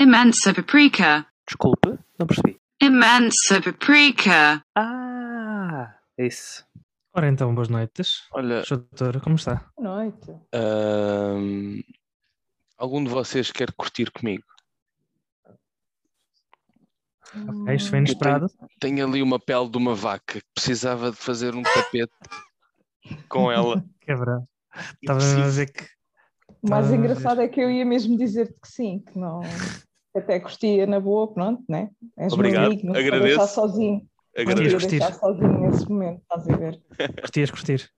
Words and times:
Imensa 0.00 0.52
paprika. 0.52 1.26
Desculpe, 1.46 1.98
não 2.18 2.26
percebi. 2.26 2.58
Imensa 2.80 3.60
paprika. 3.62 4.62
Ah, 4.76 5.94
isso. 6.18 6.64
Ora 7.12 7.28
então, 7.28 7.54
boas 7.54 7.68
noites. 7.68 8.26
Olha. 8.32 8.62
Doutor, 8.68 9.20
como 9.20 9.36
está? 9.36 9.70
Boa 9.76 10.02
noite. 10.02 10.30
ahm, 10.52 11.80
algum 12.76 13.04
de 13.04 13.10
vocês 13.10 13.52
quer 13.52 13.72
curtir 13.72 14.10
comigo? 14.10 14.42
Ok, 17.48 17.74
isto 17.74 17.90
foi 17.90 17.98
inesperado. 17.98 18.46
Tenho 18.80 19.06
ali 19.06 19.22
uma 19.22 19.38
pele 19.40 19.68
de 19.68 19.76
uma 19.78 19.94
vaca 19.94 20.40
que 20.40 20.46
precisava 20.54 21.10
de 21.10 21.16
fazer 21.16 21.54
um 21.54 21.62
tapete 21.62 22.12
com 23.28 23.50
ela. 23.50 23.84
Quebra. 24.00 24.42
E 25.02 25.10
Estava 25.10 25.44
a 25.44 25.48
ver 25.50 25.72
que. 25.72 25.84
O 26.62 26.70
mais 26.70 26.90
engraçado 26.90 27.40
é 27.42 27.48
que 27.48 27.60
eu 27.60 27.70
ia 27.70 27.84
mesmo 27.84 28.16
dizer-te 28.16 28.54
que 28.60 28.68
sim, 28.68 29.00
que 29.00 29.18
não. 29.18 29.40
Até 30.14 30.38
curtia 30.38 30.86
na 30.86 31.00
boa, 31.00 31.32
pronto, 31.32 31.64
né? 31.68 31.90
És 32.16 32.32
Obrigado, 32.32 32.62
meu 32.62 32.72
amigo, 32.72 32.86
não 32.86 32.94
agradeço. 32.94 33.24
deixar 33.24 33.46
sozinho. 33.48 34.08
Agradeço. 34.36 34.76
Curtir. 34.76 34.90
deixar 34.90 35.14
sozinho 35.14 35.60
nesse 35.60 35.88
momento, 35.88 36.22
estás 36.22 36.48
a 36.48 36.56
ver? 36.56 36.82
Curtias 37.20 37.50
curtir. 37.50 37.90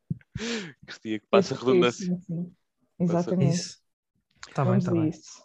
Curtia 0.87 1.21
que 1.21 1.27
passa 1.31 1.55
a 1.55 1.59
redundância. 1.59 2.07
sim, 2.07 2.21
sim. 2.21 2.53
Exatamente. 2.99 3.55
Isso. 3.55 3.79
Está 4.49 4.65
bem, 4.65 4.79
está 4.79 4.91
bem. 4.93 5.09
isso. 5.09 5.45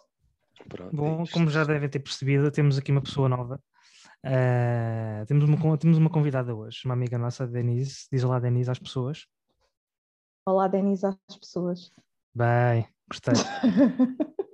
Pronto, 0.68 0.96
Bom, 0.96 1.20
é 1.20 1.22
isto. 1.24 1.32
como 1.32 1.50
já 1.50 1.64
devem 1.64 1.88
ter 1.88 1.98
percebido, 1.98 2.50
temos 2.50 2.78
aqui 2.78 2.90
uma 2.92 3.02
pessoa 3.02 3.28
nova. 3.28 3.60
Ah, 4.24 5.24
temos, 5.26 5.44
uma, 5.44 5.76
temos 5.78 5.98
uma 5.98 6.08
convidada 6.08 6.54
hoje, 6.54 6.82
uma 6.84 6.94
amiga 6.94 7.18
nossa, 7.18 7.46
Denise. 7.46 8.06
Diz 8.10 8.22
olá, 8.24 8.38
Denise, 8.38 8.70
às 8.70 8.78
pessoas. 8.78 9.26
Olá, 10.46 10.68
Denise, 10.68 11.04
às 11.04 11.16
pessoas. 11.38 11.90
Bem, 12.34 12.86
gostei. 13.08 13.34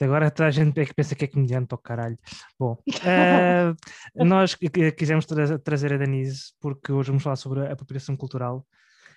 Agora 0.00 0.30
toda 0.30 0.48
a 0.48 0.50
gente 0.50 0.78
é 0.80 0.86
que 0.86 0.94
pensa 0.94 1.14
que 1.14 1.24
é 1.24 1.28
comediante 1.28 1.74
ou 1.74 1.78
caralho. 1.78 2.18
Bom, 2.58 2.78
ah, 3.04 3.74
nós 4.14 4.54
qui- 4.54 4.68
qui- 4.68 4.92
quisemos 4.92 5.26
tra- 5.26 5.58
trazer 5.58 5.92
a 5.92 5.96
Denise 5.96 6.52
porque 6.60 6.92
hoje 6.92 7.08
vamos 7.10 7.22
falar 7.22 7.36
sobre 7.36 7.66
a 7.66 7.72
apropriação 7.72 8.16
cultural 8.16 8.66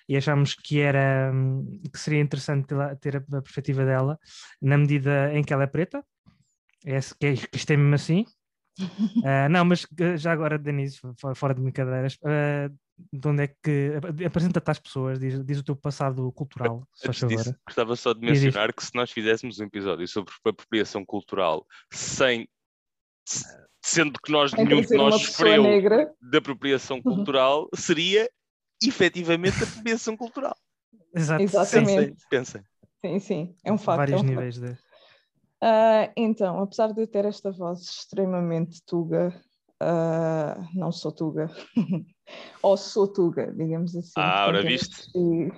e 0.10 0.18
achámos 0.18 0.56
que 0.56 0.80
era 0.80 1.32
que 1.92 2.00
seria 2.00 2.20
interessante 2.20 2.68
ter, 3.00 3.18
a, 3.18 3.42
perspectiva 3.42 3.86
dela 3.86 4.20
na 4.62 4.78
medida 4.78 5.34
em 5.34 5.44
que 5.44 5.54
ela 5.54 5.64
é 5.64 5.68
preta. 5.68 6.04
É, 6.86 7.00
que, 7.00 7.28
é, 7.28 7.36
que 7.36 7.58
isto 7.58 7.72
é 7.72 7.78
mesmo 7.78 7.96
assim. 7.96 8.26
Ah, 9.24 9.48
não, 9.50 9.64
mas 9.66 9.86
ah, 10.00 10.18
já 10.18 10.32
agora, 10.32 10.58
Denise, 10.58 11.00
fora, 11.36 11.54
de 11.54 11.62
brincadeiras, 11.62 12.18
ah, 12.26 12.70
de 13.12 13.28
onde 13.28 13.44
é 13.44 13.48
que 13.48 13.94
ap- 13.98 14.26
apresenta-te 14.28 14.70
às 14.72 14.80
pessoas, 14.80 15.20
diz, 15.20 15.44
diz 15.46 15.60
o 15.60 15.64
teu 15.64 15.76
passado 15.76 16.32
cultural, 16.34 16.88
se 16.94 17.06
faz 17.08 17.24
Antes 17.24 17.36
favor. 17.38 17.44
disso, 17.44 17.56
gostava 17.66 17.96
só 17.96 18.14
de 18.14 18.20
Diz, 18.22 18.30
diz. 18.34 18.44
mencionar 18.44 18.74
que 18.74 18.84
se 18.86 18.94
nós 18.96 19.12
fizéssemos 19.12 19.60
um 19.60 19.66
episódio 19.66 20.08
sobre 20.08 20.34
apropriação 20.46 21.04
cultural 21.06 21.66
sem 21.92 22.48
sendo 23.84 24.20
que 24.24 24.32
nós 24.32 24.52
nenhum 24.54 24.82
de 24.82 24.96
nós 24.96 25.22
sofreu 25.22 25.64
negra. 25.64 26.14
de 26.22 26.38
apropriação 26.38 27.02
cultural, 27.02 27.68
seria 27.74 28.30
efetivamente 28.84 29.64
apropriação 29.64 30.16
cultural. 30.18 30.56
Exato. 31.16 31.42
Exatamente. 31.44 32.16
Pensem. 32.30 32.62
Sim, 33.04 33.20
sim, 33.20 33.56
é 33.64 33.72
um 33.72 33.78
facto. 33.78 33.98
Vários 33.98 34.22
é 34.22 34.24
um 34.24 34.28
facto. 34.28 34.30
níveis 34.36 34.60
de. 34.60 34.78
Ah, 35.64 36.12
então, 36.16 36.60
apesar 36.62 36.92
de 36.94 37.02
eu 37.02 37.08
ter 37.08 37.26
esta 37.26 37.52
voz 37.52 37.82
extremamente 37.82 38.82
tuga, 38.86 39.40
ah, 39.80 40.58
não 40.76 40.92
sou 40.92 41.12
tuga, 41.12 41.50
ou 42.62 42.78
sou 42.78 43.08
tuga, 43.08 43.52
digamos 43.54 43.96
assim. 43.96 44.12
Ah, 44.18 44.46
ora 44.48 44.60
eu 44.60 44.64
viste? 44.68 44.90
nasci- 45.16 45.52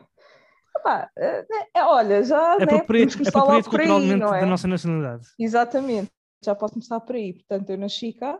Epá, 0.75 1.09
eh, 1.17 1.45
é, 1.75 1.83
olha, 1.85 2.23
já 2.23 2.57
né, 2.57 2.63
Apropria- 2.63 2.83
podemos 2.85 3.15
começar 3.15 3.39
logo 3.39 3.49
Apropria-te 3.51 3.69
por 3.69 3.79
aí, 3.79 3.87
culturalmente 3.87 4.19
não 4.19 4.33
é? 4.35 4.39
da 4.41 4.45
nossa 4.47 4.67
nacionalidade. 4.67 5.27
Exatamente, 5.39 6.11
já 6.43 6.55
posso 6.55 6.73
começar 6.73 6.99
por 6.99 7.15
aí. 7.15 7.33
Portanto, 7.33 7.69
eu 7.69 7.77
nasci 7.77 8.11
cá, 8.13 8.39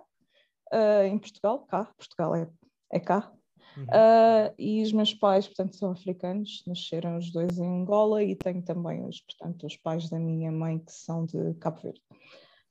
ah, 0.72 1.06
em 1.06 1.18
Portugal, 1.20 1.60
cá, 1.68 1.86
Portugal 1.98 2.36
é, 2.36 2.50
é 2.92 3.00
cá, 3.00 3.32
Uhum. 3.78 3.86
ah, 3.92 4.54
e 4.58 4.84
os 4.84 4.92
meus 4.92 5.14
pais, 5.14 5.48
portanto, 5.48 5.76
são 5.78 5.92
africanos, 5.92 6.64
nasceram 6.68 7.18
os 7.18 7.32
dois 7.32 7.58
em 7.58 7.82
Angola 7.82 8.22
e 8.24 8.36
tenho 8.36 8.62
também 8.64 9.06
os, 9.06 9.22
portanto, 9.22 9.66
os 9.66 9.78
pais 9.78 10.10
da 10.10 10.20
minha 10.20 10.52
mãe 10.52 10.80
que 10.80 10.92
são 10.92 11.26
de 11.26 11.54
Cabo 11.56 11.82
Verde. 11.82 12.02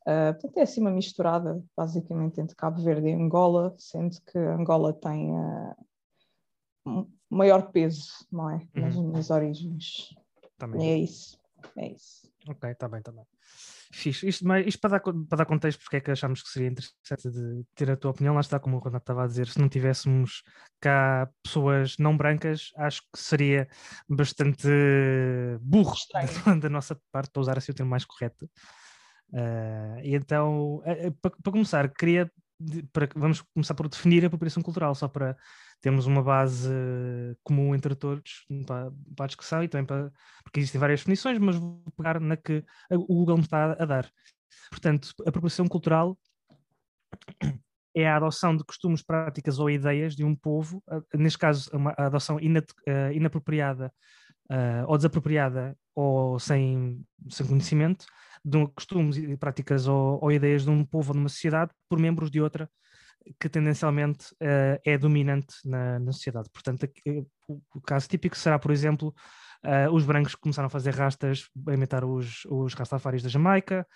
Ah, 0.07 0.33
portanto, 0.33 0.57
é 0.59 0.63
assim 0.63 0.81
uma 0.81 0.91
misturada, 0.91 1.63
basicamente, 1.77 2.41
entre 2.41 2.57
Cabo 2.57 2.83
Verde 2.83 3.09
e 3.09 3.13
Angola, 3.13 3.75
sendo 3.79 4.21
que 4.23 4.39
Angola 4.39 4.93
tem 4.93 5.37
ah, 5.37 5.77
um 6.87 7.07
maior 7.31 7.71
peso, 7.71 8.09
não 8.31 8.51
é? 8.51 8.67
Nas 8.75 8.97
Uhum. 8.97 9.09
minhas 9.11 9.31
origens. 9.31 10.15
Também. 10.59 10.91
É 10.93 10.97
isso, 10.99 11.39
é 11.77 11.93
isso. 11.93 12.31
Ok, 12.49 12.71
está 12.71 12.89
bem, 12.89 12.99
está 12.99 13.13
bem. 13.13 13.25
Fixe. 13.95 14.27
Isto, 14.27 14.47
mas 14.47 14.67
isto 14.67 14.81
para, 14.81 14.99
dar, 14.99 15.01
para 15.01 15.39
dar 15.39 15.45
contexto, 15.45 15.81
porque 15.81 15.97
é 15.97 16.01
que 16.01 16.11
achámos 16.11 16.43
que 16.43 16.49
seria 16.49 16.69
interessante 16.69 17.31
de 17.31 17.65
ter 17.75 17.91
a 17.91 17.97
tua 17.97 18.11
opinião, 18.11 18.35
lá 18.35 18.41
está, 18.41 18.59
como 18.59 18.77
o 18.77 18.81
Renato 18.81 19.03
estava 19.05 19.23
a 19.23 19.27
dizer, 19.27 19.47
se 19.47 19.61
não 19.61 19.69
tivéssemos 19.69 20.43
cá 20.81 21.31
pessoas 21.43 21.97
não 21.99 22.17
brancas, 22.17 22.73
acho 22.77 23.03
que 23.13 23.19
seria 23.19 23.69
bastante 24.09 24.67
burro 25.61 25.95
da, 26.13 26.21
da 26.57 26.69
nossa 26.71 27.01
parte, 27.13 27.31
para 27.31 27.41
usar 27.41 27.59
assim 27.59 27.71
o 27.71 27.75
termo 27.75 27.91
mais 27.91 28.05
correto. 28.05 28.49
Ah, 29.35 30.01
e 30.03 30.15
então, 30.15 30.83
eh, 30.85 31.07
eh, 31.09 31.11
para, 31.23 31.31
para 31.43 31.53
começar, 31.53 31.89
queria, 31.95 32.31
para, 32.93 33.09
vamos 33.17 33.41
começar 33.55 33.75
por 33.75 33.89
definir 33.89 34.23
a 34.25 34.27
apropriação 34.27 34.63
cultural, 34.63 34.95
só 34.95 35.09
para 35.09 35.37
termos 35.81 36.07
uma 36.07 36.23
base 36.23 36.71
comum 37.43 37.75
entre 37.75 37.95
todos 37.95 38.47
para, 38.67 38.93
para 39.17 39.25
a 39.25 39.27
discussão 39.27 39.65
e 39.65 39.69
também 39.69 39.87
para, 39.87 40.13
porque 40.45 40.61
existem 40.61 40.81
várias 40.81 41.01
definições, 41.01 41.39
mas 41.39 41.57
vou 41.57 41.83
pegar 41.97 42.21
na 42.21 42.37
que 42.37 42.65
o 42.91 43.07
Google 43.07 43.39
me 43.39 43.43
está 43.45 43.73
a 43.73 43.85
dar. 43.85 44.11
Portanto, 44.71 45.13
a 45.25 45.29
apropriação 45.31 45.67
cultural 45.67 46.17
é 47.97 48.07
a 48.09 48.17
adoção 48.17 48.57
de 48.57 48.65
costumes, 48.65 49.03
práticas 49.03 49.59
ou 49.59 49.69
ideias 49.69 50.15
de 50.15 50.25
um 50.25 50.37
povo, 50.37 50.83
neste 51.15 51.39
caso, 51.39 51.71
uma 51.75 51.95
a 51.99 52.07
adoção 52.07 52.39
inat- 52.39 52.73
eh, 52.87 53.13
inapropriada 53.15 53.93
ah, 54.51 54.85
ou 54.89 54.97
desapropriada 54.97 55.77
ou 55.95 56.39
sem, 56.39 57.05
sem 57.29 57.47
conhecimento 57.47 58.07
de 58.45 58.57
um- 58.57 58.67
costumes 58.67 59.17
e 59.17 59.37
práticas 59.37 59.87
ou, 59.87 60.19
ou 60.23 60.33
ideias 60.33 60.65
de 60.65 60.71
um 60.71 60.85
povo 60.85 61.11
ou 61.11 61.15
de 61.15 61.21
uma 61.21 61.29
sociedade 61.29 61.73
por 61.89 61.99
membros 61.99 62.31
de 62.31 62.41
outra 62.41 62.69
que 63.39 63.49
tendencialmente 63.49 64.35
eh, 64.41 64.81
é 64.85 64.99
dominante 64.99 65.55
na, 65.65 65.99
na 65.99 66.13
sociedade. 66.13 66.49
Portanto, 66.53 66.85
aqui, 66.85 67.25
o, 67.49 67.61
o 67.75 67.81
caso 67.81 68.09
típico 68.09 68.37
será, 68.37 68.59
por 68.59 68.73
exemplo, 68.73 69.15
ah, 69.63 69.89
os 69.93 70.05
brancos 70.05 70.35
que 70.35 70.41
começaram 70.41 70.67
a 70.67 70.71
fazer 70.71 70.95
rastas, 70.95 71.49
a 71.69 71.73
imitar 71.75 72.05
os, 72.05 72.45
os 72.47 72.75
rastafaris 72.75 73.23
da 73.23 73.29
Jamaica, 73.29 73.87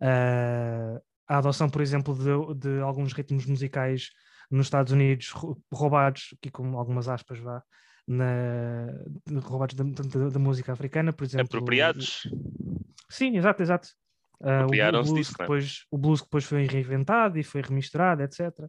ah, 0.00 1.00
a 1.28 1.38
adoção, 1.38 1.68
por 1.68 1.80
exemplo, 1.80 2.14
de, 2.14 2.54
de 2.60 2.80
alguns 2.80 3.12
ritmos 3.12 3.46
musicais 3.46 4.10
nos 4.50 4.66
Estados 4.66 4.92
Unidos 4.92 5.30
rou- 5.30 5.60
roubados, 5.72 6.34
aqui 6.38 6.50
com 6.50 6.78
algumas 6.78 7.08
aspas, 7.08 7.38
vá, 7.38 7.62
na, 8.06 8.86
roubados 9.42 9.74
da, 9.74 9.84
da- 9.84 10.28
da 10.28 10.38
música 10.38 10.72
africana, 10.72 11.12
por 11.12 11.24
exemplo. 11.24 11.46
Apropriados. 11.46 12.28
Sim, 13.10 13.36
exato, 13.36 13.62
exato. 13.62 13.88
Ah, 14.42 14.66
o, 14.66 14.68
blues 14.68 15.14
disso, 15.14 15.34
é? 15.38 15.42
depois, 15.42 15.84
o 15.90 15.98
blues 15.98 16.20
que 16.20 16.26
depois 16.26 16.44
foi 16.44 16.66
reinventado 16.66 17.38
e 17.38 17.42
foi 17.42 17.62
remisturado, 17.62 18.22
etc. 18.22 18.68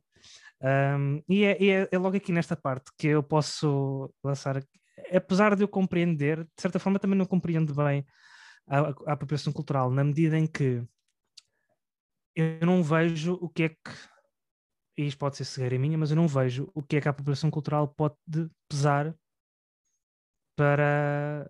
Ahm, 0.62 1.22
e 1.28 1.44
é, 1.44 1.64
é- 1.64 1.90
é 1.92 1.98
logo 1.98 2.18
aqui 2.18 2.32
nesta 2.32 2.56
parte 2.56 2.92
que 2.98 3.08
eu 3.08 3.22
posso 3.22 4.12
lançar, 4.24 4.64
apesar 5.14 5.56
de 5.56 5.64
eu 5.64 5.68
compreender, 5.68 6.44
de 6.44 6.62
certa 6.62 6.80
forma 6.80 7.00
também 7.00 7.18
não 7.18 7.26
compreendo 7.26 7.76
bem 7.76 8.06
a, 8.68 8.80
a, 8.80 8.90
a 9.08 9.14
apropriação 9.14 9.52
cultural, 9.54 9.92
na 9.92 10.04
medida 10.04 10.38
em 10.38 10.48
que 10.48 10.84
eu 12.36 12.66
não 12.66 12.84
vejo 12.84 13.34
o 13.42 13.50
que 13.50 13.64
é 13.64 13.70
que, 13.70 13.92
e 14.98 15.06
isto 15.06 15.18
pode 15.20 15.38
ser 15.38 15.46
cegueira 15.46 15.78
minha, 15.78 15.98
mas 15.98 16.10
eu 16.10 16.16
não 16.18 16.28
vejo 16.28 16.70
o 16.74 16.82
que 16.82 16.98
é 16.98 17.02
que 17.02 17.08
a 17.08 17.12
apropriação 17.12 17.52
cultural 17.52 17.88
pode 17.88 18.16
de- 18.28 18.50
pesar 18.68 19.16
para, 20.56 21.50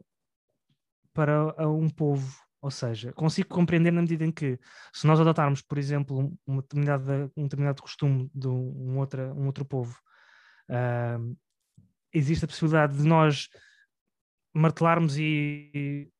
para 1.13 1.69
um 1.69 1.89
povo. 1.89 2.35
Ou 2.61 2.71
seja, 2.71 3.13
consigo 3.13 3.49
compreender 3.49 3.91
na 3.91 4.01
medida 4.01 4.25
em 4.25 4.31
que, 4.31 4.59
se 4.91 5.05
nós 5.07 5.19
adotarmos, 5.19 5.61
por 5.61 5.77
exemplo, 5.77 6.19
um- 6.19 6.37
uma 6.45 6.61
determinada, 6.61 7.31
um 7.37 7.43
determinado 7.43 7.81
costume 7.81 8.29
de 8.33 8.47
um, 8.47 8.97
outra, 8.97 9.33
um 9.33 9.45
outro 9.45 9.63
povo, 9.63 9.97
ahm, 10.69 11.35
existe 12.11 12.45
a 12.45 12.47
possibilidade 12.47 12.97
de 12.97 13.03
nós 13.03 13.47
martelarmos 14.53 15.17
e, 15.17 15.69
e 15.73 16.11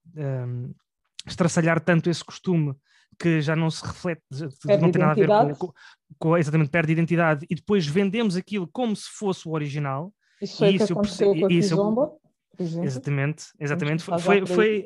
estraçalhar 1.26 1.80
tanto 1.84 2.10
esse 2.10 2.24
costume 2.24 2.76
que 3.20 3.42
já 3.42 3.56
não 3.56 3.70
se 3.70 3.86
reflete, 3.86 4.22
Perde 4.66 4.82
não 4.82 4.92
tem 4.92 5.02
nada 5.02 5.40
a 5.40 5.46
ver 5.46 5.58
com, 5.58 5.72
com, 6.20 6.38
exatamente, 6.38 6.70
perde 6.70 6.92
identidade 6.92 7.46
e 7.50 7.56
depois 7.56 7.86
vendemos 7.86 8.36
aquilo 8.36 8.68
como 8.68 8.96
se 8.96 9.10
fosse 9.10 9.48
o 9.48 9.52
original. 9.52 10.14
Isso 10.42 10.64
Isso 10.66 10.86
que 10.88 10.94
eu 10.94 10.98
aconteceu 10.98 11.28
com 11.28 11.34
a 11.34 11.36
isso 11.38 11.74
eu- 11.74 11.78
Kizomba, 11.78 12.12
exemplo. 12.60 12.86
Exatamente, 12.86 13.46
exatamente. 13.60 14.04
Foi, 14.04 14.46
foi, 14.46 14.86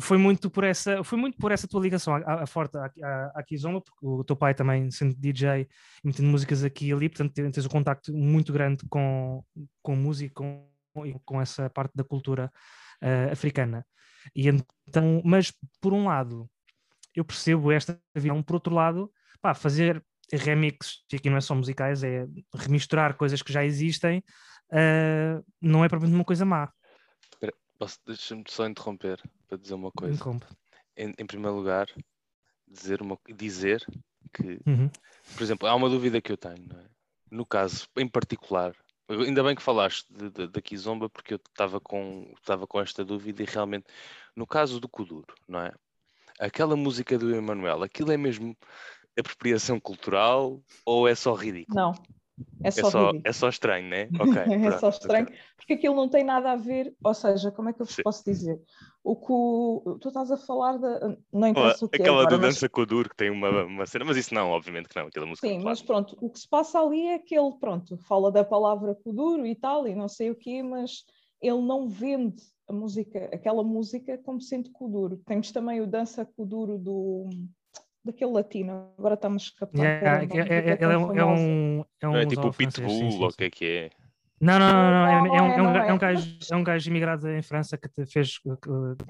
foi, 0.00 0.18
muito 0.18 0.50
por 0.50 0.64
essa, 0.64 1.02
foi 1.04 1.18
muito 1.18 1.36
por 1.38 1.52
essa 1.52 1.66
tua 1.68 1.80
ligação 1.80 2.14
à, 2.14 2.42
à- 2.42 2.46
forte 2.46 2.76
à, 2.76 2.90
à, 3.02 3.32
à 3.36 3.42
Kizomba, 3.42 3.80
porque 3.80 4.06
o 4.06 4.24
teu 4.24 4.36
pai 4.36 4.54
também 4.54 4.90
sendo 4.90 5.14
DJ 5.14 5.62
e 5.62 5.68
metendo 6.06 6.28
músicas 6.28 6.64
aqui 6.64 6.88
e 6.88 6.92
ali, 6.92 7.08
portanto 7.08 7.32
tens 7.34 7.66
um 7.66 7.68
contacto 7.70 8.12
muito 8.12 8.52
grande 8.52 8.84
com, 8.88 9.42
com 9.82 9.96
música, 9.96 10.34
com, 10.34 10.68
com 11.24 11.40
essa 11.40 11.68
parte 11.70 11.92
da 11.94 12.04
cultura 12.04 12.50
eh, 13.02 13.30
africana. 13.32 13.84
E 14.34 14.48
então, 14.48 15.22
mas 15.24 15.52
por 15.80 15.92
um 15.92 16.06
lado, 16.06 16.48
eu 17.16 17.24
percebo 17.24 17.72
esta 17.72 18.00
visão. 18.14 18.42
Por 18.42 18.54
outro 18.54 18.74
lado, 18.74 19.10
pá, 19.40 19.54
fazer 19.54 20.04
remixes, 20.32 21.04
e 21.12 21.16
aqui 21.16 21.30
não 21.30 21.36
é 21.36 21.40
só 21.40 21.54
musicais, 21.54 22.02
é 22.04 22.26
remisturar 22.54 23.16
coisas 23.16 23.42
que 23.42 23.52
já 23.52 23.64
existem, 23.64 24.22
uh, 24.70 25.44
não 25.60 25.84
é 25.84 25.88
propriamente 25.88 26.18
uma 26.18 26.24
coisa 26.24 26.44
má. 26.44 26.70
Deixa-me 28.06 28.42
só 28.48 28.66
interromper 28.66 29.20
para 29.46 29.58
dizer 29.58 29.74
uma 29.74 29.90
coisa. 29.92 30.14
Interrompe. 30.14 30.46
Em, 30.96 31.12
em 31.18 31.26
primeiro 31.26 31.56
lugar, 31.56 31.86
dizer, 32.66 33.02
uma, 33.02 33.18
dizer 33.34 33.84
que, 34.32 34.58
Uhum. 34.66 34.90
por 35.34 35.42
exemplo, 35.42 35.68
há 35.68 35.74
uma 35.74 35.90
dúvida 35.90 36.20
que 36.20 36.32
eu 36.32 36.36
tenho, 36.36 36.66
não 36.66 36.80
é? 36.80 36.86
No 37.30 37.44
caso, 37.44 37.86
em 37.96 38.08
particular, 38.08 38.74
ainda 39.08 39.42
bem 39.42 39.54
que 39.54 39.62
falaste 39.62 40.06
da 40.10 40.60
Kizomba, 40.62 41.10
porque 41.10 41.34
eu 41.34 41.36
estava 41.36 41.80
com, 41.80 42.32
estava 42.40 42.66
com 42.66 42.80
esta 42.80 43.04
dúvida 43.04 43.42
e 43.42 43.46
realmente, 43.46 43.86
no 44.34 44.46
caso 44.46 44.80
do 44.80 44.88
Kuduro, 44.88 45.34
não 45.46 45.60
é? 45.60 45.72
Aquela 46.38 46.76
música 46.76 47.18
do 47.18 47.34
Emanuel, 47.34 47.82
aquilo 47.82 48.12
é 48.12 48.16
mesmo 48.16 48.56
apropriação 49.18 49.80
cultural 49.80 50.60
ou 50.84 51.08
é 51.08 51.14
só 51.14 51.32
ridículo? 51.34 51.74
Não, 51.74 51.92
é 52.62 52.68
É 52.68 52.70
só, 52.70 52.90
só, 52.90 52.98
ridículo. 53.06 53.22
é 53.24 53.32
só 53.32 53.48
estranho, 53.48 53.88
né? 53.88 54.08
Ok. 54.20 54.42
É 54.42 54.78
só 54.78 54.88
estranho, 54.90 55.26
porque 55.56 55.72
aquilo 55.74 55.94
não 55.94 56.08
tem 56.08 56.22
nada 56.24 56.52
a 56.52 56.56
ver, 56.56 56.94
ou 57.02 57.14
seja, 57.14 57.50
como 57.50 57.70
é 57.70 57.72
que 57.72 57.80
eu 57.80 57.86
vos 57.86 57.94
Sim. 57.94 58.02
posso 58.02 58.24
dizer? 58.24 58.60
O 59.02 59.14
que 59.16 59.26
o- 59.32 59.98
tu 60.00 60.08
estás 60.08 60.30
a 60.32 60.36
falar 60.36 60.76
da. 60.78 61.16
Não 61.32 61.46
interessa 61.48 61.84
o 61.84 61.88
que 61.88 61.96
é 61.96 62.00
Aquela 62.04 62.22
agora, 62.22 62.36
do 62.36 62.42
mas- 62.42 62.54
Dança 62.56 62.68
Kuduro 62.68 63.08
que 63.08 63.14
tem 63.16 63.30
uma, 63.30 63.64
uma 63.64 63.86
cena, 63.86 64.04
mas 64.04 64.16
isso 64.16 64.34
não, 64.34 64.50
obviamente 64.50 64.88
que 64.88 64.96
não, 64.98 65.06
aquela 65.06 65.24
música. 65.26 65.46
Sim, 65.46 65.54
claro. 65.54 65.64
mas 65.68 65.80
pronto, 65.80 66.16
o 66.20 66.28
que 66.28 66.40
se 66.40 66.48
passa 66.48 66.80
ali 66.80 67.06
é 67.06 67.18
que 67.20 67.38
ele, 67.38 67.52
pronto, 67.60 67.96
fala 67.98 68.32
da 68.32 68.44
palavra 68.44 68.96
Kuduro 68.96 69.46
e 69.46 69.54
tal, 69.54 69.86
e 69.86 69.94
não 69.94 70.08
sei 70.08 70.30
o 70.30 70.34
quê, 70.34 70.60
mas 70.62 71.04
ele 71.40 71.60
não 71.62 71.88
vende 71.88 72.42
a 72.68 72.72
música, 72.72 73.28
aquela 73.32 73.62
música 73.62 74.18
como 74.18 74.40
sendo 74.40 74.70
Kuduro. 74.70 75.18
Temos 75.26 75.52
também 75.52 75.80
o 75.80 75.86
Dança 75.86 76.24
Kuduro 76.24 76.78
do 76.78 77.28
daquele 78.04 78.30
latino, 78.30 78.92
agora 78.96 79.14
estamos 79.14 79.42
a 79.42 79.46
escapar. 79.46 79.78
Yeah, 79.84 80.22
é, 80.22 80.58
é, 80.58 80.70
é 80.70 80.76
tão 80.76 81.08
um, 81.08 81.12
é 81.18 81.24
um, 81.24 81.84
é 82.00 82.08
um 82.08 82.12
Não 82.12 82.16
é 82.18 82.26
tipo 82.26 82.46
o 82.46 82.52
Pitbull 82.52 83.20
ou 83.20 83.28
o 83.28 83.32
que 83.32 83.44
é 83.44 83.50
que 83.50 83.64
é? 83.64 83.90
Não, 84.40 84.58
não, 84.58 84.68
não, 84.68 85.06
é, 85.06 85.14
é 85.14 85.42
um, 85.42 85.46
é 85.46 85.62
um 85.62 85.76
é, 85.76 85.88
é 85.88 85.92
um 85.92 85.96
é. 85.96 85.98
gajo, 85.98 86.38
é 86.52 86.56
um 86.56 86.62
gajo 86.62 86.90
imigrado 86.90 87.28
em 87.28 87.42
França 87.42 87.76
que 87.78 87.88
te 87.88 88.04
fez, 88.04 88.38
que- 88.38 88.50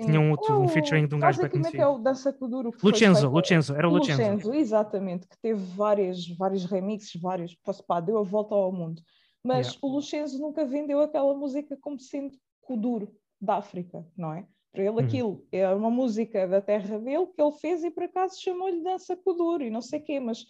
tinha 0.02 0.20
um, 0.20 0.30
outro, 0.30 0.54
um 0.54 0.62
É 0.62 0.64
o- 0.66 0.68
featuring 0.68 1.06
de 1.08 1.14
um 1.14 1.18
gajo 1.18 1.38
bem 1.40 1.48
basicamente 1.48 1.72
conhecido. 1.72 1.82
é 1.82 1.88
o 1.88 1.98
Dança 1.98 2.32
Kuduro. 2.32 2.70
Lucenzo, 2.82 3.28
Lucenzo, 3.28 3.74
era 3.74 3.88
o 3.88 3.92
Lucenzo. 3.92 4.22
Lucenzo, 4.22 4.54
exatamente, 4.54 5.26
que 5.26 5.36
teve 5.42 5.60
várias, 5.74 6.26
vários 6.28 6.64
remixes, 6.64 7.20
vários, 7.20 7.54
posso, 7.56 7.84
pá, 7.84 8.00
deu 8.00 8.18
a 8.18 8.22
volta 8.22 8.54
ao 8.54 8.72
mundo. 8.72 9.02
Mas 9.44 9.66
Yeah. 9.66 9.78
o 9.82 9.88
Lucenzo 9.88 10.38
nunca 10.40 10.64
vendeu 10.64 11.00
aquela 11.00 11.34
música 11.34 11.76
como 11.80 11.98
sendo 12.00 12.32
Kuduro 12.62 13.12
da 13.40 13.56
África, 13.56 14.06
não 14.16 14.32
é? 14.32 14.46
Para 14.72 14.82
ele 14.82 14.90
Uhum. 14.90 14.98
aquilo 14.98 15.46
é 15.50 15.68
uma 15.74 15.90
música 15.90 16.46
da 16.46 16.60
terra 16.60 16.98
dele 16.98 17.26
que 17.28 17.40
ele 17.40 17.52
fez 17.52 17.82
e 17.82 17.90
por 17.90 18.02
acaso 18.02 18.40
chamou-lhe 18.40 18.82
Dança 18.82 19.16
Kuduro 19.16 19.64
e 19.64 19.70
não 19.70 19.80
sei 19.80 20.00
o 20.00 20.04
quê, 20.04 20.20
mas 20.20 20.46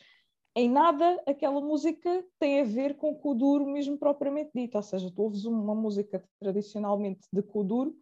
em 0.57 0.71
nada 0.71 1.23
aquela 1.27 1.61
música 1.61 2.25
tem 2.39 2.61
a 2.61 2.65
ver 2.65 2.97
com 2.97 3.15
Kuduro 3.15 3.67
mesmo 3.67 3.99
propriamente 3.99 4.51
dito, 4.55 4.77
ou 4.77 4.83
seja, 4.83 5.13
tu 5.15 5.23
ouves 5.23 5.45
uma 5.45 5.75
música 5.75 6.25
tradicionalmente 6.41 7.29
de 7.33 7.43
Kuduro 7.43 7.95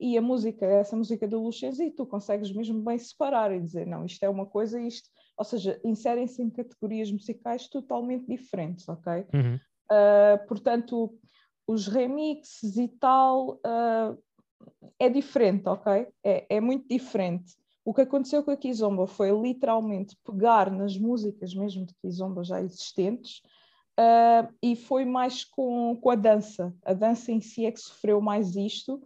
e 0.00 0.16
a 0.16 0.22
música, 0.22 0.64
essa 0.64 0.96
música 0.96 1.26
do 1.26 1.42
Lucenzo, 1.42 1.82
e 1.82 1.90
tu 1.90 2.06
consegues 2.06 2.52
mesmo 2.52 2.80
bem 2.82 2.98
separar 2.98 3.52
e 3.52 3.60
dizer, 3.60 3.86
não, 3.86 4.04
isto 4.04 4.22
é 4.22 4.28
uma 4.28 4.46
coisa, 4.46 4.80
isto, 4.80 5.10
ou 5.36 5.44
seja, 5.44 5.80
inserem-se 5.84 6.40
em 6.40 6.50
categorias 6.50 7.10
musicais 7.10 7.68
totalmente 7.68 8.26
diferentes, 8.26 8.88
ok? 8.88 9.26
Uhum. 9.34 9.56
Uh, 9.90 10.46
portanto, 10.46 11.18
os 11.66 11.88
remixes 11.88 12.76
e 12.76 12.88
tal 12.88 13.56
uh, 13.56 14.18
é 14.98 15.08
diferente, 15.08 15.68
ok? 15.68 16.06
É, 16.24 16.56
é 16.56 16.60
muito 16.60 16.88
diferente. 16.88 17.56
O 17.84 17.94
que 17.94 18.02
aconteceu 18.02 18.42
com 18.42 18.50
a 18.50 18.56
Kizomba 18.56 19.06
foi 19.06 19.30
literalmente 19.30 20.16
pegar 20.24 20.70
nas 20.70 20.96
músicas 20.98 21.54
mesmo 21.54 21.86
de 21.86 21.94
Kizomba 22.02 22.44
já 22.44 22.60
existentes 22.60 23.40
uh, 23.98 24.52
e 24.62 24.76
foi 24.76 25.04
mais 25.04 25.44
com, 25.44 25.96
com 25.96 26.10
a 26.10 26.14
dança. 26.14 26.74
A 26.84 26.92
dança 26.92 27.32
em 27.32 27.40
si 27.40 27.64
é 27.64 27.72
que 27.72 27.80
sofreu 27.80 28.20
mais 28.20 28.56
isto, 28.56 29.00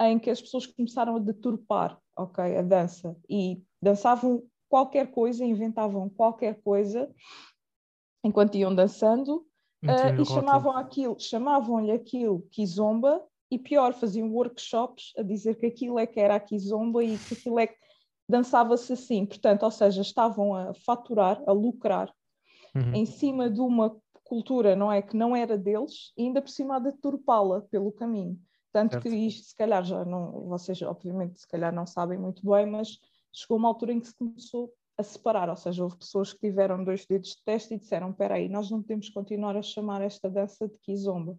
em 0.00 0.18
que 0.18 0.30
as 0.30 0.40
pessoas 0.40 0.66
começaram 0.66 1.16
a 1.16 1.18
deturpar, 1.18 1.98
ok, 2.16 2.56
a 2.56 2.62
dança 2.62 3.14
e 3.28 3.62
dançavam 3.82 4.42
qualquer 4.68 5.10
coisa, 5.10 5.44
inventavam 5.44 6.08
qualquer 6.08 6.60
coisa 6.62 7.10
enquanto 8.24 8.56
iam 8.56 8.74
dançando 8.74 9.46
Uh, 9.84 10.22
e 10.22 10.24
chamavam 10.24 10.76
aquilo, 10.76 11.18
chamavam-lhe 11.18 11.90
aquilo 11.90 12.46
Kizomba 12.52 13.20
e 13.54 13.58
pior, 13.58 13.92
faziam 13.94 14.32
workshops 14.32 15.12
a 15.18 15.22
dizer 15.22 15.56
que 15.56 15.66
aquilo 15.66 15.98
é 15.98 16.06
que 16.06 16.18
era 16.18 16.34
a 16.36 16.40
Kizomba 16.40 17.04
e 17.04 17.18
que 17.18 17.34
aquilo 17.34 17.58
é 17.58 17.66
que 17.66 17.76
dançava-se 18.28 18.92
assim. 18.92 19.26
Portanto, 19.26 19.62
ou 19.62 19.70
seja, 19.70 20.00
estavam 20.00 20.54
a 20.54 20.72
faturar, 20.74 21.42
a 21.46 21.52
lucrar 21.52 22.12
Uhum. 22.74 22.94
em 22.94 23.04
cima 23.04 23.50
de 23.50 23.60
uma 23.60 23.94
cultura, 24.24 24.74
não 24.74 24.90
é, 24.90 25.02
que 25.02 25.14
não 25.14 25.36
era 25.36 25.58
deles 25.58 26.10
e 26.16 26.22
ainda 26.22 26.40
por 26.40 26.48
cima 26.48 26.76
a 26.76 26.78
deturpá-la 26.78 27.60
pelo 27.70 27.92
caminho. 27.92 28.40
Tanto 28.72 28.92
Certo. 28.92 29.02
que 29.02 29.14
isto, 29.14 29.48
se 29.48 29.54
calhar, 29.54 29.84
já 29.84 30.04
não, 30.06 30.48
vocês 30.48 30.80
obviamente 30.80 31.38
se 31.38 31.46
calhar 31.46 31.70
não 31.74 31.84
sabem 31.84 32.18
muito 32.18 32.42
bem, 32.50 32.64
mas 32.64 32.98
chegou 33.30 33.58
uma 33.58 33.68
altura 33.68 33.92
em 33.92 34.00
que 34.00 34.08
se 34.08 34.16
começou 34.16 34.72
a 34.96 35.02
separar, 35.02 35.50
ou 35.50 35.56
seja, 35.56 35.82
houve 35.82 35.98
pessoas 35.98 36.32
que 36.32 36.40
tiveram 36.40 36.82
dois 36.82 37.04
dedos 37.04 37.30
de 37.30 37.44
teste 37.44 37.74
e 37.74 37.78
disseram, 37.78 38.10
espera 38.10 38.36
aí, 38.36 38.48
nós 38.48 38.70
não 38.70 38.80
podemos 38.80 39.10
continuar 39.10 39.56
a 39.56 39.62
chamar 39.62 40.00
esta 40.00 40.30
dança 40.30 40.66
de 40.66 40.78
Kizomba. 40.78 41.38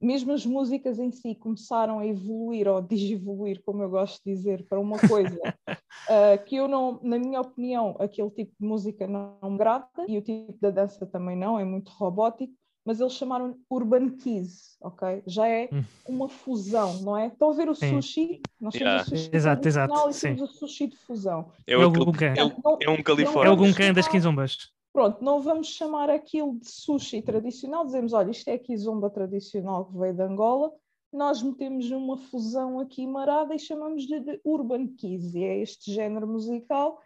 Mesmo 0.00 0.32
as 0.32 0.46
músicas 0.46 0.98
em 0.98 1.12
si 1.12 1.34
começaram 1.34 1.98
a 1.98 2.06
evoluir 2.06 2.66
ou 2.66 2.80
digivoluir, 2.80 3.60
como 3.64 3.82
eu 3.82 3.90
gosto 3.90 4.22
de 4.24 4.32
dizer, 4.34 4.64
para 4.66 4.80
uma 4.80 4.98
coisa 4.98 5.38
ah, 6.08 6.38
que 6.38 6.56
eu 6.56 6.66
não, 6.66 6.98
na 7.02 7.18
minha 7.18 7.40
opinião, 7.40 7.96
aquele 7.98 8.30
tipo 8.30 8.52
de 8.58 8.66
música 8.66 9.06
não 9.06 9.36
me 9.42 9.54
agrada 9.56 9.86
e 10.08 10.16
o 10.16 10.22
tipo 10.22 10.56
da 10.60 10.70
dança 10.70 11.04
também 11.06 11.36
não, 11.36 11.58
é 11.58 11.64
muito 11.64 11.90
robótico, 11.92 12.52
mas 12.82 12.98
eles 12.98 13.12
chamaram 13.12 13.58
Urban 13.68 14.16
Keys, 14.16 14.78
ok? 14.80 15.22
Já 15.26 15.46
é 15.46 15.68
Hum. 15.70 15.84
uma 16.08 16.28
fusão, 16.30 16.94
não 17.02 17.14
é? 17.14 17.26
Estão 17.26 17.50
a 17.50 17.52
ver 17.54 17.68
o 17.68 17.74
Sim. 17.74 18.00
sushi? 18.00 18.40
Nós 18.58 18.72
temos 18.72 18.80
Yeah. 18.90 19.02
o 19.02 19.04
sushi 19.04 19.30
Exato, 19.36 19.68
exato, 19.68 20.08
e 20.08 20.12
sim. 20.14 20.20
temos 20.34 20.42
o 20.42 20.46
sushi 20.46 20.86
de 20.86 20.96
fusão. 20.96 21.52
É, 21.66 21.74
É 21.74 21.76
o 21.76 21.82
o 21.82 21.88
aquele- 21.90 22.04
Guncan. 22.06 22.34
é 22.34 22.42
o- 22.44 22.78
é 22.80 22.90
um 22.90 23.02
Califórnia. 23.02 23.50
É 23.50 23.52
o 23.52 23.56
vamos 23.56 23.70
Guncan 23.76 23.92
das 23.92 24.08
Quinzombas. 24.08 24.72
Pronto, 24.92 25.22
não 25.22 25.40
vamos 25.40 25.68
chamar 25.68 26.10
aquilo 26.10 26.58
de 26.58 26.68
sushi 26.68 27.22
tradicional, 27.22 27.84
dizemos, 27.84 28.12
olha, 28.12 28.30
isto 28.30 28.48
é 28.48 28.54
a 28.54 28.58
kizomba 28.58 29.08
tradicional 29.08 29.84
que 29.86 29.96
veio 29.96 30.14
de 30.14 30.22
Angola, 30.22 30.72
nós 31.12 31.42
metemos 31.42 31.90
uma 31.90 32.16
fusão 32.16 32.80
aqui 32.80 33.06
marada 33.06 33.54
e 33.54 33.58
chamamos-lhe 33.58 34.20
de 34.20 34.40
Urban 34.44 34.88
Kiz, 34.96 35.34
e 35.34 35.44
é 35.44 35.58
este 35.58 35.92
género 35.92 36.26
musical 36.26 37.00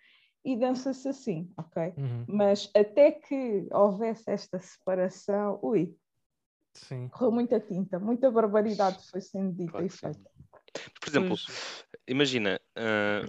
e 0.44 0.56
dança-se 0.56 1.08
assim, 1.08 1.50
ok? 1.56 1.94
Uhum. 1.96 2.24
Mas 2.28 2.70
até 2.74 3.12
que 3.12 3.66
houvesse 3.70 4.30
esta 4.30 4.58
separação, 4.58 5.58
ui, 5.62 5.94
Sim. 6.74 7.08
correu 7.08 7.32
muita 7.32 7.58
tinta, 7.60 7.98
muita 7.98 8.30
barbaridade 8.30 8.98
foi 9.10 9.20
sendo 9.20 9.52
dita 9.52 9.72
Claro 9.72 9.86
e 9.86 9.88
feita. 9.88 10.30
Por 11.00 11.08
exemplo, 11.08 11.28
Pois, 11.28 11.84
imagina, 12.06 12.60
ah, 12.76 13.26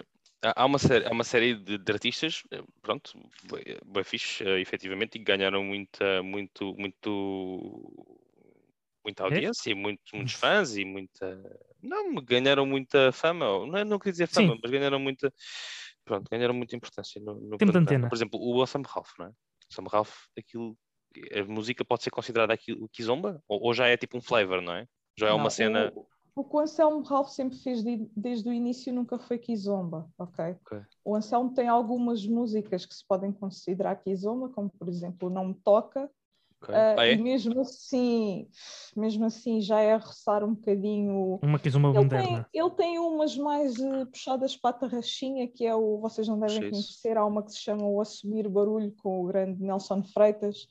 há- 0.56 0.66
uma 0.66 0.78
série, 0.80 1.06
há 1.06 1.12
uma 1.12 1.24
série 1.24 1.56
de, 1.56 1.78
de 1.78 1.92
artistas, 1.92 2.44
eh, 2.52 2.62
pronto, 2.82 3.14
bem, 3.52 3.64
bem 3.86 4.04
fixe, 4.04 4.44
eh, 4.44 4.60
efetivamente, 4.60 5.16
e 5.16 5.20
que 5.20 5.26
ganharam 5.26 5.64
muita, 5.64 6.22
muito, 6.24 6.74
muito, 6.78 8.16
muita 9.04 9.24
É? 9.24 9.26
audiência, 9.26 9.72
e 9.72 9.76
muito, 9.76 10.02
muitos 10.14 10.34
fãs 10.34 10.76
e 10.76 10.86
muita. 10.86 11.60
Não, 11.82 12.16
ganharam 12.16 12.66
muita 12.66 13.12
fama, 13.12 13.46
não, 13.66 13.78
é- 13.78 13.84
não 13.84 14.00
queria 14.00 14.12
dizer 14.14 14.28
fama, 14.28 14.54
Sim. 14.54 14.60
mas 14.62 14.72
ganharam 14.72 15.00
muita. 15.00 15.34
Pronto, 16.04 16.30
ganharam 16.30 16.54
muita 16.54 16.76
importância 16.76 17.20
no, 17.22 17.34
no 17.36 17.58
Tempo 17.58 17.72
de 17.72 17.78
panorama. 17.78 17.82
antena. 17.82 18.10
Por 18.10 18.16
exemplo, 18.16 18.40
o 18.40 18.66
Sam 18.68 18.84
Ralph, 18.86 19.12
não 19.18 19.26
é? 19.28 19.30
O 19.30 19.74
Sam 19.74 19.86
Ralph, 19.92 20.16
aquilo. 20.38 20.78
A 21.34 21.44
música 21.46 21.86
pode 21.86 22.04
ser 22.04 22.12
considerada 22.12 22.54
aquilo 22.54 22.90
kizomba? 22.90 23.42
Ou, 23.48 23.68
ou 23.68 23.74
já 23.74 23.88
é 23.88 23.96
tipo 23.96 24.18
um 24.18 24.22
flavor, 24.22 24.62
não 24.62 24.74
é? 24.74 24.86
Já 25.18 25.28
é 25.28 25.30
Não, 25.30 25.38
uma 25.38 25.50
cena. 25.50 25.92
O, 25.96 26.06
o 26.36 26.44
que 26.44 26.56
o 26.56 26.60
Anselmo 26.60 27.02
Ralph 27.04 27.30
sempre 27.30 27.58
fez 27.58 27.84
de- 27.84 28.10
desde 28.16 28.50
o 28.50 28.54
início 28.54 28.94
nunca 28.94 29.18
foi 29.18 29.38
kizomba, 29.38 30.10
ok? 30.18 30.56
Ok. 30.66 30.82
O 31.04 31.16
Anselmo 31.16 31.54
tem 31.54 31.68
algumas 31.68 32.26
músicas 32.28 32.86
que 32.86 32.94
se 32.94 33.06
podem 33.08 33.32
considerar 33.32 33.96
kizomba, 33.98 34.50
como 34.50 34.70
por 34.70 34.90
exemplo 34.90 35.30
Não 35.30 35.46
Me 35.50 35.54
Toca, 35.54 36.10
ok. 36.62 36.76
Ah, 36.76 37.06
é? 37.08 37.14
e 37.14 37.18
mesmo 37.18 37.62
assim, 37.62 38.50
mesmo 38.98 39.26
assim 39.26 39.62
já 39.62 39.80
é 39.80 39.94
a 39.94 39.98
roçar 39.98 40.44
um 40.44 40.54
bocadinho. 40.56 41.40
Uma 41.42 41.60
Kizomba 41.60 41.90
Ele 41.90 41.96
tem, 41.98 42.04
moderna. 42.04 42.50
ele 42.54 42.70
tem 42.72 43.00
umas 43.00 43.38
mais 43.38 43.80
eh, 43.80 44.06
puxadas 44.06 44.58
para 44.58 44.72
a 44.72 44.80
tarraxinha, 44.80 45.48
que 45.48 45.66
é 45.66 45.76
o, 45.76 46.00
vocês 46.00 46.28
não 46.28 46.40
devem 46.40 46.70
conhecer, 46.72 47.18
há 47.18 47.26
uma 47.26 47.44
que 47.44 47.52
se 47.52 47.60
chama 47.60 47.86
O 47.88 48.02
Assumir 48.02 48.50
Barulho 48.50 48.92
com 49.02 49.22
o 49.22 49.28
grande 49.28 49.62
Nelson 49.62 50.04
Freitas. 50.04 50.68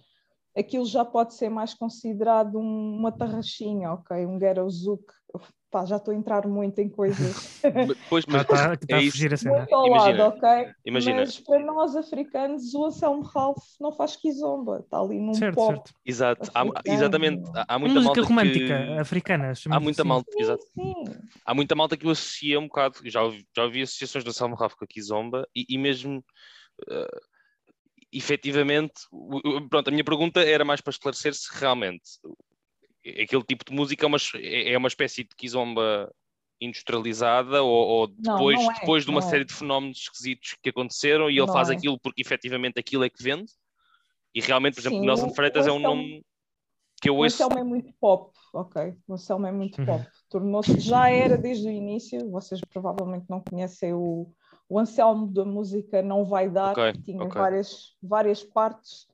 Aquilo 0.57 0.85
já 0.85 1.05
pode 1.05 1.35
ser 1.35 1.49
mais 1.49 1.75
considerado 1.75 2.59
um- 2.59 2.97
uma 2.99 3.11
tarraxinha, 3.13 3.93
ok? 3.93 4.27
Um 4.27 4.39
ghetto 4.39 4.69
zouk 4.69 5.05
pá, 5.75 5.85
já 5.85 5.97
estou 5.97 6.15
a 6.15 6.17
entrar 6.17 6.47
muito 6.47 6.79
em 6.79 6.89
coisas 6.89 7.61
Pois, 8.09 8.25
mas 8.27 8.43
Está, 8.43 8.79
é 8.89 8.95
a 8.97 9.01
fugir 9.11 9.35
a 9.35 9.37
cena. 9.37 9.57
muito 9.59 9.75
ao 9.75 9.87
Imagina, 9.89 10.25
lado, 10.29 10.37
ok? 10.37 10.73
imagina. 10.85 11.21
Mas 11.23 11.41
para 11.41 11.65
nós 11.65 11.97
africanos, 11.97 12.73
o 12.75 12.85
Anselmo 12.85 13.23
Ralph 13.23 13.65
não 13.81 13.91
faz 13.91 14.15
kizomba, 14.15 14.79
está 14.85 15.01
ali 15.01 15.19
num 15.19 15.35
Certo, 15.35 15.57
pop. 15.57 15.75
certo. 15.75 15.93
Exato, 16.07 16.51
há, 16.55 16.65
exatamente. 16.85 17.43
Há, 17.57 17.75
há 17.75 17.79
muita 17.81 17.95
Música 17.97 18.15
malta 18.15 18.29
romântica 18.29 18.67
que, 18.67 18.99
africana. 19.01 19.51
há 19.51 19.55
chamamos 19.57 19.83
muita 19.83 20.03
assim. 20.03 20.09
malta, 20.09 20.31
Sim, 20.31 20.41
exato. 20.43 20.65
sim. 20.75 21.05
há 21.45 21.55
muita 21.55 21.75
malta 21.75 21.97
que 21.97 22.07
o 22.07 22.11
associa 22.11 22.61
um 22.61 22.69
bocado, 22.69 22.99
já 23.07 23.23
ouvi, 23.23 23.45
já 23.57 23.65
ouvi 23.65 23.83
associações 23.83 24.23
do 24.23 24.33
Salmo 24.33 24.55
Rafa 24.55 24.77
com 24.77 24.85
a 24.85 24.89
Kizomba 24.89 25.45
e, 25.57 25.67
e 25.69 25.77
mesmo 25.77 26.25
eh, 26.89 27.19
efetivamente, 28.13 28.95
pronto, 29.69 29.89
a 29.89 29.91
minha 29.91 30.05
pergunta 30.05 30.41
era 30.41 30.65
mais 30.65 30.81
para 30.81 30.93
esclarecer 30.93 31.35
se 31.35 31.49
realmente 31.59 32.05
aquele 33.07 33.43
tipo 33.45 33.65
de 33.65 33.73
música 33.73 34.05
é 34.07 34.09
uma, 34.09 34.19
é 34.37 34.73
é 34.73 34.79
uma 34.79 34.89
espécie 34.89 35.25
de 35.25 35.35
Kizomba 35.37 36.13
industrializada 36.61 37.63
ou, 37.63 37.73
ou 37.73 38.09
Não, 38.19 38.39
depois, 38.39 38.61
não 38.61 38.71
é, 38.73 38.75
depois 38.75 39.05
de 39.05 39.11
uma 39.11 39.21
não 39.21 39.29
é. 39.29 39.31
série 39.31 39.45
de 39.45 39.53
fenómenos 39.55 39.99
esquisitos 39.99 40.57
que 40.63 40.71
aconteceram 40.71 41.31
e 41.31 41.39
ele 41.39 41.47
Não 41.47 41.53
faz 41.53 41.69
é. 41.71 41.75
aquilo 41.77 41.99
porque 42.01 42.21
efetivamente 42.23 42.79
aquilo 42.79 43.05
é 43.05 43.11
que 43.11 43.23
vende 43.23 43.53
e 44.35 44.41
realmente, 44.41 44.75
por 44.75 44.81
exemplo, 44.81 44.99
Sim, 44.99 45.07
Nelson 45.07 45.31
o- 45.31 45.35
Freitas 45.35 45.67
o 45.67 45.69
é 45.69 45.73
um 45.73 45.79
nome 45.79 46.25
que 47.03 47.09
eu 47.09 47.17
O 47.17 47.23
ouço 47.23 47.37
Anselmo 47.45 47.59
é 47.59 47.65
muito 47.65 47.93
pop, 48.01 48.33
ok? 48.53 48.97
O 49.07 49.15
Anselmo 49.15 49.47
é 49.47 49.53
muito 49.53 49.79
Uhum. 49.79 49.87
pop. 49.87 50.11
Tornou-se, 50.29 50.81
já 50.81 51.09
era 51.11 51.39
desde 51.39 51.69
o 51.69 51.71
início, 51.71 52.29
vocês 52.31 52.61
provavelmente 52.61 53.27
não 53.29 53.41
conhecem 53.41 53.93
o, 53.95 54.33
o 54.69 54.79
Anselmo 54.79 55.27
da 55.33 55.45
música 55.45 56.03
Não 56.03 56.25
Vai 56.25 56.51
Dar, 56.51 56.75
Ok, 56.77 56.93
que 56.93 57.03
tinha 57.05 57.29
ok. 57.29 57.37
várias, 57.37 57.97
várias 58.03 58.43
partes, 58.43 59.07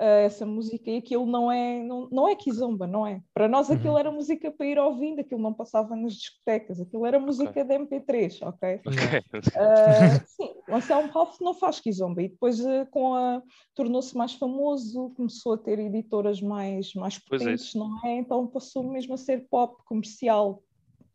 essa 0.00 0.46
música, 0.46 0.90
e 0.90 0.96
aquilo 0.96 1.26
não 1.26 1.52
é, 1.52 1.82
não, 1.82 2.08
não 2.10 2.28
é 2.28 2.34
kizomba, 2.34 2.86
não 2.86 3.06
é? 3.06 3.22
Para 3.34 3.48
nós 3.48 3.70
aquilo 3.70 3.92
Uhum. 3.92 3.98
era 3.98 4.10
música 4.10 4.50
para 4.50 4.66
ir 4.66 4.78
ouvindo, 4.78 5.20
aquilo 5.20 5.40
não 5.40 5.52
passava 5.52 5.94
nas 5.94 6.14
discotecas, 6.14 6.80
aquilo 6.80 7.04
era 7.04 7.18
música 7.18 7.64
de 7.64 7.78
MP3, 7.78 8.40
ok? 8.42 8.80
Ah, 8.84 8.86
sim, 10.26 10.54
o 10.66 10.74
Anselmo 10.74 11.08
Ralph 11.12 11.38
não 11.40 11.52
faz 11.52 11.80
kizomba 11.80 12.22
e 12.22 12.28
depois 12.28 12.64
ah, 12.64 12.86
com 12.90 13.14
a 13.14 13.42
tornou-se 13.74 14.16
mais 14.16 14.32
famoso, 14.32 15.10
começou 15.16 15.52
a 15.52 15.58
ter 15.58 15.78
editoras 15.78 16.40
mais, 16.40 16.94
mais 16.94 17.16
é 17.16 17.20
potentes, 17.28 17.74
não 17.74 17.98
é? 18.04 18.16
Então 18.16 18.46
passou 18.46 18.84
mesmo 18.84 19.14
a 19.14 19.18
ser 19.18 19.46
pop 19.50 19.76
comercial, 19.84 20.62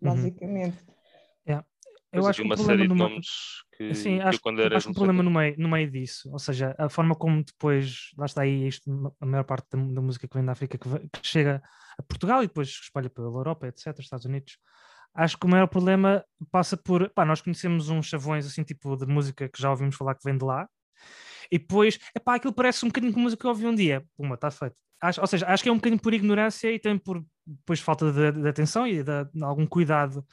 Uhum. 0.02 0.12
Eu 2.16 2.28
acho 2.28 2.42
que 2.42 2.48
uma 2.48 2.58
série 2.58 2.88
de 2.88 2.94
nomes 2.94 3.28
que, 3.78 3.94
Sim, 3.94 4.20
acho, 4.22 4.40
quando 4.40 4.62
era 4.62 4.78
acho 4.78 4.90
o 4.90 4.94
problema 4.94 5.22
no 5.22 5.30
meio, 5.30 5.56
no 5.58 5.68
meio 5.68 5.90
disso, 5.92 6.32
ou 6.32 6.40
seja, 6.40 6.74
a 6.78 6.88
forma 6.88 7.14
como 7.14 7.44
depois, 7.44 8.12
lá 8.18 8.26
está 8.26 8.42
aí, 8.44 8.68
isto, 8.68 9.14
a 9.20 9.26
maior 9.26 9.44
parte 9.44 9.68
da, 9.72 9.78
da 9.78 10.02
música 10.02 10.28
que 10.28 10.34
vem 10.34 10.46
da 10.46 10.54
África 10.54 10.78
que, 10.78 10.90
que 11.10 11.28
chega 11.28 11.62
a 11.98 12.04
Portugal 12.04 12.44
e 12.44 12.48
depois 12.48 12.70
espalha 12.70 13.10
pela 13.10 13.28
Europa, 13.28 13.68
etc., 13.68 14.00
Estados 14.00 14.26
Unidos, 14.26 14.58
acho 15.14 15.38
que 15.38 15.46
o 15.46 15.50
maior 15.50 15.68
problema 15.68 16.24
passa 16.52 16.78
por, 16.78 17.10
pá, 17.10 17.26
nós 17.26 17.42
conhecemos 17.42 17.90
uns 17.90 18.08
chavões 18.08 18.46
assim, 18.46 18.64
tipo 18.64 18.96
de 18.96 19.06
música 19.06 19.50
que 19.50 19.62
já 19.62 19.70
ouvimos 19.70 19.96
falar 19.96 20.16
que 20.16 20.24
vem 20.24 20.38
de 20.38 20.46
lá, 20.46 20.68
e 21.52 21.60
depois, 21.60 22.00
epá, 22.16 22.36
aquilo 22.36 22.54
parece 22.54 22.86
um 22.86 22.90
bocadinho 22.90 23.14
com 23.14 23.20
música 23.20 23.42
que 23.42 23.46
eu 23.46 23.52
ouvi 23.52 23.66
um 23.66 23.76
dia, 23.76 24.06
puma, 24.18 24.36
está 24.36 24.50
feito. 24.50 24.76
Acho, 25.02 25.22
ou 25.22 25.28
seja, 25.28 25.46
acho 25.48 25.62
que 25.62 25.70
é 25.70 25.72
um 25.72 25.76
bocadinho 25.76 26.02
por 26.02 26.14
ignorância 26.14 26.72
e 26.72 26.80
também 26.80 26.98
por 26.98 27.24
depois 27.46 27.80
falta 27.80 28.12
de, 28.12 28.32
de 28.42 28.48
atenção 28.48 28.88
e 28.88 29.04
de, 29.04 29.26
de 29.26 29.44
algum 29.44 29.68
cuidado 29.68 30.26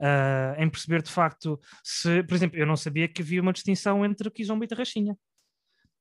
ah, 0.00 0.54
em 0.58 0.68
perceber 0.68 1.02
de 1.02 1.10
facto 1.10 1.60
se, 1.84 2.22
por 2.24 2.34
exemplo, 2.34 2.58
eu 2.58 2.66
não 2.66 2.76
sabia 2.76 3.06
que 3.08 3.22
havia 3.22 3.40
uma 3.42 3.52
distinção 3.52 4.04
entre 4.04 4.30
Kizomba 4.30 4.64
e 4.64 4.68
Tarraxinha. 4.68 5.16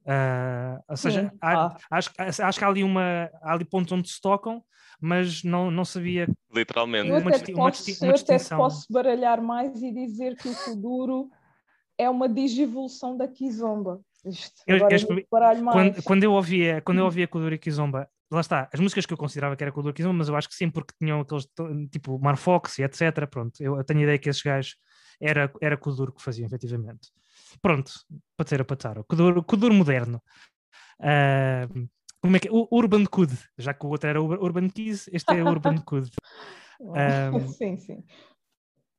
Ah, 0.06 0.82
ou 0.90 0.98
seja, 0.98 1.30
Sim, 1.30 1.38
há- 1.42 1.66
há. 1.68 1.78
acho, 1.92 2.10
acho 2.18 2.58
que 2.60 2.66
há 2.66 2.68
ali, 2.68 2.84
uma, 2.84 3.30
há 3.42 3.54
ali 3.54 3.66
pontos 3.66 3.92
onde 3.92 4.10
se 4.10 4.20
tocam, 4.20 4.64
mas 5.00 5.44
não, 5.44 5.70
não 5.70 5.86
sabia. 5.86 6.28
Literalmente. 6.52 7.08
Eu 7.10 7.18
Uma 7.18 7.30
até, 7.30 7.40
te 7.46 7.54
uma 7.54 7.70
posso, 7.70 8.04
uma 8.04 8.12
eu 8.12 8.16
até 8.16 8.38
posso 8.56 8.86
baralhar 8.92 9.42
mais 9.42 9.82
e 9.84 9.92
dizer 9.94 10.36
que 10.38 10.48
o 10.48 10.56
Kuduro 10.56 11.30
é 11.98 12.10
uma 12.10 12.28
digievolução 12.28 13.16
da 13.18 13.28
Kizomba. 13.28 14.02
Isto, 14.26 14.62
Eu- 14.66 14.78
agora 14.78 14.94
eu 14.94 14.96
eu 14.96 15.02
explico- 15.02 15.28
baralho 15.32 15.64
mais. 15.64 15.76
Quando, 15.94 16.04
quando 16.04 16.24
eu 16.24 16.34
ouvia, 16.34 16.82
quando 16.82 16.98
eu 17.00 17.06
ouvia 17.06 17.28
Kuduro 17.28 17.54
e 17.54 17.60
Kizomba, 17.60 18.10
lá 18.32 18.42
está, 18.42 18.70
as 18.74 18.80
músicas 18.80 19.06
que 19.06 19.14
eu 19.14 19.18
considerava 19.18 19.56
que 19.56 19.64
era 19.64 19.74
e 19.74 19.94
Kizomba, 19.94 20.14
mas 20.18 20.30
eu 20.30 20.36
acho 20.36 20.48
que 20.50 20.56
sim, 20.56 20.70
porque 20.70 20.94
tinham 21.00 21.22
aqueles 21.22 21.48
tipo 21.92 22.20
Marfox 22.20 22.78
e 22.80 22.84
etc. 22.84 23.26
Pronto, 23.28 23.62
eu 23.62 23.84
tenho 23.84 24.00
a 24.02 24.04
ideia 24.04 24.18
que 24.20 24.30
esses 24.30 24.42
gajos 24.42 24.76
era, 25.20 25.52
era 25.62 25.78
Kuduro 25.78 26.14
que 26.14 26.22
faziam, 26.22 26.46
efetivamente. 26.48 27.10
Pronto, 27.62 27.92
para 28.38 28.46
ter 28.46 28.62
a 28.62 28.66
patar, 28.66 29.04
Kuduro 29.04 29.74
moderno. 29.74 30.22
Ah, 31.00 31.68
como 32.22 32.36
é 32.36 32.40
que 32.40 32.48
é? 32.48 32.52
O 32.52 32.68
Urban 32.72 33.06
Kud, 33.06 33.32
já 33.58 33.74
que 33.74 33.86
o 33.86 33.90
outro 33.90 34.10
era 34.10 34.22
Ur- 34.22 34.42
Urban 34.44 34.70
Keys, 34.70 35.10
este 35.12 35.36
é 35.36 35.44
Urban 35.44 35.78
Kud. 35.86 36.10
Sim, 37.58 37.78
sim. 37.78 38.04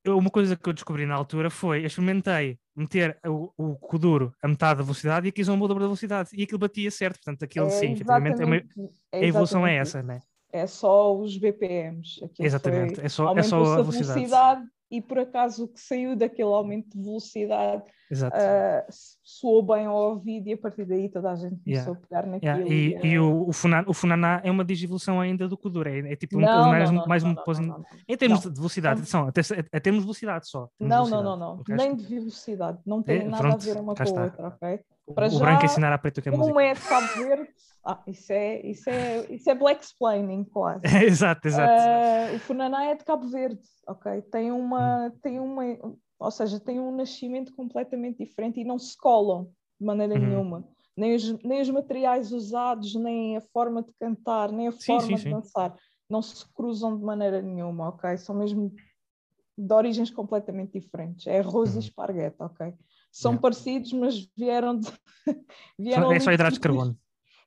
Uma 0.07 0.30
coisa 0.30 0.57
que 0.57 0.66
eu 0.69 0.73
descobri 0.73 1.04
na 1.04 1.14
altura 1.14 1.50
foi, 1.50 1.83
eu 1.83 1.87
experimentei 1.87 2.59
meter 2.75 3.19
o, 3.26 3.50
o 3.57 3.76
Kuduro 3.76 4.33
a 4.42 4.49
metade 4.49 4.78
da 4.78 4.85
velocidade 4.85 5.26
e 5.26 5.28
a 5.28 5.33
Kizomba 5.33 5.64
o 5.64 5.69
dobro 5.69 5.83
da 5.83 5.88
velocidade 5.88 6.30
e 6.33 6.42
aquilo 6.42 6.59
batia 6.59 6.90
certo, 6.90 7.16
portanto 7.16 7.45
aquilo 7.45 7.66
É 7.66 7.71
sim, 7.71 7.92
efetivamente 7.92 8.40
é 8.40 8.45
uma- 8.47 8.57
é 8.57 8.62
a 9.12 9.26
evolução 9.26 9.66
é 9.66 9.76
essa, 9.76 10.02
né? 10.02 10.21
É 10.52 10.66
só 10.66 11.14
os 11.16 11.37
BPMs. 11.37 12.25
Aquilo 12.25 12.47
Exatamente, 12.47 13.00
é 13.00 13.09
só, 13.09 13.37
é 13.37 13.42
só 13.42 13.57
a 13.62 13.76
velocidade. 13.83 14.14
velocidade 14.14 14.66
e 14.90 15.02
por 15.02 15.19
acaso 15.19 15.64
o 15.64 15.69
que 15.69 15.80
saiu 15.80 16.16
daquele 16.16 16.49
aumento 16.49 16.97
de 16.97 17.04
velocidade 17.04 17.83
Exato. 18.11 18.37
ah, 18.37 18.85
soou 19.23 19.62
bem 19.62 19.87
ao 19.87 19.95
ouvido 19.95 20.49
e 20.49 20.52
a 20.55 20.59
partir 20.59 20.85
daí 20.85 21.09
toda 21.09 21.31
a 21.31 21.37
gente 21.37 21.57
começou 21.62 21.67
Yeah. 21.67 21.93
a 21.93 21.95
pegar 22.09 22.26
naquilo. 22.26 22.69
Yeah, 22.69 22.75
e, 22.75 23.07
e, 23.07 23.12
e 23.12 23.19
o, 23.21 23.49
o, 23.49 23.52
Funan, 23.52 23.85
o 23.87 23.95
Funaná 23.95 24.40
é 24.43 24.50
uma 24.50 24.64
digievolução 24.64 25.21
ainda 25.21 25.47
do 25.47 25.57
Kuduro, 25.57 25.88
é, 25.88 26.12
é 26.12 26.17
tipo 26.17 26.37
um 26.37 26.40
não, 26.40 26.69
mais, 26.69 26.90
não, 26.90 26.99
não, 27.00 27.07
mais 27.07 27.23
não, 27.23 27.31
um 27.31 27.35
não, 27.35 27.45
não, 27.47 27.55
não, 27.62 27.79
não. 27.79 27.85
Em 28.09 28.17
termos 28.17 28.45
Não. 28.45 28.50
de 28.52 28.57
velocidade, 28.59 29.00
atenção, 29.00 29.29
até, 29.29 29.40
até 29.40 29.81
termos 29.81 30.00
de 30.00 30.07
velocidade 30.07 30.49
só. 30.49 30.69
Não, 30.81 31.09
não, 31.09 31.23
não, 31.23 31.38
velocidade. 31.38 31.38
não. 31.40 31.52
O 31.52 31.57
resto, 31.62 31.76
Nem 31.76 31.97
de 31.97 32.05
velocidade. 32.07 32.79
Não 32.85 33.02
tem 33.02 33.21
É, 33.21 33.25
nada 33.25 33.38
pronto, 33.43 33.55
a 33.62 33.64
ver 33.64 33.81
uma 33.81 33.95
com 33.95 34.02
a 34.02 34.23
outra, 34.25 34.49
ok? 34.49 34.81
o, 35.07 35.14
para 35.14 35.26
o 35.29 35.38
branco 35.38 35.61
já, 35.61 35.67
ensinar 35.67 35.93
a 35.93 35.99
preto 35.99 36.21
que 36.23 36.29
é 36.29 36.33
música. 36.33 36.57
Um 36.57 36.61
é 36.61 36.75
de 36.75 36.81
Cabo 36.81 37.07
Verde. 37.17 37.49
Ah, 37.85 38.02
isso 38.07 38.33
é, 38.33 38.61
isso 38.67 38.90
é, 38.90 39.26
isso 39.33 39.49
é 39.50 39.55
black 39.55 39.83
explaining, 39.85 40.45
quase. 40.45 40.83
exato, 41.07 41.49
exato. 41.49 41.73
Ah, 41.73 42.35
o 42.35 42.38
Funaná 42.40 42.85
é 42.87 42.95
de 42.95 43.05
Cabo 43.05 43.26
Verde, 43.29 43.61
ok? 43.87 44.21
Tem 44.23 44.52
Hum. 44.52 44.59
uma, 44.59 45.12
tem 45.23 45.40
uma, 45.40 45.64
ou 46.21 46.31
seja, 46.31 46.61
tem 46.61 46.79
um 46.79 46.95
nascimento 46.95 47.55
completamente 47.55 48.19
diferente 48.19 48.61
e 48.61 48.65
não 48.65 48.79
se 48.79 48.97
colam 48.97 49.50
de 49.81 49.87
maneira 49.87 50.15
Uhum. 50.15 50.29
nenhuma. 50.29 50.69
Nem 50.95 51.15
os, 51.15 51.43
nem 51.43 51.62
os 51.62 51.71
materiais 51.71 52.31
usados, 52.31 52.95
nem 52.95 53.39
a 53.39 53.41
forma 53.41 53.83
de 53.83 53.93
cantar, 53.99 54.53
nem 54.53 54.69
a 54.69 54.73
Sim, 54.73 54.87
forma 54.87 55.00
sim, 55.00 55.17
de 55.17 55.23
sim. 55.23 55.31
dançar, 55.31 55.75
não 56.09 56.21
se 56.21 56.45
cruzam 56.53 56.99
de 56.99 57.03
maneira 57.03 57.41
nenhuma, 57.41 57.89
ok? 57.89 58.19
São 58.19 58.35
mesmo 58.37 58.71
de 59.57 59.75
origens 59.75 60.11
completamente 60.11 60.79
diferentes. 60.79 61.27
É 61.27 61.39
arroz 61.39 61.71
Uhum. 61.71 61.77
e 61.77 61.85
esparguete, 61.85 62.37
ok? 62.39 62.75
São 63.11 63.33
Yeah. 63.33 63.43
parecidos, 63.43 63.93
mas 63.95 64.31
vieram 64.37 64.79
de. 64.79 64.89
vieram 65.79 66.12
é 66.12 66.21
só 66.21 66.33
hidratos 66.33 66.59
de 66.59 66.61
carbono. 66.61 66.99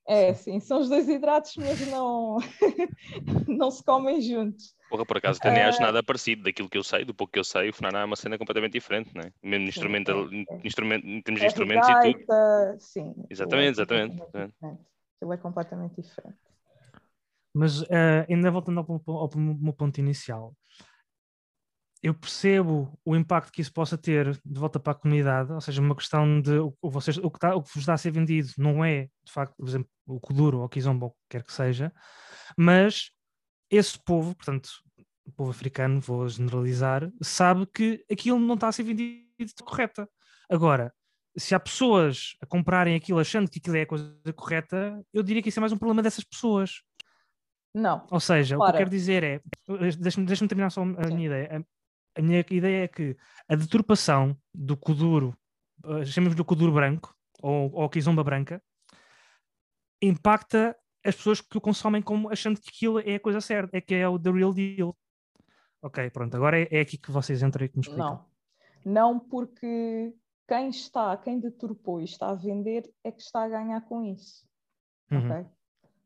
É, 0.05 0.33
sim, 0.33 0.59
são 0.59 0.79
os 0.81 0.89
dois 0.89 1.07
hidratos, 1.07 1.55
mas 1.57 1.79
não, 1.79 2.37
não 3.47 3.71
se 3.71 3.83
comem 3.83 4.21
juntos. 4.21 4.75
Porra, 4.89 5.05
por 5.05 5.17
acaso, 5.17 5.39
até 5.39 5.49
nem 5.49 5.63
acho 5.63 5.81
Ah. 5.81 5.87
nada 5.87 6.03
parecido 6.03 6.43
daquilo 6.43 6.69
que 6.69 6.77
eu 6.77 6.83
sei, 6.83 7.05
do 7.05 7.13
pouco 7.15 7.31
que 7.31 7.39
eu 7.39 7.43
sei, 7.43 7.69
o 7.69 7.73
Funaná 7.73 8.01
é 8.01 8.05
uma 8.05 8.15
cena 8.15 8.37
completamente 8.37 8.73
diferente, 8.73 9.11
né? 9.15 9.31
Mesmo 9.41 9.65
instrumental, 9.67 10.27
é, 10.31 10.41
é. 10.55 10.67
instrumento, 10.67 11.07
em 11.07 11.21
termos 11.21 11.39
de 11.39 11.45
É 11.45 11.49
instrumentos 11.49 11.89
e 11.89 11.93
tudo. 12.01 12.25
sim. 12.79 13.15
é 13.17 13.33
Exatamente, 13.33 13.71
exatamente. 13.81 14.21
Aquilo 14.61 15.33
é 15.33 15.37
completamente 15.37 16.01
diferente. 16.01 16.37
Mas 17.53 17.83
eh, 17.89 18.25
ainda 18.29 18.51
voltando 18.51 18.79
ao, 18.79 18.85
po- 18.99 19.11
ao 19.11 19.29
meu 19.37 19.73
ponto 19.73 19.99
inicial, 19.99 20.53
eu 22.03 22.13
percebo 22.13 22.99
o 23.05 23.15
impacto 23.15 23.49
que 23.49 23.61
isso 23.61 23.71
possa 23.71 23.97
ter 23.97 24.37
de 24.45 24.59
volta 24.59 24.77
para 24.77 24.91
a 24.91 24.95
comunidade, 24.95 25.53
ou 25.53 25.61
seja, 25.61 25.81
uma 25.81 25.95
questão 25.95 26.41
de 26.41 26.57
o, 26.59 26.75
vocês, 26.83 27.17
o, 27.17 27.31
que 27.31 27.37
está, 27.37 27.55
o 27.55 27.63
que 27.63 27.69
vos 27.69 27.77
está 27.77 27.93
a 27.93 27.97
ser 27.97 28.11
vendido 28.11 28.49
não 28.57 28.83
é, 28.83 29.03
de 29.23 29.31
facto, 29.31 29.55
por 29.55 29.65
exemplo, 29.65 29.89
o 30.05 30.19
Kuduro 30.19 30.59
ou 30.59 30.65
o 30.65 30.69
Kizomba, 30.69 31.05
ou 31.05 31.11
o 31.11 31.13
que 31.13 31.19
quer 31.29 31.43
que 31.43 31.53
seja, 31.53 31.93
mas 32.57 33.09
esse 33.71 33.97
povo, 34.03 34.35
portanto, 34.35 34.69
o 35.25 35.31
povo 35.31 35.51
africano, 35.51 36.01
vou 36.01 36.27
generalizar, 36.27 37.09
sabe 37.21 37.65
que 37.65 38.03
aquilo 38.11 38.37
não 38.37 38.55
está 38.55 38.67
a 38.67 38.73
ser 38.73 38.83
vendido 38.83 39.23
de 39.39 39.63
correta. 39.63 40.07
Agora, 40.49 40.93
se 41.37 41.55
há 41.55 41.59
pessoas 41.59 42.35
a 42.41 42.45
comprarem 42.45 42.95
aquilo 42.95 43.19
achando 43.19 43.49
que 43.49 43.59
aquilo 43.59 43.77
é 43.77 43.83
a 43.83 43.87
coisa 43.87 44.13
correta, 44.35 45.01
eu 45.13 45.23
diria 45.23 45.41
que 45.41 45.47
isso 45.47 45.59
é 45.59 45.61
mais 45.61 45.71
um 45.71 45.77
problema 45.77 46.03
dessas 46.03 46.25
pessoas. 46.25 46.81
Não, 47.73 48.05
Ou 48.11 48.19
seja, 48.19 48.57
o 48.57 48.61
que 48.61 48.69
eu 48.69 48.73
quero 48.73 48.89
dizer 48.89 49.23
é, 49.23 49.41
deixa-me 49.97 50.27
deixa 50.27 50.47
terminar 50.47 50.69
só 50.69 50.83
a 50.83 51.07
Sim. 51.07 51.15
minha 51.15 51.27
ideia. 51.27 51.65
A, 52.15 52.21
minha 52.21 52.45
ideia 52.49 52.83
é 52.83 52.87
que 52.87 53.17
a 53.47 53.55
deturpação 53.55 54.37
do 54.53 54.77
Kuduro, 54.77 55.35
uh, 55.83 56.05
chamemos 56.05 56.35
do 56.35 56.45
Kuduro 56.45 56.71
branco, 56.71 57.15
ou, 57.41 57.71
ou 57.73 57.89
Kizomba 57.89 58.23
branca, 58.23 58.61
impacta 60.01 60.75
as 61.03 61.15
pessoas 61.15 61.41
que 61.41 61.57
o 61.57 61.61
consomem 61.61 62.01
como 62.01 62.29
achando 62.29 62.59
que 62.59 62.69
aquilo 62.69 62.99
é 62.99 63.15
a 63.15 63.19
coisa 63.19 63.41
certa, 63.41 63.77
é 63.77 63.81
que 63.81 63.93
é 63.93 64.07
o 64.07 64.17
the 64.19 64.31
real 64.31 64.53
deal. 64.53 64.97
Ok, 65.81 66.09
pronto, 66.11 66.35
agora 66.35 66.61
é, 66.61 66.67
é 66.71 66.79
aqui 66.79 66.97
que 66.97 67.11
vocês 67.11 67.43
entram 67.43 67.65
e 67.65 67.69
que 67.69 67.77
me 67.77 67.81
explicam. 67.81 68.05
não. 68.05 68.33
Não 68.85 69.17
porque 69.17 70.13
quem 70.47 70.69
está, 70.69 71.15
quem 71.17 71.39
deturpou 71.39 72.01
e 72.01 72.03
está 72.03 72.29
a 72.29 72.35
vender 72.35 72.89
é 73.03 73.11
que 73.11 73.21
está 73.21 73.43
a 73.43 73.49
ganhar 73.49 73.81
com 73.81 74.03
isso. 74.03 74.45
Uhum. 75.11 75.29
ok? 75.29 75.45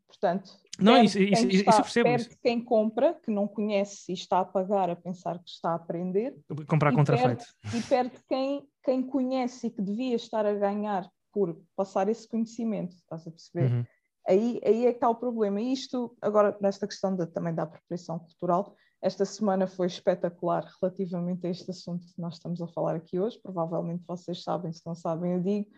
Portanto, 0.07 0.51
Não, 0.79 1.03
isso, 1.03 1.19
isso, 1.19 1.41
quem 1.41 1.49
isso 1.49 1.59
está- 1.61 1.77
eu 1.77 1.81
percebo. 1.81 2.09
perde 2.09 2.27
Isso. 2.29 2.37
quem 2.41 2.63
compra, 2.63 3.13
que 3.15 3.29
não 3.29 3.47
conhece 3.47 4.09
e 4.11 4.13
está 4.13 4.39
a 4.39 4.45
pagar 4.45 4.89
a 4.89 4.95
pensar 4.95 5.37
que 5.39 5.49
está 5.49 5.71
a 5.71 5.75
aprender, 5.75 6.35
Comprar 6.67 6.93
contrafeito. 6.93 7.43
perde, 7.61 7.77
e 7.77 7.81
perde 7.89 8.11
quem, 8.27 8.67
quem 8.83 9.03
conhece 9.03 9.67
e 9.67 9.69
que 9.71 9.81
devia 9.81 10.15
estar 10.15 10.45
a 10.45 10.53
ganhar 10.53 11.09
por 11.33 11.59
passar 11.75 12.07
esse 12.09 12.27
conhecimento, 12.27 12.95
estás 12.95 13.27
a 13.27 13.31
perceber? 13.31 13.71
Uhum. 13.71 13.85
Aí, 14.27 14.61
aí 14.65 14.85
é 14.85 14.91
que 14.91 14.97
está 14.97 15.09
o 15.09 15.15
problema. 15.15 15.59
E 15.61 15.71
isto, 15.73 16.15
agora, 16.21 16.57
nesta 16.61 16.87
questão 16.87 17.15
da- 17.15 17.27
também 17.27 17.53
da 17.53 17.63
apropriação 17.63 18.19
cultural, 18.19 18.75
esta 19.01 19.23
semana 19.25 19.67
foi 19.67 19.87
espetacular 19.87 20.67
relativamente 20.81 21.45
a 21.45 21.49
este 21.49 21.69
assunto 21.69 22.05
que 22.07 22.19
nós 22.21 22.33
estamos 22.35 22.61
a 22.61 22.67
falar 22.67 22.95
aqui 22.95 23.19
hoje. 23.19 23.39
Provavelmente 23.41 24.03
vocês 24.07 24.41
sabem, 24.43 24.71
se 24.73 24.85
não 24.85 24.95
sabem, 24.95 25.33
eu 25.33 25.41
digo. 25.41 25.69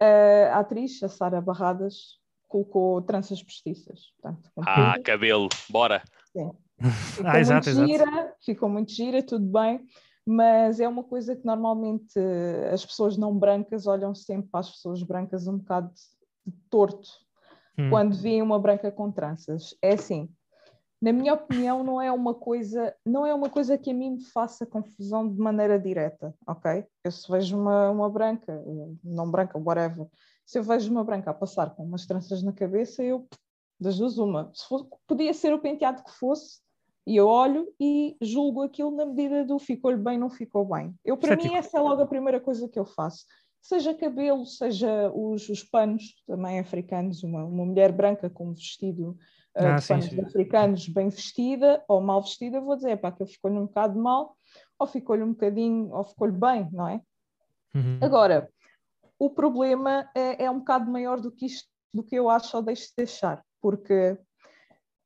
Uh, 0.00 0.52
a 0.52 0.58
atriz, 0.60 1.02
a 1.02 1.08
Sara 1.08 1.40
Barradas, 1.40 2.17
colocou 2.48 3.00
tranças 3.02 3.42
postiças. 3.42 4.12
Portanto, 4.20 4.50
Ah, 4.66 4.98
cabelo, 5.04 5.48
bora. 5.70 6.02
Ficou 7.14 7.30
Ah, 7.30 7.38
exato, 7.40 7.68
muito 7.68 7.68
exato. 7.68 7.88
gira, 7.88 8.34
ficou 8.40 8.68
muito 8.68 8.92
gira, 8.92 9.22
tudo 9.22 9.46
bem, 9.46 9.84
mas 10.26 10.80
é 10.80 10.88
uma 10.88 11.04
coisa 11.04 11.36
que 11.36 11.44
normalmente 11.44 12.18
as 12.72 12.84
pessoas 12.84 13.16
não 13.16 13.36
brancas 13.36 13.86
olham 13.86 14.14
sempre 14.14 14.48
para 14.50 14.60
as 14.60 14.70
pessoas 14.70 15.02
brancas 15.02 15.46
um 15.46 15.58
bocado 15.58 15.92
de 16.46 16.56
torto 16.70 17.08
Hum. 17.78 17.90
quando 17.90 18.16
veem 18.16 18.42
uma 18.42 18.58
branca 18.58 18.90
com 18.90 19.10
tranças. 19.10 19.74
É 19.80 19.92
assim, 19.92 20.28
na 21.00 21.12
minha 21.12 21.32
opinião, 21.34 21.84
não 21.84 22.02
é 22.02 22.10
uma 22.10 22.34
coisa, 22.34 22.92
não 23.06 23.24
é 23.24 23.32
uma 23.32 23.48
coisa 23.48 23.78
que 23.78 23.90
a 23.90 23.94
mim 23.94 24.16
me 24.16 24.24
faça 24.24 24.66
confusão 24.66 25.28
de 25.28 25.38
maneira 25.38 25.78
direta, 25.78 26.34
ok? 26.46 26.84
Eu 27.04 27.12
se 27.12 27.30
vejo 27.30 27.56
uma, 27.56 27.90
uma 27.90 28.10
branca, 28.10 28.60
não 29.04 29.30
branca, 29.30 29.56
whatever, 29.56 30.08
se 30.48 30.58
eu 30.58 30.62
vejo 30.62 30.90
uma 30.90 31.04
branca 31.04 31.30
a 31.30 31.34
passar 31.34 31.74
com 31.74 31.84
umas 31.84 32.06
tranças 32.06 32.42
na 32.42 32.54
cabeça, 32.54 33.02
eu 33.02 33.28
das 33.78 33.98
duas 33.98 34.16
uma. 34.16 34.50
Se 34.54 34.64
podia 35.06 35.34
ser 35.34 35.52
o 35.52 35.58
penteado 35.58 36.02
que 36.02 36.10
fosse, 36.12 36.60
e 37.06 37.16
eu 37.16 37.28
olho 37.28 37.68
e 37.78 38.16
julgo 38.22 38.62
aquilo 38.62 38.90
na 38.90 39.04
medida 39.04 39.44
do 39.44 39.58
ficou-lhe 39.58 39.98
bem, 39.98 40.16
não 40.16 40.30
ficou 40.30 40.64
bem. 40.64 40.94
Eu, 41.04 41.18
para 41.18 41.34
Estético. 41.34 41.52
mim, 41.52 41.58
essa 41.58 41.76
é 41.76 41.80
logo 41.82 42.00
a 42.00 42.06
primeira 42.06 42.40
coisa 42.40 42.66
que 42.66 42.78
eu 42.78 42.86
faço. 42.86 43.26
Seja 43.60 43.92
cabelo, 43.92 44.46
seja 44.46 45.12
os, 45.14 45.50
os 45.50 45.62
panos, 45.62 46.14
também 46.26 46.58
africanos, 46.58 47.22
uma, 47.22 47.44
uma 47.44 47.66
mulher 47.66 47.92
branca 47.92 48.30
com 48.30 48.48
um 48.48 48.54
vestido 48.54 49.18
uh, 49.54 49.66
Ah, 49.66 49.76
de 49.76 49.82
sim, 49.82 49.88
panos 49.88 50.06
sim. 50.06 50.20
africanos 50.22 50.88
bem 50.88 51.10
vestida 51.10 51.84
ou 51.86 52.00
mal 52.00 52.22
vestida, 52.22 52.58
vou 52.58 52.74
dizer, 52.74 52.96
pá, 52.96 53.08
aquilo 53.08 53.28
ficou-lhe 53.28 53.58
um 53.58 53.66
bocado 53.66 54.00
mal, 54.00 54.34
ou 54.78 54.86
ficou-lhe 54.86 55.22
um 55.22 55.32
bocadinho, 55.32 55.90
ou 55.92 56.04
ficou-lhe 56.04 56.38
bem, 56.38 56.66
não 56.72 56.88
é? 56.88 57.02
Uhum. 57.74 57.98
Agora, 58.00 58.48
o 59.18 59.30
problema 59.30 60.08
é, 60.14 60.44
é 60.44 60.50
um 60.50 60.58
bocado 60.60 60.90
maior 60.90 61.20
do 61.20 61.30
que 61.32 61.46
isto, 61.46 61.68
do 61.92 62.02
que 62.02 62.14
eu 62.14 62.28
acho 62.30 62.56
ou 62.56 62.62
deixo 62.62 62.92
de 62.96 63.04
achar, 63.04 63.44
porque 63.60 64.18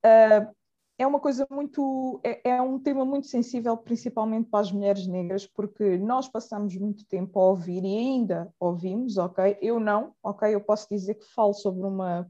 ah, 0.05 0.51
é 0.99 1.07
uma 1.07 1.19
coisa 1.19 1.47
muito, 1.51 2.21
é, 2.23 2.51
é 2.51 2.63
um 2.63 2.79
tema 2.79 3.05
muito 3.05 3.27
sensível, 3.27 3.77
principalmente 3.77 4.49
para 4.51 4.61
as 4.61 4.71
mulheres 4.71 5.07
negras, 5.07 5.47
porque 5.47 5.97
nós 5.99 6.29
passamos 6.29 6.77
muito 6.77 7.05
tempo 7.07 7.41
a 7.41 7.47
ouvir 7.47 7.83
e 7.85 7.97
ainda 7.99 8.53
ouvimos, 8.61 9.17
ok? 9.17 9.59
Eu 9.61 9.81
não, 9.81 10.15
ok? 10.23 10.55
Eu 10.55 10.61
posso 10.61 10.87
dizer 10.91 11.15
que 11.15 11.25
falo 11.35 11.55
sobre 11.55 11.87
uma, 11.87 12.29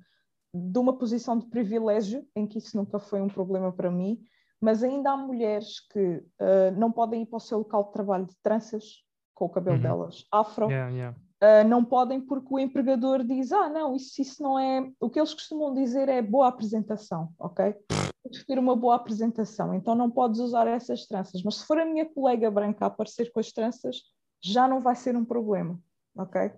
de 0.54 0.78
uma 0.78 0.96
posição 0.96 1.36
de 1.38 1.46
privilégio, 1.46 2.26
em 2.36 2.46
que 2.46 2.58
isso 2.58 2.76
nunca 2.76 2.98
foi 2.98 3.20
um 3.20 3.28
problema 3.28 3.72
para 3.72 3.90
mim, 3.90 4.22
mas 4.60 4.82
ainda 4.82 5.10
há 5.10 5.16
mulheres 5.16 5.80
que 5.88 6.24
ah, 6.38 6.70
não 6.70 6.92
podem 6.92 7.22
ir 7.22 7.26
para 7.26 7.38
o 7.38 7.40
seu 7.40 7.58
local 7.58 7.84
de 7.84 7.92
trabalho 7.92 8.26
de 8.26 8.36
tranças, 8.42 9.04
com 9.34 9.46
o 9.46 9.50
cabelo 9.50 9.76
Uhum. 9.76 9.82
delas 9.82 10.24
afro, 10.30 10.70
Yeah, 10.70 10.90
yeah. 10.94 11.18
Uh, 11.42 11.66
não 11.66 11.84
podem 11.84 12.20
porque 12.20 12.54
o 12.54 12.58
empregador 12.58 13.24
diz, 13.24 13.50
ah, 13.50 13.68
não, 13.68 13.96
isso, 13.96 14.22
isso 14.22 14.40
não 14.40 14.56
é. 14.56 14.88
O 15.00 15.10
que 15.10 15.18
eles 15.18 15.34
costumam 15.34 15.74
dizer 15.74 16.08
é 16.08 16.22
boa 16.22 16.46
apresentação, 16.46 17.34
ok? 17.36 17.74
Tens 18.22 18.44
ter 18.46 18.60
uma 18.60 18.76
boa 18.76 18.94
apresentação, 18.94 19.74
então 19.74 19.96
não 19.96 20.08
podes 20.08 20.38
usar 20.38 20.68
essas 20.68 21.04
tranças. 21.04 21.42
Mas 21.42 21.56
se 21.56 21.66
for 21.66 21.80
a 21.80 21.84
minha 21.84 22.06
colega 22.06 22.48
branca 22.48 22.84
a 22.84 22.86
aparecer 22.86 23.32
com 23.32 23.40
as 23.40 23.50
tranças, 23.50 24.02
já 24.40 24.68
não 24.68 24.80
vai 24.80 24.94
ser 24.94 25.16
um 25.16 25.24
problema, 25.24 25.80
ok? 26.16 26.52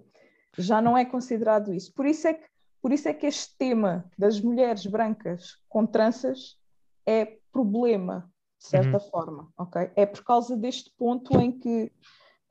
Já 0.58 0.82
não 0.82 0.98
é 0.98 1.06
considerado 1.06 1.72
isso. 1.72 1.90
Por 1.94 2.04
isso 2.04 2.28
é 2.28 2.34
que, 2.34 2.46
por 2.82 2.92
isso 2.92 3.08
é 3.08 3.14
que 3.14 3.26
este 3.26 3.56
tema 3.56 4.04
das 4.18 4.38
mulheres 4.38 4.84
brancas 4.84 5.56
com 5.66 5.86
tranças 5.86 6.58
é 7.06 7.38
problema, 7.50 8.30
de 8.60 8.66
certa 8.66 9.00
forma, 9.00 9.48
ok? 9.56 9.90
É 9.96 10.04
por 10.04 10.22
causa 10.22 10.54
deste 10.54 10.92
ponto 10.98 11.40
em 11.40 11.50
que 11.50 11.90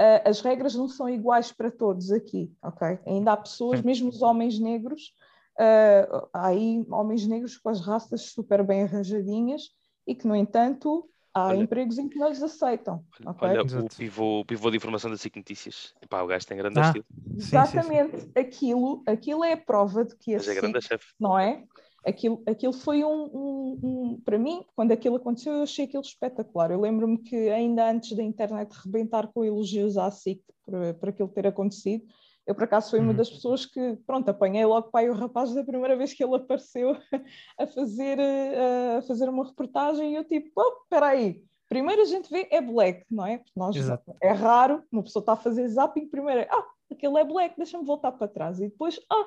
Uh, 0.04 0.20
as 0.28 0.42
regras 0.42 0.76
não 0.76 0.90
são 0.90 1.08
iguais 1.08 1.54
para 1.54 1.72
todos 1.72 2.12
aqui, 2.12 2.52
ok? 2.62 3.00
Ainda 3.08 3.32
há 3.32 3.38
pessoas, 3.38 3.80
Sim. 3.80 3.86
mesmo 3.86 4.10
os 4.10 4.22
homens 4.22 4.60
negros, 4.60 5.14
uh, 5.58 6.28
há 6.34 6.48
aí 6.48 6.86
homens 6.90 7.26
negros 7.26 7.58
com 7.58 7.70
as 7.70 7.80
raças 7.80 8.24
super 8.32 8.62
bem 8.66 8.84
arranjadinhas 8.84 9.70
e 10.06 10.14
que, 10.14 10.28
no 10.28 10.36
entanto, 10.36 11.10
há 11.34 11.50
Olha- 11.52 11.62
empregos 11.64 11.98
em 11.98 12.10
que 12.10 12.20
não 12.20 12.28
lhes 12.28 12.44
aceitam, 12.44 13.06
ok? 13.26 13.48
Olha, 13.48 13.62
o 13.62 13.88
pivô, 13.88 14.40
o 14.42 14.46
pivô 14.46 14.70
de 14.70 14.76
informação 14.76 15.10
da 15.10 15.16
SIC 15.16 15.38
Notícias. 15.38 15.94
Epá, 16.02 16.22
o 16.22 16.28
gajo 16.28 16.46
tem 16.48 16.58
grande 16.58 16.80
Ah, 16.80 16.84
estilo. 16.88 17.06
sim, 17.06 17.22
sim. 17.32 17.38
Exatamente, 17.38 18.30
Aquilo, 18.38 19.04
aquilo 19.08 19.44
é 19.46 19.54
a 19.54 19.58
prova 19.58 20.04
de 20.04 20.18
que 20.18 20.34
a 20.34 20.38
Mas 20.38 20.48
é 20.50 20.56
grande 20.56 20.82
SIC 20.82 20.88
chefe. 20.90 21.06
não 21.18 21.40
é? 21.40 21.64
Aquilo, 22.06 22.44
aquilo 22.46 22.74
foi 22.74 23.04
um, 23.04 23.24
um- 23.26 23.80
um- 23.84 24.22
Para 24.26 24.38
mim, 24.38 24.66
quando 24.76 24.92
aquilo 24.92 25.16
aconteceu, 25.16 25.54
eu 25.54 25.64
achei 25.64 25.86
aquilo 25.86 26.04
espetacular. 26.04 26.70
Eu 26.72 26.82
lembro-me 26.82 27.18
que 27.18 27.50
ainda 27.50 27.90
antes 27.90 28.16
da 28.16 28.24
internet 28.24 28.72
rebentar 28.84 29.28
com 29.34 29.44
elogios 29.46 29.98
à 29.98 30.10
SIC 30.12 30.42
por, 30.66 30.94
por 30.96 31.10
aquilo 31.10 31.30
ter 31.30 31.48
acontecido, 31.48 32.04
eu 32.46 32.54
por 32.54 32.66
acaso 32.66 32.90
fui 32.90 33.00
uma 33.00 33.12
Uhum. 33.12 33.16
das 33.16 33.30
pessoas 33.30 33.66
que, 33.66 33.96
pronto, 34.06 34.28
apanhei 34.28 34.66
logo 34.66 34.90
para 34.92 35.02
aí 35.06 35.10
o 35.10 35.14
rapaz 35.14 35.54
da 35.54 35.64
primeira 35.64 35.96
vez 35.96 36.14
que 36.14 36.22
ele 36.24 36.36
apareceu 36.36 36.92
a 37.58 37.66
fazer, 37.68 38.20
eh, 38.20 38.98
a 38.98 39.02
fazer 39.02 39.30
uma 39.30 39.46
reportagem 39.46 40.12
e 40.12 40.16
eu 40.16 40.26
tipo, 40.26 40.52
oh, 40.58 40.84
espera 40.84 41.08
aí. 41.08 41.42
Primeiro 41.70 42.02
a 42.02 42.06
gente 42.06 42.30
vê 42.30 42.48
é 42.52 42.62
black, 42.62 43.06
não 43.10 43.26
é? 43.26 43.42
Nós, 43.56 43.78
Exato. 43.78 44.14
é 44.22 44.32
raro, 44.34 44.84
uma 44.92 45.02
pessoa 45.04 45.22
está 45.22 45.34
a 45.34 45.38
fazer 45.38 45.66
zapping, 45.70 46.08
primeiro 46.10 46.46
ah, 46.52 46.66
aquele 46.92 47.18
é 47.18 47.24
black, 47.24 47.56
deixa-me 47.56 47.86
voltar 47.86 48.12
para 48.12 48.28
trás. 48.28 48.60
E 48.60 48.68
depois, 48.68 49.00
ah, 49.10 49.26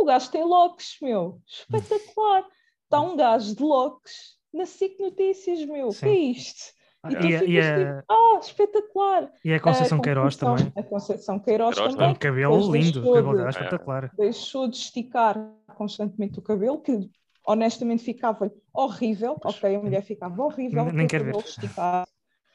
o 0.00 0.04
gajo 0.04 0.30
tem 0.30 0.44
locks, 0.44 0.96
meu. 1.00 1.40
Espetacular. 1.46 2.44
Está 2.84 3.00
um 3.00 3.16
gajo 3.16 3.54
de 3.54 3.62
locks 3.62 4.36
na 4.52 4.66
SIC 4.66 4.98
Notícias, 4.98 5.64
meu. 5.64 5.88
O 5.88 5.94
que 5.94 6.06
é 6.06 6.14
isto? 6.14 6.72
E 7.08 7.16
tu 7.16 7.26
E, 7.26 7.30
e, 7.30 7.60
a, 7.60 7.78
tipo, 7.78 8.12
ah, 8.12 8.38
espetacular. 8.42 9.32
e 9.44 9.54
a 9.54 9.60
Conceição 9.60 9.98
A 9.98 10.02
Queiroz 10.02 10.36
também. 10.36 10.72
A 10.76 10.82
Conceição 10.82 11.38
Queiroz, 11.38 11.74
Queiroz 11.74 11.94
também. 11.94 12.10
Um 12.10 12.14
cabelo 12.14 12.72
lindo, 12.72 13.00
o 13.00 13.02
deixou 13.02 13.14
cabelo 13.14 13.36
dela 13.36 13.48
é 13.48 13.50
espetacular. 13.50 14.10
Deixou 14.18 14.68
de 14.68 14.76
esticar 14.76 15.36
constantemente 15.76 16.38
o 16.38 16.42
cabelo, 16.42 16.80
que 16.80 17.08
honestamente 17.46 18.02
ficava 18.02 18.52
horrível. 18.74 19.38
Ok, 19.44 19.74
a 19.74 19.78
mulher 19.80 20.02
ficava 20.02 20.42
horrível. 20.42 20.84
Nem 20.84 20.92
com 20.92 21.04
o 21.04 21.08
quero 21.08 21.24
ver. 21.24 21.32
cabelo 21.32 21.48
esticado. 21.48 22.10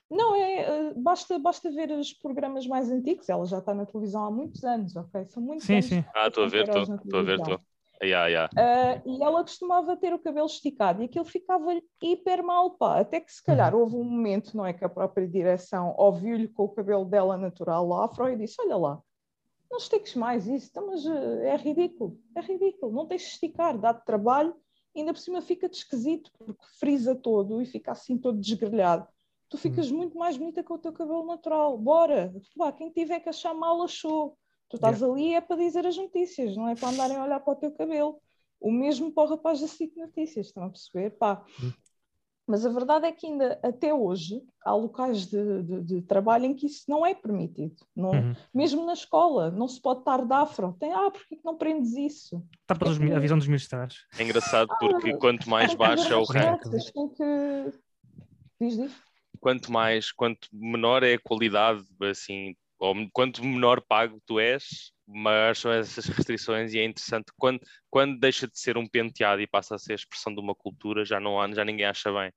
Não, 0.09 0.35
é, 0.35 0.59
eh, 0.89 0.93
basta, 0.95 1.39
basta 1.39 1.71
ver 1.71 1.91
os 1.91 2.13
programas 2.13 2.67
mais 2.67 2.91
antigos. 2.91 3.27
Ela 3.27 3.45
já 3.45 3.57
está 3.59 3.73
na 3.73 3.85
televisão 3.85 4.25
há 4.25 4.31
muitos 4.31 4.63
anos, 4.63 4.95
ok? 4.95 5.25
São 5.27 5.41
muitos 5.41 5.65
Sim, 5.65 5.73
anos. 5.73 5.87
sim. 5.87 6.01
que 6.01 6.09
Ah, 6.15 6.27
estou 6.27 6.43
a 6.43 6.47
ver, 6.47 6.67
estou 6.67 7.19
a 7.19 7.23
ver, 7.23 7.39
estou. 7.39 7.59
Ya, 8.03 8.27
ya. 8.27 8.49
Ah, 8.55 9.01
e 9.05 9.23
ela 9.23 9.41
costumava 9.41 9.97
ter 9.97 10.13
o 10.13 10.19
cabelo 10.19 10.45
esticado 10.45 11.01
e 11.01 11.05
aquilo 11.05 11.25
ficava 11.25 11.73
hiper 12.01 12.43
mal, 12.43 12.71
pá. 12.77 12.99
Até 12.99 13.19
que 13.19 13.31
se 13.31 13.43
calhar 13.43 13.73
Uhum. 13.73 13.81
houve 13.81 13.95
um 13.95 14.03
momento, 14.03 14.55
não 14.55 14.65
é, 14.65 14.73
que 14.73 14.85
a 14.85 14.89
própria 14.89 15.27
direção 15.27 15.93
ouviu-lhe 15.97 16.47
com 16.47 16.63
o 16.63 16.69
cabelo 16.69 17.05
dela 17.05 17.37
natural 17.37 17.91
afro 18.01 18.29
e 18.29 18.37
disse: 18.37 18.55
Olha 18.61 18.77
lá, 18.77 19.01
não 19.69 19.77
estiques 19.77 20.15
mais 20.15 20.47
isso, 20.47 20.69
então, 20.69 20.87
mas 20.87 21.05
eh, 21.05 21.49
é 21.49 21.55
ridículo, 21.57 22.19
é 22.35 22.41
ridículo, 22.41 22.91
não 22.93 23.07
tens 23.07 23.21
de 23.23 23.27
esticar, 23.29 23.77
dá-te 23.77 24.05
trabalho, 24.05 24.55
ainda 24.95 25.13
por 25.13 25.19
cima 25.19 25.41
fica-te 25.41 25.77
esquisito, 25.79 26.31
porque 26.37 26.65
frisa 26.79 27.15
todo 27.15 27.61
e 27.61 27.65
fica 27.65 27.91
assim 27.91 28.17
todo 28.17 28.39
desgrelhado. 28.39 29.07
Tu 29.49 29.57
ficas 29.57 29.91
muito 29.91 30.17
mais 30.17 30.37
bonita 30.37 30.63
com 30.63 30.73
o 30.73 30.77
teu 30.79 30.91
cabelo 30.91 31.25
natural. 31.25 31.77
Bora, 31.77 32.33
Vá, 32.55 32.71
quem 32.71 32.89
tiver 32.89 33.19
que 33.19 33.29
achar 33.29 33.53
mal, 33.53 33.81
achou. 33.83 34.37
Tu 34.69 34.77
estás 34.77 35.01
ali 35.03 35.33
é 35.35 35.41
para 35.41 35.55
dizer 35.57 35.85
as 35.85 35.95
notícias, 35.95 36.55
não 36.57 36.67
é 36.67 36.75
para 36.75 36.89
andarem 36.89 37.17
a 37.17 37.23
olhar 37.23 37.39
para 37.39 37.53
o 37.53 37.55
teu 37.55 37.71
cabelo. 37.71 38.19
O 38.59 38.71
mesmo 38.71 39.11
para 39.11 39.23
o 39.23 39.27
rapaz 39.29 39.61
da 39.61 39.67
SIC 39.67 39.95
Notícias, 39.97 40.47
estão 40.47 40.63
a 40.63 40.69
perceber? 40.69 41.11
Pá. 41.11 41.45
Hum. 41.61 41.71
Mas 42.47 42.63
a 42.65 42.69
verdade 42.69 43.07
é 43.07 43.11
que 43.11 43.25
ainda 43.27 43.59
até 43.63 43.91
hoje 43.93 44.41
há 44.63 44.73
locais 44.75 45.25
de, 45.25 45.63
de- 45.63 45.81
de 45.81 46.01
trabalho 46.03 46.45
em 46.45 46.53
que 46.55 46.67
isso 46.67 46.83
não 46.87 47.03
é 47.05 47.13
permitido. 47.13 47.75
Não, 47.95 48.11
Uhum. 48.11 48.35
Mesmo 48.53 48.85
na 48.85 48.93
escola, 48.93 49.49
não 49.51 49.67
se 49.67 49.81
pode 49.81 49.99
estar 49.99 50.23
de 50.25 50.33
afro. 50.33 50.75
Tem, 50.79 50.91
ah, 50.91 51.09
porquê 51.11 51.35
que 51.37 51.45
não 51.45 51.57
prendes 51.57 51.93
isso? 51.95 52.43
Está 52.61 52.75
para 52.75 52.89
os 52.89 52.97
mi- 52.99 53.11
a 53.13 53.19
visão 53.19 53.37
dos 53.37 53.47
militares. 53.47 54.05
É 54.17 54.23
engraçado 54.23 54.69
porque 54.79 55.11
Ah, 55.11 55.17
quanto 55.17 55.49
mais 55.49 55.73
baixo 55.75 56.11
é 56.13 56.15
o 56.17 56.23
haver 56.23 56.35
rank, 56.43 56.63
regras, 56.65 56.91
tem 56.91 57.09
que... 57.09 57.23
Diz, 58.61 58.77
diz. 58.77 59.04
Quanto 59.45 59.71
mais, 59.71 60.11
quanto 60.11 60.47
menor 60.51 61.03
é 61.03 61.13
a 61.13 61.19
qualidade, 61.19 61.83
assim, 62.01 62.55
ou 62.79 62.95
quanto 63.13 63.45
menor 63.45 63.79
pago 63.79 64.19
tu 64.25 64.39
és, 64.39 64.91
maiores 65.07 65.59
são 65.59 65.71
essas 65.71 66.07
restrições 66.07 66.73
e 66.73 66.79
é 66.79 66.83
interessante 66.83 67.31
quando, 67.37 67.59
quando 67.87 68.19
deixa 68.19 68.47
de 68.47 68.59
ser 68.59 68.75
um 68.75 68.87
penteado 68.87 69.39
e 69.43 69.45
passa 69.45 69.75
a 69.75 69.77
ser 69.77 69.91
a 69.91 69.95
expressão 69.97 70.33
de 70.33 70.41
uma 70.41 70.55
cultura, 70.55 71.05
já 71.05 71.19
não 71.19 71.39
há, 71.39 71.47
já 71.53 71.63
ninguém 71.63 71.85
acha 71.85 72.11
bem. 72.11 72.33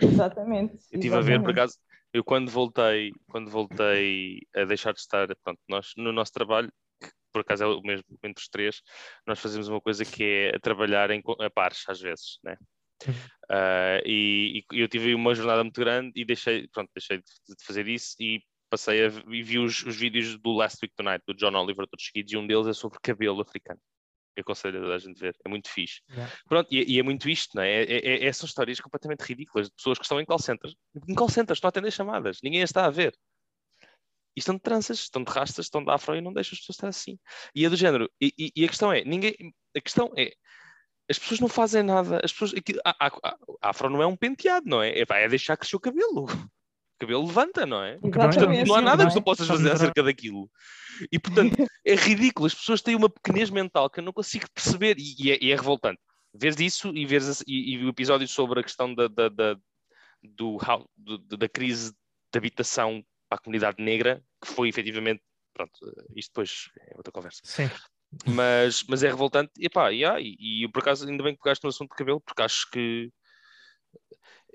Exatamente. 0.00 0.72
Eu 0.90 0.98
estive 0.98 1.16
a 1.16 1.20
ver, 1.20 1.42
por 1.42 1.50
acaso, 1.50 1.76
eu 2.14 2.24
quando 2.24 2.50
voltei, 2.50 3.12
quando 3.30 3.50
voltei 3.50 4.40
a 4.56 4.64
deixar 4.64 4.94
de 4.94 5.00
estar, 5.00 5.28
pronto, 5.44 5.60
nós 5.68 5.92
no 5.98 6.12
nosso 6.12 6.32
trabalho, 6.32 6.72
que 6.98 7.10
por 7.30 7.42
acaso 7.42 7.64
é 7.64 7.66
o 7.66 7.82
mesmo 7.82 8.06
entre 8.24 8.40
os 8.40 8.48
três, 8.48 8.80
nós 9.26 9.38
fazemos 9.38 9.68
uma 9.68 9.82
coisa 9.82 10.02
que 10.02 10.50
é 10.54 10.58
trabalhar 10.60 11.10
em 11.10 11.22
a 11.40 11.50
pares, 11.50 11.84
às 11.86 12.00
vezes, 12.00 12.38
né? 12.42 12.56
Ah, 13.50 14.00
e, 14.04 14.64
e 14.72 14.80
eu 14.80 14.88
tive 14.88 15.14
uma 15.14 15.34
jornada 15.34 15.62
muito 15.64 15.80
grande 15.80 16.12
e 16.14 16.24
deixei, 16.24 16.68
pronto, 16.68 16.90
deixei 16.94 17.18
de, 17.18 17.24
fazer 17.64 17.88
isso 17.88 18.14
e 18.20 18.42
passei 18.70 19.06
a 19.06 19.08
e 19.28 19.42
vi 19.42 19.58
os, 19.58 19.82
os 19.84 19.96
vídeos 19.96 20.36
do 20.38 20.52
Last 20.52 20.78
Week 20.82 20.94
Tonight, 20.94 21.22
do 21.26 21.34
John 21.34 21.54
Oliver, 21.54 21.86
todos 21.86 22.04
seguidos, 22.04 22.32
e 22.32 22.36
um 22.36 22.46
deles 22.46 22.66
é 22.66 22.72
sobre 22.72 22.98
cabelo 23.02 23.40
africano. 23.40 23.80
Eu 24.36 24.42
aconselho 24.42 24.92
a 24.92 24.98
gente 24.98 25.18
ver, 25.18 25.34
é 25.44 25.48
muito 25.48 25.68
fixe. 25.68 26.00
Yeah. 26.10 26.32
Pronto, 26.48 26.68
e, 26.70 26.94
e 26.94 26.98
é 27.00 27.02
muito 27.02 27.28
isto, 27.28 27.56
não 27.56 27.62
é? 27.62 27.82
É, 27.82 27.98
é- 27.98 28.24
é- 28.26 28.32
São 28.32 28.46
histórias 28.46 28.78
completamente 28.78 29.22
ridículas 29.22 29.68
de 29.68 29.74
pessoas 29.74 29.98
que 29.98 30.04
estão 30.04 30.20
em 30.20 30.24
call 30.24 30.38
centers. 30.38 30.76
Em 31.08 31.14
call 31.14 31.28
centers, 31.28 31.56
estão 31.56 31.68
a 31.68 31.70
atender 31.70 31.90
chamadas, 31.90 32.38
ninguém 32.42 32.62
as 32.62 32.70
está 32.70 32.84
a 32.86 32.90
ver. 32.90 33.16
E 34.36 34.38
estão 34.38 34.54
de 34.54 34.60
tranças, 34.60 35.00
estão 35.00 35.24
de 35.24 35.32
rastas, 35.32 35.66
estão 35.66 35.82
de 35.82 35.90
afro 35.90 36.14
e 36.14 36.20
não 36.20 36.32
deixam 36.32 36.52
as 36.54 36.60
pessoas 36.60 36.76
estar 36.76 36.88
assim. 36.88 37.18
E 37.52 37.64
é 37.64 37.68
do 37.68 37.74
género. 37.76 38.08
E, 38.20 38.32
e- 38.38 38.52
e 38.54 38.64
a 38.64 38.68
questão 38.68 38.92
é, 38.92 39.02
ninguém. 39.02 39.34
A 39.76 39.80
questão 39.80 40.12
é. 40.16 40.30
As 41.10 41.18
pessoas 41.18 41.40
não 41.40 41.48
fazem 41.48 41.82
nada. 41.82 42.20
As 42.22 42.32
pessoas, 42.32 42.52
aqui, 42.54 42.78
a, 42.84 43.06
a- 43.06 43.06
a- 43.22 43.36
a 43.62 43.70
afro 43.70 43.88
não 43.88 44.02
é 44.02 44.06
um 44.06 44.16
penteado, 44.16 44.68
não 44.68 44.82
é? 44.82 45.04
Pá, 45.06 45.16
é 45.18 45.28
deixar 45.28 45.56
crescer 45.56 45.76
o 45.76 45.80
cabelo. 45.80 46.24
O 46.26 46.98
cabelo 46.98 47.26
levanta, 47.26 47.64
não 47.64 47.82
é? 47.82 47.96
Portanto, 47.98 48.40
não 48.68 48.74
há 48.74 48.82
nada 48.82 49.06
que 49.06 49.12
tu 49.12 49.18
é? 49.18 49.22
possas 49.22 49.46
fazer 49.46 49.70
acerca 49.72 50.02
daquilo. 50.02 50.50
E 51.12 51.18
portanto, 51.18 51.56
é 51.84 51.94
ridículo. 51.94 52.46
As 52.46 52.54
pessoas 52.54 52.82
têm 52.82 52.94
uma 52.96 53.08
pequenez 53.08 53.50
mental 53.50 53.88
que 53.88 54.00
eu 54.00 54.04
não 54.04 54.12
consigo 54.12 54.46
perceber 54.52 54.96
e, 54.98 55.14
e 55.18 55.30
é, 55.32 55.38
e 55.40 55.52
é 55.52 55.56
revoltante. 55.56 56.00
Vês 56.34 56.58
isso 56.60 56.88
e, 56.94 57.06
vês, 57.06 57.40
e, 57.46 57.74
e 57.74 57.84
o 57.84 57.88
episódio 57.88 58.26
sobre 58.28 58.60
a 58.60 58.62
questão 58.62 58.92
da, 58.94 59.08
da, 59.08 59.28
da, 59.28 59.56
do, 60.22 60.58
do- 60.96 61.36
da 61.36 61.48
crise 61.48 61.92
de 62.32 62.36
habitação 62.38 63.02
para 63.28 63.38
a 63.38 63.40
comunidade 63.42 63.82
negra, 63.82 64.22
que 64.42 64.48
foi 64.48 64.68
efetivamente. 64.68 65.22
Pronto, 65.54 65.72
isto 66.14 66.30
depois 66.30 66.68
é 66.80 66.96
outra 66.96 67.12
conversa. 67.12 67.40
Sim. 67.44 67.70
Mas, 68.26 68.84
mas 68.88 69.02
é 69.02 69.08
revoltante. 69.08 69.52
E, 69.58 69.68
pá, 69.68 69.88
yeah, 69.90 70.20
e, 70.20 70.36
e 70.38 70.64
eu 70.64 70.72
por 70.72 70.80
acaso 70.80 71.06
ainda 71.08 71.22
bem 71.22 71.34
que 71.34 71.42
pegaste 71.42 71.62
no 71.64 71.70
assunto 71.70 71.90
de 71.90 71.96
cabelo, 71.96 72.20
porque 72.20 72.42
acho 72.42 72.70
que. 72.70 73.12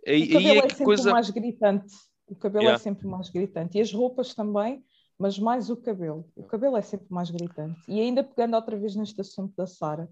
Aí, 0.08 0.24
O 0.24 0.34
cabelo 0.34 0.62
é, 0.62 0.66
é 0.66 0.70
sempre 0.70 0.86
coisa. 0.86 1.12
mais 1.12 1.30
gritante. 1.30 1.94
O 2.28 2.36
cabelo 2.36 2.64
Yeah. 2.64 2.76
é 2.76 2.84
sempre 2.84 3.08
mais 3.08 3.30
gritante. 3.30 3.78
E 3.78 3.82
as 3.82 3.92
roupas 3.94 4.34
também, 4.34 4.84
mas 5.20 5.38
mais 5.38 5.70
o 5.70 5.78
cabelo. 5.78 6.30
O 6.36 6.44
cabelo 6.44 6.78
é 6.78 6.82
sempre 6.82 7.08
mais 7.10 7.30
gritante. 7.30 7.80
E 7.88 8.00
ainda 8.00 8.24
pegando 8.24 8.56
outra 8.56 8.78
vez 8.78 8.96
neste 8.96 9.22
assunto 9.22 9.54
da 9.56 9.68
Sara, 9.68 10.10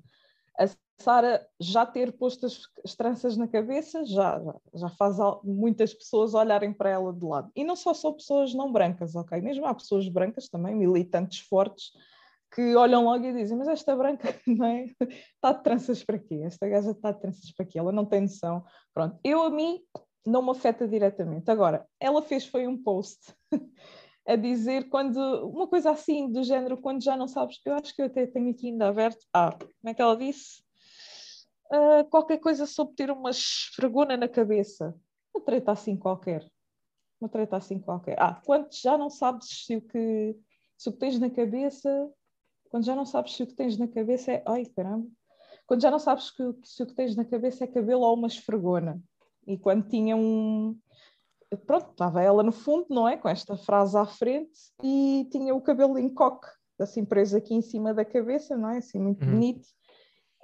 a 0.59 0.67
Sara 1.01 1.47
já 1.59 1.85
ter 1.85 2.11
posto 2.13 2.45
as, 2.45 2.61
as 2.85 2.95
tranças 2.95 3.35
na 3.35 3.47
cabeça 3.47 4.05
já, 4.05 4.39
já, 4.39 4.55
já 4.75 4.89
faz 4.89 5.17
muitas 5.43 5.93
pessoas 5.93 6.33
olharem 6.33 6.71
para 6.71 6.89
ela 6.91 7.11
de 7.11 7.25
lado. 7.25 7.51
E 7.55 7.63
não 7.63 7.75
só 7.75 7.93
só 7.93 8.11
pessoas 8.11 8.53
não 8.53 8.71
brancas, 8.71 9.15
ok? 9.15 9.41
Mesmo 9.41 9.65
há 9.65 9.73
pessoas 9.73 10.07
brancas 10.07 10.47
também, 10.47 10.75
militantes 10.75 11.39
fortes, 11.39 11.91
que 12.53 12.75
olham 12.75 13.05
logo 13.05 13.25
e 13.25 13.33
dizem, 13.33 13.57
mas 13.57 13.67
esta 13.67 13.95
branca 13.95 14.27
não 14.45 14.65
é? 14.65 14.85
está 14.85 15.53
de 15.53 15.63
tranças 15.63 16.03
para 16.03 16.19
quê? 16.19 16.41
Esta 16.43 16.67
gaja 16.67 16.91
está 16.91 17.11
de 17.11 17.21
tranças 17.21 17.51
para 17.51 17.65
quê? 17.65 17.79
Ela 17.79 17.91
não 17.91 18.05
tem 18.05 18.21
noção. 18.21 18.63
Pronto, 18.93 19.17
eu 19.23 19.41
a 19.43 19.49
mim 19.49 19.81
não 20.25 20.41
me 20.41 20.51
afeta 20.51 20.87
diretamente. 20.87 21.49
Agora, 21.49 21.87
ela 21.99 22.21
fez 22.21 22.45
foi 22.45 22.67
um 22.67 22.77
post 22.77 23.33
a 24.27 24.35
dizer 24.35 24.89
quando 24.89 25.17
uma 25.49 25.67
coisa 25.67 25.91
assim 25.91 26.31
do 26.31 26.43
género, 26.43 26.77
quando 26.77 27.03
já 27.03 27.15
não 27.15 27.27
sabes, 27.27 27.59
eu 27.65 27.73
acho 27.73 27.95
que 27.95 28.01
eu 28.01 28.05
até 28.05 28.27
tenho 28.27 28.51
aqui 28.51 28.67
ainda 28.67 28.87
aberto. 28.87 29.25
Ah, 29.33 29.51
como 29.51 29.89
é 29.89 29.93
que 29.93 30.01
ela 30.01 30.17
disse? 30.17 30.61
Ah, 31.71 32.03
qualquer 32.09 32.37
coisa 32.37 32.65
sobre 32.65 32.95
ter 32.95 33.09
uma 33.09 33.29
esfregona 33.29 34.17
na 34.17 34.27
cabeça. 34.27 34.93
Uma 35.33 35.43
treta 35.43 35.71
assim 35.71 35.95
qualquer. 35.95 36.45
Uma 37.19 37.29
treta 37.29 37.55
assim 37.55 37.79
qualquer. 37.79 38.19
Ah, 38.19 38.41
quando 38.45 38.67
já 38.73 38.97
não 38.97 39.09
sabes 39.09 39.47
se 39.65 39.77
o 39.77 39.81
que, 39.81 40.35
se 40.77 40.89
o 40.89 40.91
que 40.91 40.99
tens 40.99 41.17
na 41.17 41.29
cabeça, 41.29 42.11
quando 42.71 42.85
já 42.85 42.95
não 42.95 43.05
sabes 43.05 43.35
se 43.35 43.43
o 43.43 43.47
que 43.47 43.53
tens 43.53 43.77
na 43.77 43.87
cabeça 43.87 44.31
é. 44.31 44.43
Ai, 44.47 44.65
caramba. 44.65 45.07
Quando 45.67 45.81
já 45.81 45.91
não 45.91 45.99
sabes 45.99 46.31
que, 46.31 46.43
se 46.63 46.81
o 46.81 46.87
que 46.87 46.93
tens 46.95 47.15
na 47.15 47.25
cabeça 47.25 47.65
é 47.65 47.67
cabelo 47.67 48.01
ou 48.03 48.15
uma 48.15 48.27
esfregona. 48.27 48.99
E 49.45 49.57
quando 49.57 49.87
tinha 49.87 50.15
um. 50.15 50.77
Pronto, 51.67 51.91
estava 51.91 52.21
ela 52.23 52.41
no 52.41 52.51
fundo, 52.53 52.87
não 52.89 53.07
é? 53.07 53.17
Com 53.17 53.27
esta 53.27 53.57
frase 53.57 53.97
à 53.97 54.05
frente 54.05 54.57
e 54.81 55.27
tinha 55.31 55.53
o 55.53 55.59
cabelo 55.61 55.97
em 55.99 56.07
coque, 56.07 56.47
assim 56.79 57.03
preso 57.03 57.35
aqui 57.35 57.53
em 57.53 57.61
cima 57.61 57.93
da 57.93 58.05
cabeça, 58.05 58.55
não 58.55 58.69
é? 58.69 58.77
Assim, 58.77 58.99
muito 58.99 59.25
Uhum. 59.25 59.31
bonito. 59.31 59.67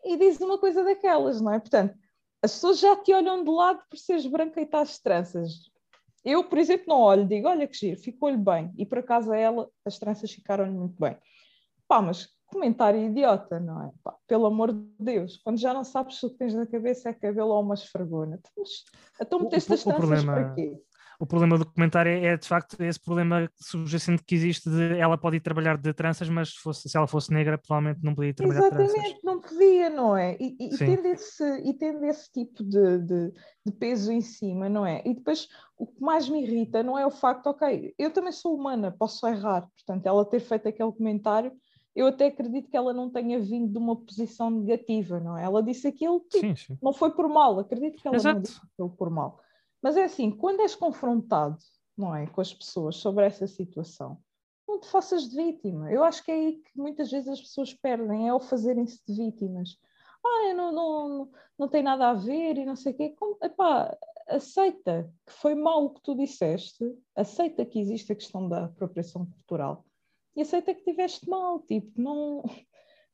E 0.04 0.18
diz 0.18 0.40
uma 0.42 0.58
coisa 0.58 0.84
daquelas, 0.84 1.40
não 1.40 1.54
é? 1.54 1.60
Portanto, 1.60 1.96
as 2.44 2.54
pessoas 2.54 2.80
já 2.80 2.94
te 2.98 3.14
olham 3.14 3.42
de 3.44 3.50
lado 3.50 3.82
por 3.90 3.98
seres 3.98 4.26
branca 4.28 4.60
e 4.60 4.64
estás 4.66 5.00
tranças. 5.00 5.72
Eu, 6.26 6.44
por 6.44 6.58
exemplo, 6.58 6.86
não 6.90 7.00
olho, 7.00 7.26
digo, 7.26 7.48
olha 7.48 7.68
que 7.68 7.78
giro, 7.78 8.00
ficou-lhe 8.02 8.38
bem. 8.38 8.74
E 8.78 8.86
por 8.86 8.98
acaso 8.98 9.32
a 9.32 9.38
ela, 9.38 9.70
as 9.86 9.98
tranças 9.98 10.30
ficaram-lhe 10.30 10.72
muito 10.78 11.00
bem. 11.00 11.18
Pá, 11.88 12.02
mas 12.02 12.30
comentário 12.48 13.02
idiota, 13.02 13.60
não 13.60 13.84
é? 13.88 13.92
Pá, 14.04 14.16
pelo 14.28 14.46
amor 14.46 14.72
de 14.74 14.82
Deus, 15.00 15.38
quando 15.38 15.58
já 15.60 15.74
não 15.74 15.84
sabes 15.84 16.22
o 16.24 16.30
que 16.30 16.38
tens 16.38 16.54
na 16.54 16.66
cabeça 16.66 17.10
é 17.10 17.14
cabelo 17.14 17.50
ou 17.50 17.62
uma 17.62 17.74
esfregona. 17.74 18.40
Então, 19.22 19.40
meteste 19.40 19.74
as 19.74 19.84
tranças 19.84 19.98
problema- 20.24 20.34
para 20.34 20.56
quê? 20.56 20.82
O 21.20 21.26
problema 21.26 21.58
do 21.58 21.66
comentário 21.66 22.12
é, 22.12 22.26
é, 22.26 22.38
de 22.38 22.48
facto 22.48 22.80
esse 22.80 23.00
problema 23.00 23.50
subjacente 23.56 24.24
que 24.24 24.36
existe 24.36 24.70
de 24.70 25.00
ela 25.00 25.18
pode 25.18 25.38
ir 25.38 25.40
trabalhar 25.40 25.76
de 25.76 25.92
tranças, 25.92 26.30
mas 26.30 26.50
se, 26.50 26.60
fosse- 26.60 26.88
se 26.88 26.96
ela 26.96 27.08
fosse 27.08 27.34
negra, 27.34 27.58
provavelmente 27.58 28.04
não 28.04 28.14
podia 28.14 28.30
ir 28.30 28.34
trabalhar 28.36 28.62
de 28.62 28.70
tranças. 28.70 28.94
Exatamente, 28.96 29.24
não 29.26 29.42
podia, 29.42 29.90
não 29.90 30.16
é? 30.16 30.38
E, 30.40 30.56
e- 30.60 30.76
e 30.76 30.78
tendo, 30.78 31.08
esse, 31.08 31.44
e 31.64 31.74
tendo 31.74 32.06
esse 32.06 32.32
tipo 32.32 32.64
de, 32.64 33.00
de, 33.00 33.34
de 33.66 33.72
peso 33.72 34.12
em 34.12 34.22
cima, 34.22 34.70
não 34.70 34.86
é? 34.86 35.02
E 35.04 35.16
depois 35.16 35.48
o 35.76 35.88
que 35.88 36.00
mais 36.00 36.30
me 36.30 36.44
irrita 36.44 36.84
não 36.84 36.96
é 37.00 37.04
o 37.06 37.10
facto, 37.10 37.48
ok, 37.48 37.96
eu 37.98 38.12
também 38.12 38.32
sou 38.32 38.56
humana, 38.56 38.92
posso 38.92 39.26
errar, 39.28 39.68
portanto, 39.76 40.06
ela 40.06 40.24
ter 40.24 40.40
feito 40.40 40.68
aquele 40.68 40.92
comentário, 40.92 41.52
eu 41.98 42.06
até 42.08 42.28
acredito 42.28 42.70
que 42.70 42.78
ela 42.78 42.94
não 42.94 43.10
tenha 43.10 43.40
vindo 43.40 43.72
de 43.72 43.78
uma 43.80 43.96
posição 43.96 44.52
negativa, 44.52 45.20
não 45.20 45.36
é? 45.36 45.44
Ela 45.44 45.64
disse 45.64 45.88
aquilo, 45.88 46.20
tipo, 46.30 46.46
Sim, 46.46 46.56
sim. 46.56 46.78
não 46.80 46.94
foi 46.94 47.10
por 47.10 47.28
mal, 47.28 47.58
acredito 47.58 48.00
que 48.00 48.08
ela 48.08 48.14
não 48.14 48.22
Exato. 48.22 48.42
disse 48.42 48.62
aquilo 48.72 48.92
por 48.92 49.10
mal. 49.10 49.42
Mas 49.82 49.98
é 49.98 50.04
assim, 50.04 50.30
quando 50.30 50.62
és 50.62 50.76
confrontado, 50.76 51.58
não 51.98 52.16
é, 52.16 52.28
com 52.28 52.40
as 52.40 52.54
pessoas 52.54 52.98
sobre 52.98 53.26
essa 53.26 53.48
situação, 53.48 54.20
não 54.68 54.80
te 54.80 54.88
faças 54.88 55.28
de 55.28 55.36
vítima. 55.36 55.92
Eu 55.92 56.04
acho 56.04 56.24
que 56.24 56.30
é 56.32 56.36
aí 56.36 56.54
que 56.58 56.70
muitas 56.80 57.10
vezes 57.10 57.30
as 57.30 57.42
pessoas 57.42 57.74
perdem, 57.74 58.28
é 58.28 58.30
ao 58.30 58.40
fazerem-se 58.40 59.02
de 59.08 59.16
vítimas. 59.16 59.76
Ah, 60.24 60.54
não, 60.54 60.72
não, 60.72 61.32
não 61.58 61.68
tem 61.68 61.82
nada 61.82 62.10
a 62.10 62.14
ver 62.14 62.58
e 62.60 62.66
não 62.66 62.76
sei 62.76 62.92
o 62.92 62.96
quê. 62.96 63.16
Como, 63.18 63.38
epá, 63.42 63.98
aceita 64.28 65.12
que 65.26 65.34
foi 65.34 65.56
mal 65.56 65.86
o 65.86 65.90
que 65.96 66.02
tu 66.04 66.14
disseste, 66.16 66.84
aceita 67.16 67.66
que 67.66 67.80
existe 67.80 68.12
a 68.12 68.16
questão 68.16 68.48
da 68.48 68.66
apropriação 68.66 69.26
cultural 69.26 69.84
e 70.38 70.42
aceita 70.42 70.74
que 70.74 70.84
tiveste 70.84 71.28
mal, 71.28 71.60
tipo, 71.62 71.92
não, 72.00 72.44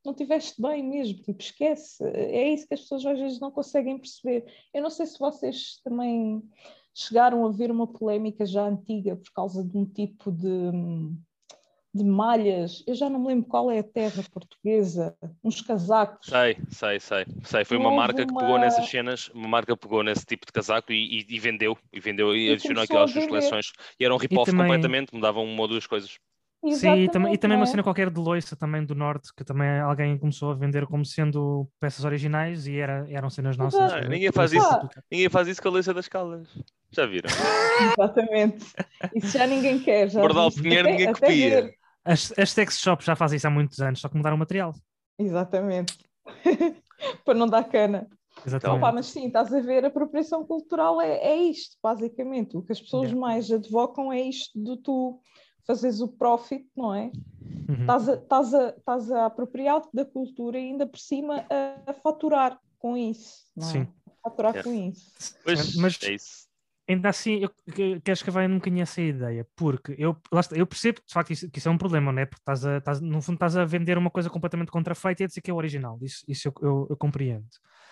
não 0.05 0.13
tiveste 0.13 0.61
bem 0.61 0.83
mesmo, 0.83 1.23
tipo, 1.23 1.41
esquece. 1.41 2.03
É 2.05 2.49
isso 2.53 2.67
que 2.67 2.73
as 2.73 2.81
pessoas 2.81 3.05
às 3.05 3.17
vezes 3.19 3.39
não 3.39 3.49
conseguem 3.49 3.97
perceber. 3.97 4.45
Eu 4.73 4.83
não 4.83 4.89
sei 4.89 5.05
se 5.07 5.17
vocês 5.17 5.79
também 5.83 6.43
chegaram 6.93 7.45
a 7.45 7.49
ver 7.49 7.71
uma 7.71 7.87
polémica 7.87 8.45
já 8.45 8.63
antiga 8.67 9.15
por 9.15 9.31
causa 9.33 9.63
de 9.63 9.75
um 9.75 9.85
tipo 9.85 10.31
de, 10.31 10.69
de 11.95 12.03
malhas, 12.03 12.83
eu 12.85 12.93
já 12.95 13.09
não 13.09 13.19
me 13.19 13.27
lembro 13.27 13.47
qual 13.49 13.71
é 13.71 13.79
a 13.79 13.83
terra 13.83 14.23
portuguesa, 14.31 15.15
uns 15.43 15.61
casacos. 15.61 16.27
Sei, 16.27 16.57
sei, 16.69 16.99
sei, 16.99 17.25
sei. 17.45 17.63
Foi 17.65 17.77
uma 17.77 17.85
houve 17.89 17.97
marca 17.97 18.25
que 18.25 18.31
uma- 18.31 18.41
pegou 18.41 18.57
nessas 18.59 18.87
cenas, 18.89 19.29
uma 19.29 19.47
marca 19.47 19.77
pegou 19.77 20.03
nesse 20.03 20.25
tipo 20.25 20.45
de 20.45 20.51
casaco 20.51 20.91
e, 20.91 21.19
e- 21.21 21.25
e 21.35 21.39
vendeu, 21.39 21.77
e 21.91 21.99
vendeu 21.99 22.35
e, 22.35 22.49
E 22.49 22.51
adicionou 22.51 22.83
aquilo 22.83 22.99
às 22.99 23.11
suas 23.11 23.25
coleções. 23.27 23.71
E 23.99 24.05
era 24.05 24.13
um 24.13 24.17
rip-off 24.17 24.51
também- 24.51 24.65
completamente, 24.65 25.13
mudavam 25.15 25.45
uma 25.45 25.61
ou 25.61 25.67
duas 25.67 25.85
coisas. 25.87 26.17
Sim, 26.71 26.95
e 27.03 27.09
também, 27.09 27.33
e 27.33 27.37
também 27.37 27.57
uma 27.57 27.65
não 27.65 27.71
cena 27.71 27.83
qualquer 27.83 28.09
de 28.09 28.19
loiça 28.19 28.55
também 28.55 28.85
do 28.85 28.95
norte, 28.95 29.33
que 29.35 29.43
também 29.43 29.79
alguém 29.79 30.17
começou 30.17 30.51
a 30.51 30.55
vender 30.55 30.85
como 30.87 31.05
sendo 31.05 31.67
peças 31.79 32.05
originais 32.05 32.67
e 32.67 32.77
era, 32.77 33.05
eram 33.09 33.29
cenas 33.29 33.57
nossas. 33.57 33.91
Eh, 33.93 34.07
Ninguém 34.07 34.31
faz 34.31 34.53
loiça 34.53 34.67
isso. 34.89 35.03
Ninguém 35.11 35.29
faz 35.29 35.47
isso 35.49 35.61
com 35.61 35.67
a 35.67 35.71
Leça 35.71 35.93
das 35.93 36.07
Caldas. 36.07 36.47
Já 36.91 37.05
viram? 37.05 37.29
Exatamente. 37.97 38.65
Isso 39.13 39.37
já 39.37 39.45
ninguém 39.45 39.79
quer. 39.79 40.09
Já 40.09 40.21
Bordal. 40.21 40.51
Pinheiro 40.51 40.87
ninguém 40.87 41.07
até 41.07 41.19
copia. 41.19 41.61
ver. 41.63 41.73
As, 42.05 42.33
as 42.37 42.51
sex 42.51 42.79
shops 42.79 43.05
já 43.05 43.15
fazem 43.15 43.37
isso 43.37 43.47
há 43.47 43.49
muitos 43.49 43.79
anos, 43.81 43.99
só 43.99 44.07
que 44.07 44.15
mudaram 44.15 44.35
o 44.35 44.39
material. 44.39 44.73
Exatamente. 45.19 45.97
Para 47.25 47.33
não 47.33 47.47
dar 47.47 47.63
cana. 47.65 48.07
Exatamente. 48.45 48.77
Opa, 48.79 48.91
mas 48.91 49.05
sim, 49.07 49.27
estás 49.27 49.53
a 49.53 49.59
ver, 49.61 49.83
a 49.85 49.87
apropriação 49.87 50.45
cultural 50.45 50.99
é, 51.01 51.17
é 51.17 51.35
isto, 51.35 51.77
basicamente. 51.81 52.57
O 52.57 52.61
que 52.63 52.71
as 52.71 52.79
pessoas 52.81 53.09
Yeah. 53.09 53.19
mais 53.21 53.51
advocam 53.51 54.11
é 54.11 54.21
isto 54.21 54.51
de 54.61 54.77
tu 54.81 55.19
fazeres 55.65 55.99
o 56.01 56.07
profit, 56.07 56.65
não 56.75 56.93
é? 56.93 57.11
Uhum. 57.69 57.81
Estás 57.81 58.09
a, 58.09 58.13
estás 58.15 58.53
a, 58.53 58.69
estás 58.69 59.11
a 59.11 59.25
apropriar-te 59.25 59.89
da 59.93 60.05
cultura 60.05 60.57
e 60.59 60.63
ainda 60.71 60.85
por 60.85 60.99
cima 60.99 61.45
a, 61.49 61.91
a 61.91 61.93
faturar 61.93 62.59
com 62.79 62.97
isso, 62.97 63.45
não 63.55 63.67
é? 63.67 63.71
Sim. 63.71 63.87
A 64.07 64.29
faturar 64.29 64.63
com 64.63 64.73
isso. 64.73 65.35
Pois, 65.43 65.75
Mas- 65.75 66.03
é 66.03 66.13
isso. 66.13 66.43
Ainda 66.85 67.07
assim, 67.07 67.35
eu 67.35 67.49
que- 67.73 68.01
quero 68.01 68.13
escavar 68.13 68.45
um 68.49 68.55
bocadinho 68.55 68.81
essa 68.83 69.01
ideia, 69.01 69.47
porque 69.55 69.95
eu, 69.97 70.17
está, 70.37 70.53
eu 70.57 70.67
percebo 70.67 70.99
de 71.07 71.13
facto 71.13 71.31
isso- 71.31 71.49
que 71.49 71.57
isso 71.59 71.69
é 71.69 71.71
um 71.71 71.77
problema, 71.77 72.11
não 72.11 72.21
é? 72.21 72.25
Porque 72.25 72.41
estás 72.41 72.65
a, 72.65 72.77
estás- 72.79 72.99
no 72.99 73.21
fundo 73.21 73.35
estás 73.35 73.55
a 73.55 73.63
vender 73.63 73.97
uma 73.97 74.09
coisa 74.11 74.29
completamente 74.29 74.69
contrafeita 74.69 75.23
e 75.23 75.25
a 75.25 75.27
dizer 75.27 75.39
que 75.39 75.49
é 75.49 75.53
o 75.53 75.57
original. 75.57 75.97
Isso, 76.01 76.25
isso 76.27 76.49
eu, 76.49 76.53
eu- 76.61 76.87
eu 76.89 76.97
compreendo. 76.97 77.45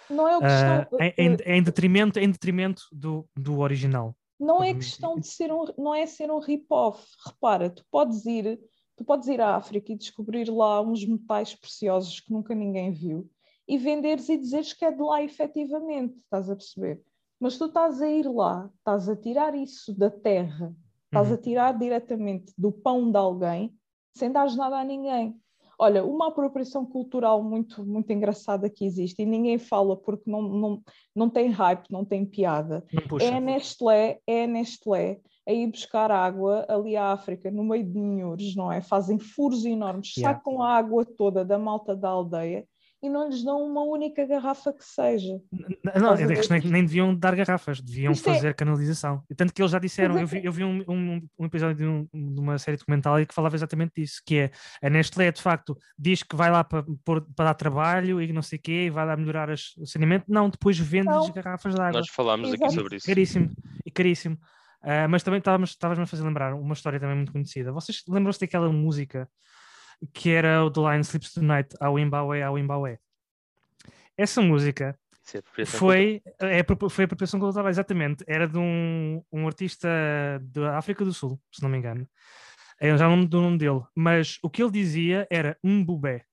Não 0.09 0.27
é 0.27 0.37
o 0.37 0.41
Ah, 0.43 0.85
questão, 0.89 0.99
em, 0.99 1.13
em- 1.17 1.37
em 1.57 1.63
detrimento, 1.63 2.19
em 2.19 2.29
detrimento 2.29 2.81
do, 2.91 3.25
do 3.33 3.59
original. 3.59 4.13
Não 4.41 4.63
é 4.63 4.73
questão 4.73 5.17
de 5.19 5.27
ser 5.27 5.51
um, 5.51 5.65
não 5.77 5.93
é 5.93 6.05
ser 6.05 6.31
um 6.31 6.39
rip-off. 6.39 7.05
Repara, 7.25 7.69
tu 7.69 7.85
podes 7.89 8.25
ir 8.25 8.59
Tu 9.01 9.05
podes 9.05 9.27
ir 9.29 9.41
à 9.41 9.55
África 9.55 9.91
e 9.91 9.95
descobrir 9.95 10.47
lá 10.51 10.79
uns 10.79 11.03
metais 11.03 11.55
preciosos 11.55 12.19
que 12.19 12.31
nunca 12.31 12.53
ninguém 12.53 12.91
viu 12.91 13.27
e 13.67 13.75
venderes 13.75 14.29
e 14.29 14.37
dizeres 14.37 14.73
que 14.73 14.85
é 14.85 14.91
de 14.91 15.01
lá 15.01 15.23
efetivamente, 15.23 16.19
estás 16.19 16.49
a 16.51 16.55
perceber? 16.55 17.01
Mas 17.39 17.57
tu 17.57 17.65
estás 17.65 17.99
a 17.99 18.07
ir 18.07 18.27
lá, 18.29 18.69
estás 18.77 19.09
a 19.09 19.15
tirar 19.15 19.55
isso 19.55 19.97
da 19.97 20.11
terra, 20.11 20.75
estás 21.05 21.29
Uhum. 21.29 21.33
a 21.33 21.37
tirar 21.37 21.77
diretamente 21.79 22.53
do 22.55 22.71
pão 22.71 23.09
de 23.11 23.17
alguém, 23.17 23.75
sem 24.15 24.31
dares 24.31 24.55
nada 24.55 24.77
a 24.77 24.83
ninguém. 24.83 25.35
Olha, 25.81 26.05
uma 26.05 26.27
apropriação 26.27 26.85
cultural 26.85 27.41
muito, 27.43 27.83
muito 27.83 28.13
engraçada 28.13 28.69
que 28.69 28.85
existe 28.85 29.23
e 29.23 29.25
ninguém 29.25 29.57
fala 29.57 29.97
porque 29.97 30.29
não, 30.29 30.39
não, 30.43 30.83
não 31.15 31.27
tem 31.27 31.49
hype, 31.49 31.89
não 31.89 32.05
tem 32.05 32.23
piada. 32.23 32.85
Não. 32.93 33.17
É 33.19 33.37
a 33.37 33.39
Nestlé, 33.39 34.19
é 34.27 34.43
a 34.43 34.47
Nestlé 34.47 35.19
a 35.47 35.51
ir 35.51 35.65
buscar 35.65 36.11
água 36.11 36.67
ali 36.69 36.95
à 36.95 37.11
África, 37.11 37.49
no 37.49 37.63
meio 37.63 37.83
de 37.83 37.97
ninhures, 37.97 38.55
não 38.55 38.71
é? 38.71 38.79
Fazem 38.79 39.17
furos 39.17 39.65
enormes, 39.65 40.13
Yeah. 40.15 40.37
sacam 40.37 40.61
a 40.61 40.69
água 40.69 41.03
toda 41.03 41.43
da 41.43 41.57
malta 41.57 41.95
da 41.95 42.09
aldeia 42.09 42.63
e 43.03 43.09
não 43.09 43.27
lhes 43.27 43.43
dão 43.43 43.63
uma 43.65 43.81
única 43.81 44.25
garrafa 44.25 44.71
que 44.71 44.83
seja. 44.85 45.39
Não, 45.83 46.11
a 46.11 46.21
é 46.21 46.25
nem, 46.25 46.61
nem 46.71 46.85
deviam 46.85 47.15
dar 47.15 47.35
garrafas, 47.35 47.81
deviam 47.81 48.11
Isto 48.13 48.29
é- 48.29 48.33
fazer 48.35 48.53
canalização. 48.53 49.23
E 49.29 49.33
tanto 49.35 49.53
que 49.53 49.61
eles 49.61 49.71
já 49.71 49.79
disseram, 49.79 50.15
eu 50.15 50.21
é 50.21 50.25
vi, 50.25 50.45
eu 50.45 50.51
vi 50.51 50.63
um, 50.63 50.83
um, 50.87 51.27
um 51.39 51.45
episódio 51.45 51.75
de, 51.75 51.85
um- 51.85 52.07
de 52.33 52.39
uma 52.39 52.57
série 52.59 52.77
documental 52.77 53.15
que 53.25 53.33
falava 53.33 53.55
exatamente 53.55 53.93
disso, 53.97 54.21
que 54.25 54.35
é 54.37 54.51
a 54.83 54.89
Nestlé 54.89 55.31
de 55.31 55.41
facto 55.41 55.75
diz 55.97 56.21
que 56.21 56.35
vai 56.35 56.51
lá 56.51 56.63
para, 56.63 56.83
pôr- 57.03 57.25
para 57.35 57.45
dar 57.45 57.53
trabalho 57.55 58.21
e 58.21 58.31
não 58.31 58.41
sei 58.41 58.59
o 58.59 58.61
quê, 58.61 58.85
e 58.85 58.89
vai 58.89 59.05
lá 59.05 59.17
melhorar 59.17 59.49
as- 59.49 59.75
o 59.77 59.85
saneamento, 59.85 60.25
não, 60.27 60.49
depois 60.49 60.77
vende-lhes 60.77 61.27
Não. 61.27 61.31
garrafas 61.33 61.73
de 61.73 61.81
água. 61.81 61.99
Nós 61.99 62.09
falámos 62.09 62.53
aqui 62.53 62.63
Exato. 62.63 62.73
sobre 62.81 62.95
isso. 62.97 63.07
Caríssimo, 63.07 63.49
e 63.85 63.89
caríssimo. 63.91 64.37
Ah, 64.83 65.07
mas 65.07 65.21
também 65.21 65.37
estávamos 65.37 65.69
estavas-me 65.71 66.03
a 66.03 66.07
fazer 66.07 66.23
lembrar 66.23 66.55
uma 66.55 66.73
história 66.73 66.99
também 66.99 67.15
muito 67.15 67.31
conhecida. 67.31 67.71
Vocês 67.71 68.01
lembram-se 68.07 68.39
daquela 68.39 68.67
música 68.71 69.29
que 70.13 70.29
era 70.31 70.63
o 70.63 70.71
The 70.71 70.81
Line 70.81 71.01
Sleeps 71.01 71.33
Tonight, 71.33 71.75
ao 71.79 71.97
Imbawe, 71.97 72.41
ao 72.41 72.57
Imbawe? 72.57 72.97
Essa 74.17 74.41
música 74.41 74.97
é 75.57 75.65
foi, 75.65 76.21
é, 76.39 76.63
foi 76.89 77.03
a 77.03 77.05
apropriação 77.05 77.39
cultural, 77.39 77.69
exatamente. 77.69 78.23
Era 78.27 78.47
de 78.47 78.57
um, 78.57 79.23
um 79.31 79.47
artista 79.47 79.87
da 80.41 80.77
África 80.77 81.05
do 81.05 81.13
Sul, 81.13 81.39
se 81.51 81.61
não 81.61 81.69
me 81.69 81.77
engano. 81.77 82.07
Eu 82.79 82.97
já 82.97 83.07
não 83.07 83.17
me 83.17 83.27
do 83.27 83.39
nome 83.39 83.57
dele, 83.57 83.81
mas 83.95 84.39
o 84.41 84.49
que 84.49 84.61
ele 84.61 84.71
dizia 84.71 85.27
era 85.29 85.57
um 85.63 85.83
bubé. 85.83 86.25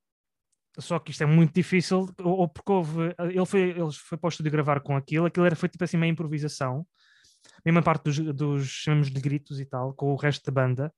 Só 0.78 0.98
que 0.98 1.10
isto 1.10 1.22
é 1.22 1.26
muito 1.26 1.52
difícil, 1.52 2.08
ou, 2.22 2.38
ou 2.38 2.48
porque 2.48 2.72
houve, 2.72 3.14
ele 3.18 3.46
foi, 3.46 3.60
ele 3.70 3.92
foi 3.92 4.16
para 4.16 4.28
o 4.28 4.30
estúdio 4.30 4.52
gravar 4.52 4.80
com 4.80 4.96
aquilo, 4.96 5.26
aquilo 5.26 5.44
era 5.44 5.56
foi 5.56 5.68
tipo 5.68 5.82
assim 5.84 5.96
meio 5.96 6.12
improvisação, 6.12 6.86
mesmo 7.64 7.80
a 7.80 7.82
parte 7.82 8.04
dos, 8.04 8.18
dos 8.34 8.66
chamamos 8.68 9.10
de 9.10 9.20
gritos 9.20 9.60
e 9.60 9.66
tal, 9.66 9.92
com 9.92 10.12
o 10.12 10.16
resto 10.16 10.50
da 10.50 10.52
banda. 10.52 10.94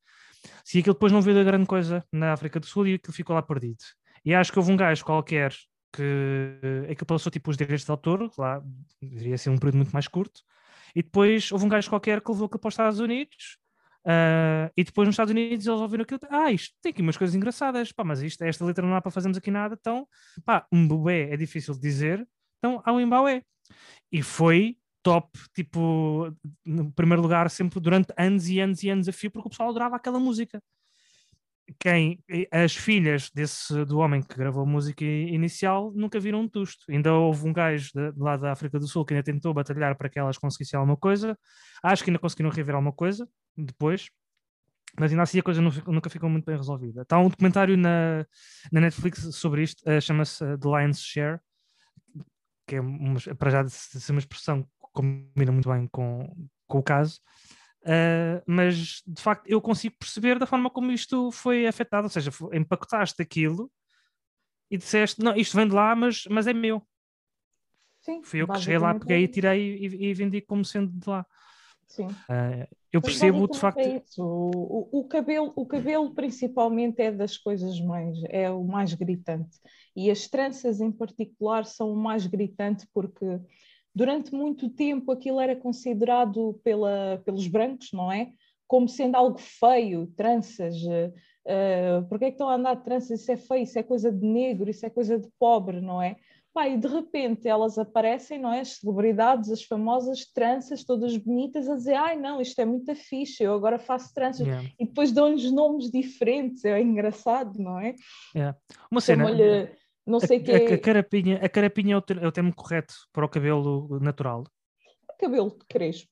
Se 0.65 0.79
aquilo 0.79 0.95
depois 0.95 1.13
não 1.13 1.21
veio 1.21 1.37
da 1.37 1.45
grande 1.45 1.67
coisa 1.67 2.05
na 2.13 2.33
África 2.33 2.59
do 2.59 2.67
Sul 2.67 2.87
e 2.87 2.95
aquilo 2.95 3.13
ficou 3.13 3.35
lá 3.35 3.43
perdido. 3.43 3.83
E 4.25 4.35
acho 4.35 4.53
que 4.53 4.59
houve 4.59 4.73
um 4.73 4.77
gajo 4.77 5.05
qualquer 5.05 5.53
que 5.93 6.59
é 6.89 6.95
que 6.95 7.05
passou 7.05 7.31
tipo 7.33 7.51
os 7.51 7.57
direitos 7.57 7.85
de 7.85 7.91
autor, 7.91 8.31
lá 8.39 8.63
deveria 9.03 9.37
ser 9.37 9.51
um 9.51 9.59
período 9.59 9.77
muito 9.77 9.91
mais 9.91 10.07
curto, 10.07 10.41
e 10.95 11.03
depois 11.03 11.51
houve 11.51 11.65
um 11.65 11.69
gajo 11.69 11.89
qualquer 11.89 12.21
que 12.21 12.31
levou 12.31 12.47
aquilo 12.47 12.61
para 12.61 12.69
os 12.69 12.75
Estados 12.75 13.01
Unidos, 13.01 13.59
ah, 14.05 14.71
e 14.77 14.85
depois 14.85 15.07
nos 15.07 15.15
Estados 15.15 15.33
Unidos 15.33 15.67
eles 15.67 15.81
ouviram 15.81 16.03
aquilo, 16.03 16.21
ah, 16.31 16.51
isto 16.53 16.75
tem 16.81 16.91
aqui 16.91 17.03
umas 17.03 17.17
coisas 17.17 17.35
engraçadas, 17.35 17.93
pá, 17.93 18.05
mas 18.05 18.23
isto, 18.23 18.43
esta 18.43 18.65
letra 18.65 18.85
não 18.87 18.95
dá 18.95 19.01
para 19.01 19.11
fazermos 19.11 19.37
aqui 19.37 19.51
nada, 19.51 19.77
então, 19.79 20.07
pá, 20.45 20.67
um 20.73 20.87
bebê 20.87 21.33
é 21.33 21.37
difícil 21.37 21.75
de 21.75 21.81
dizer, 21.81 22.27
então 22.59 22.81
há 22.85 22.93
um 22.93 23.01
embaué. 23.01 23.43
E 24.13 24.23
foi 24.23 24.77
top, 25.03 25.31
tipo, 25.55 26.35
no 26.65 26.93
primeiro 26.93 27.23
lugar, 27.23 27.49
sempre 27.51 27.81
durante 27.81 28.13
anos 28.17 28.49
e 28.49 28.61
anos 28.61 28.83
e 28.83 28.91
anos 28.91 29.09
a 29.09 29.13
fio, 29.13 29.31
porque 29.31 29.49
o 29.49 29.51
pessoal 29.51 29.71
adorava 29.71 29.97
aquela 29.97 30.19
música 30.21 30.63
quem 31.79 32.23
as 32.51 32.75
filhas 32.75 33.31
desse 33.31 33.85
do 33.85 33.99
homem 33.99 34.23
que 34.23 34.37
gravou 34.37 34.63
a 34.63 34.67
música 34.67 35.05
inicial 35.05 35.93
nunca 35.95 36.19
viram 36.19 36.41
um 36.41 36.49
tusto. 36.49 36.85
Ainda 36.91 37.13
houve 37.15 37.47
um 37.47 37.53
gajo 37.53 37.91
de, 37.95 38.13
lá 38.17 38.37
da 38.37 38.53
África 38.53 38.79
do 38.79 38.89
Sul 38.89 39.05
que 39.05 39.15
ainda 39.15 39.23
tentou 39.25 39.55
batalhar 39.55 39.97
para 39.97 40.09
que 40.09 40.19
elas 40.19 40.39
conseguissem 40.39 40.79
alguma 40.79 40.97
coisa. 40.97 41.39
Acho 41.83 42.03
que 42.03 42.11
ainda 42.11 42.19
conseguiram 42.19 42.51
rever 42.51 42.75
alguma 42.75 42.93
coisa 42.93 43.29
depois. 43.57 44.09
Mas 44.99 45.13
ainda 45.13 45.23
assim 45.23 45.39
a 45.39 45.43
coisa 45.43 45.63
nu- 45.63 45.71
nunca 45.87 46.11
ficou 46.11 46.29
muito 46.29 46.45
bem 46.45 46.57
resolvida. 46.57 47.03
Está 47.03 47.19
um 47.19 47.29
documentário 47.29 47.77
na, 47.77 48.27
na 48.73 48.81
Netflix 48.81 49.21
sobre 49.37 49.63
isto, 49.63 49.83
eh, 49.89 50.01
chama-se 50.01 50.45
eh, 50.45 50.57
The 50.57 50.69
Lion's 50.69 51.01
Share, 51.01 51.39
que 52.67 52.75
é 52.77 52.81
uma, 52.81 53.21
para 53.39 53.51
já 53.51 53.63
de 53.63 53.71
ser 53.71 54.11
uma 54.11 54.19
expressão 54.19 54.67
combina 54.93 55.53
muito 55.53 55.69
bem 55.69 55.87
com, 55.89 56.27
com 56.67 56.79
o 56.79 56.83
caso. 56.83 57.21
Uh, 57.83 58.43
mas 58.47 59.03
de 59.07 59.23
facto 59.23 59.47
eu 59.47 59.61
consigo 59.61 59.97
perceber 59.99 60.39
da 60.39 60.47
forma 60.47 60.69
como 60.69 60.93
isto 60.93 61.33
foi 61.33 61.67
afetado, 61.67 62.05
ou 62.05 62.11
seja, 62.11 62.31
empacotaste 62.53 63.23
aquilo 63.23 63.71
e 64.71 64.77
disseste, 64.77 65.23
não, 65.23 65.35
isto 65.35 65.57
vem 65.57 65.67
de 65.67 65.75
lá, 65.75 65.97
mas, 65.97 66.25
mas 66.31 66.47
é 66.47 66.53
meu. 66.53 66.83
Sim, 68.01 68.23
Fui 68.23 68.41
eu 68.41 68.47
que 68.47 68.59
cheguei 68.59 68.79
lá, 68.79 68.93
basicamente 68.93 69.07
peguei 69.07 69.17
é 69.17 69.25
e 69.25 69.29
tirei 69.29 69.77
e, 69.77 70.11
e 70.11 70.15
vendi 70.15 70.41
como 70.41 70.65
sendo 70.65 70.93
de 70.93 71.09
lá. 71.09 71.27
Sim. 71.87 72.07
Uh, 72.07 72.69
eu 72.93 73.01
Mas 73.03 73.13
percebo 73.13 73.47
de 73.49 73.49
basicamente 73.49 73.61
facto. 73.61 73.79
é 73.79 73.97
isso. 73.97 74.25
O, 74.25 74.51
o, 74.93 75.01
o 75.01 75.09
cabelo, 75.09 75.53
o 75.57 75.67
cabelo 75.67 76.15
principalmente 76.15 77.03
é 77.03 77.11
das 77.11 77.37
coisas 77.37 77.81
mais, 77.81 78.17
é 78.29 78.51
o 78.51 78.65
mais 78.65 78.95
gritante. 78.95 79.59
E 79.95 80.11
as 80.11 80.29
tranças 80.29 80.81
em 80.81 80.91
particular 80.93 81.65
são 81.65 81.93
o 81.93 81.97
mais 81.97 82.27
gritante 82.27 82.87
porque 82.95 83.41
durante 83.95 84.35
muito 84.35 84.69
tempo 84.71 85.11
aquilo 85.13 85.41
era 85.41 85.57
considerado 85.57 86.61
pela, 86.63 87.21
pelos 87.25 87.47
brancos, 87.47 87.89
não 87.93 88.11
é? 88.11 88.33
Como 88.67 88.89
sendo 88.89 89.17
algo 89.17 89.39
feio, 89.39 90.07
tranças. 90.17 90.77
Uh, 90.83 92.07
porque 92.09 92.27
é 92.27 92.29
que 92.29 92.35
estão 92.35 92.49
a 92.49 92.55
andar 92.55 92.75
de 92.75 92.85
tranças? 92.85 93.21
Isso 93.21 93.33
é 93.33 93.37
feio, 93.37 93.63
isso 93.65 93.79
é 93.79 93.83
coisa 93.83 94.13
de 94.13 94.25
negro, 94.25 94.71
isso 94.71 94.87
é 94.87 94.91
coisa 94.91 95.19
de 95.19 95.29
pobre, 95.39 95.81
não 95.81 96.01
é? 96.01 96.17
Pá, 96.53 96.69
e 96.69 96.77
de 96.77 96.89
repente 96.89 97.47
elas 97.47 97.79
aparecem, 97.79 98.39
não 98.39 98.53
é? 98.53 98.61
As 98.61 98.79
celebridades, 98.79 99.51
as 99.51 99.63
famosas 99.63 100.27
tranças, 100.27 100.83
todas 100.83 101.17
bonitas, 101.17 101.69
a 101.69 101.77
dizer: 101.77 101.95
ai 101.95 102.17
não, 102.17 102.41
isto 102.41 102.61
é 102.61 102.65
muito 102.65 102.93
fixe, 102.95 103.45
eu 103.45 103.55
agora 103.55 103.79
faço 103.79 104.13
tranças. 104.13 104.47
Yeah, 104.47 104.69
E 104.79 104.85
depois 104.85 105.13
dão-lhes 105.13 105.51
nomes 105.53 105.91
diferentes, 105.91 106.65
é 106.65 106.81
engraçado, 106.81 107.57
não 107.59 107.79
é? 107.79 107.95
yeah. 108.35 108.59
Uma 108.91 109.01
cena. 109.01 109.25
Chamam-lhe, 109.25 109.71
não 110.11 110.19
A, 110.19 110.27
sei 110.27 110.39
o 110.39 110.41
a- 110.41 110.45
que, 110.45 110.75
a 110.75 110.79
carapinha, 110.79 111.37
a 111.43 111.49
carapinha 111.49 111.95
é 111.95 111.97
o, 111.97 112.03
ter- 112.03 112.23
é 112.23 112.27
o 112.27 112.33
termo 112.33 112.55
correto 112.55 112.95
para 113.13 113.25
o 113.25 113.29
cabelo 113.29 113.99
natural. 114.01 114.45
cabelo 115.19 115.57
crespo. 115.69 116.11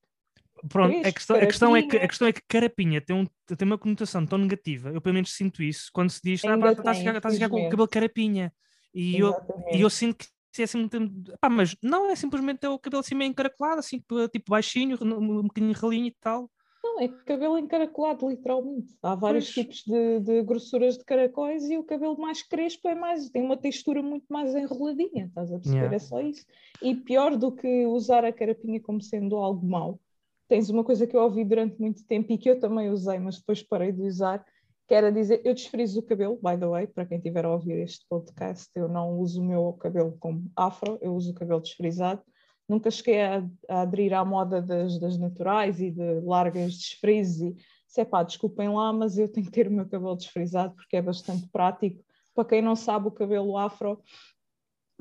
Pronto, 0.69 0.91
a 0.91 1.01
Crespo, 1.01 1.15
questão, 1.15 1.37
a, 1.37 1.47
questão 1.47 1.77
é 1.77 1.83
que, 1.83 1.89
carapinha. 1.89 2.05
a 2.05 2.09
questão 2.09 2.29
é 2.29 2.33
que 2.33 2.43
carapinha 2.49 3.01
tem, 3.01 3.15
um, 3.15 3.25
tem 3.57 3.65
uma 3.67 3.79
conotação 3.79 4.27
tão 4.27 4.39
negativa, 4.39 4.91
eu 4.91 5.01
pelo 5.01 5.15
menos 5.15 5.33
sinto 5.33 5.63
isso, 5.63 5.89
quando 5.93 6.11
se 6.11 6.21
diz, 6.23 6.45
ah, 6.45 6.57
estás 6.73 7.07
a 7.07 7.19
a 7.19 7.31
ficar 7.31 7.49
com 7.49 7.65
o 7.67 7.71
cabelo 7.71 7.87
carapinha. 7.89 8.53
E 8.93 9.19
eu. 9.21 9.35
E 9.73 9.81
eu 9.83 9.89
sinto 9.91 10.27
que 10.53 10.63
é 10.63 10.65
assim 10.65 10.79
muito. 10.79 10.99
Pá, 11.41 11.49
mas 11.49 11.77
não 11.81 12.11
é 12.11 12.17
simplesmente 12.17 12.67
o 12.67 12.77
cabelo 12.79 13.01
assim 13.01 13.15
meio 13.15 13.31
encaracolado, 13.31 13.79
assim, 13.79 13.99
tipo 14.33 14.51
baixinho, 14.51 14.99
um 15.01 15.43
bocadinho 15.43 15.73
ralinho 15.75 16.07
e 16.09 16.17
tal. 16.21 16.51
Não, 16.83 17.01
é 17.01 17.09
cabelo 17.09 17.59
encaracolado, 17.59 18.29
literalmente. 18.29 18.97
Há 19.03 19.15
vários 19.15 19.53
Pois. 19.53 19.55
tipos 19.55 19.83
de, 19.85 20.21
de 20.21 20.43
grossuras 20.43 20.97
de 20.97 21.05
caracóis 21.05 21.69
e 21.69 21.77
o 21.77 21.85
cabelo 21.85 22.19
mais 22.19 22.43
crespo 22.43 22.89
é 22.89 22.95
mais, 22.95 23.29
tem 23.31 23.43
uma 23.43 23.57
textura 23.57 24.03
muito 24.03 24.27
mais 24.29 24.55
enroladinha, 24.55 25.27
estás 25.27 25.53
a 25.53 25.59
perceber? 25.59 25.77
Yeah. 25.77 25.97
É 25.97 25.99
só 25.99 26.21
isso. 26.21 26.47
E 26.83 26.95
pior 26.95 27.37
do 27.37 27.51
que 27.51 27.87
usar 27.87 28.25
a 28.25 28.33
carapinha 28.33 28.81
como 28.81 29.01
sendo 29.03 29.37
algo 29.37 29.67
mau, 29.67 30.01
tens 30.49 30.71
uma 30.71 30.85
coisa 30.85 31.07
que 31.07 31.17
eu 31.17 31.23
ouvi 31.23 31.45
durante 31.45 31.81
muito 31.81 32.05
tempo 32.07 32.33
e 32.33 32.39
que 32.39 32.49
eu 32.49 32.59
também 32.59 32.91
usei, 32.91 33.19
mas 33.19 33.39
depois 33.39 33.63
parei 33.63 33.93
de 33.93 34.03
usar, 34.03 34.45
que 34.87 34.95
era 34.95 35.13
dizer, 35.13 35.43
eu 35.45 35.53
desfrizo 35.53 36.01
o 36.01 36.03
cabelo, 36.03 36.37
by 36.37 36.59
the 36.59 36.67
way, 36.67 36.87
para 36.87 37.05
quem 37.05 37.19
estiver 37.19 37.45
a 37.45 37.53
ouvir 37.53 37.79
este 37.83 38.07
podcast, 38.09 38.71
eu 38.75 38.89
não 38.89 39.19
uso 39.19 39.43
o 39.43 39.45
meu 39.45 39.73
cabelo 39.75 40.17
como 40.19 40.51
afro, 40.57 40.97
eu 41.03 41.15
uso 41.15 41.33
o 41.33 41.35
cabelo 41.35 41.61
desfrisado. 41.61 42.23
Nunca 42.69 42.91
cheguei 42.91 43.23
a, 43.23 43.49
a 43.69 43.81
aderir 43.81 44.13
à 44.13 44.25
moda 44.25 44.61
das, 44.61 44.99
das 44.99 45.17
naturais 45.17 45.81
e 45.81 45.91
de 45.91 46.21
largas 46.21 46.77
desfrizes 46.77 47.41
e 47.41 47.57
se 47.87 48.03
é 48.03 48.05
pá, 48.05 48.23
desculpem 48.23 48.69
lá, 48.69 48.93
mas 48.93 49.17
eu 49.17 49.27
tenho 49.33 49.47
que 49.47 49.53
ter 49.53 49.67
o 49.67 49.73
meu 49.73 49.89
cabelo 49.89 50.15
desfrisado 50.15 50.75
porque 50.75 50.97
é 50.97 51.03
bastante 51.03 51.49
prático. 51.49 52.05
Para 52.35 52.45
quem 52.45 52.61
não 52.61 52.77
sabe, 52.77 53.09
o 53.09 53.11
cabelo 53.11 53.57
afro 53.57 54.03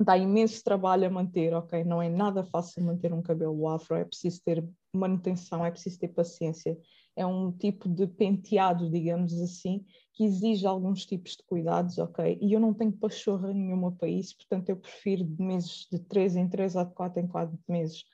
dá 0.00 0.16
imenso 0.16 0.64
trabalho 0.64 1.06
a 1.06 1.10
manter, 1.10 1.52
ok? 1.52 1.84
Não 1.84 2.00
é 2.00 2.08
nada 2.08 2.44
fácil 2.44 2.82
manter 2.82 3.12
um 3.12 3.20
cabelo 3.20 3.68
afro, 3.68 3.96
é 3.96 4.04
preciso 4.04 4.42
ter 4.42 4.66
manutenção, 4.94 5.64
é 5.64 5.70
preciso 5.70 5.98
ter 5.98 6.08
paciência. 6.08 6.78
É 7.18 7.26
um 7.26 7.50
tipo 7.50 7.88
de 7.88 8.06
penteado, 8.06 8.90
digamos 8.90 9.32
assim, 9.40 9.84
que 10.12 10.24
exige 10.24 10.66
alguns 10.66 11.04
tipos 11.04 11.32
de 11.32 11.42
cuidados, 11.44 11.98
ok? 11.98 12.38
E 12.40 12.52
eu 12.52 12.60
não 12.60 12.72
tenho 12.72 12.92
pachorra 12.92 13.52
nenhuma 13.52 13.92
para 13.92 14.08
isso, 14.08 14.36
portanto 14.36 14.68
eu 14.68 14.76
prefiro 14.76 15.24
de 15.24 15.42
meses 15.42 15.86
de 15.90 15.98
3 15.98 16.36
em 16.36 16.48
3 16.48 16.76
ou 16.76 16.84
de 16.84 16.94
4 16.94 17.20
em 17.20 17.26
4 17.26 17.58
meses 17.68 18.04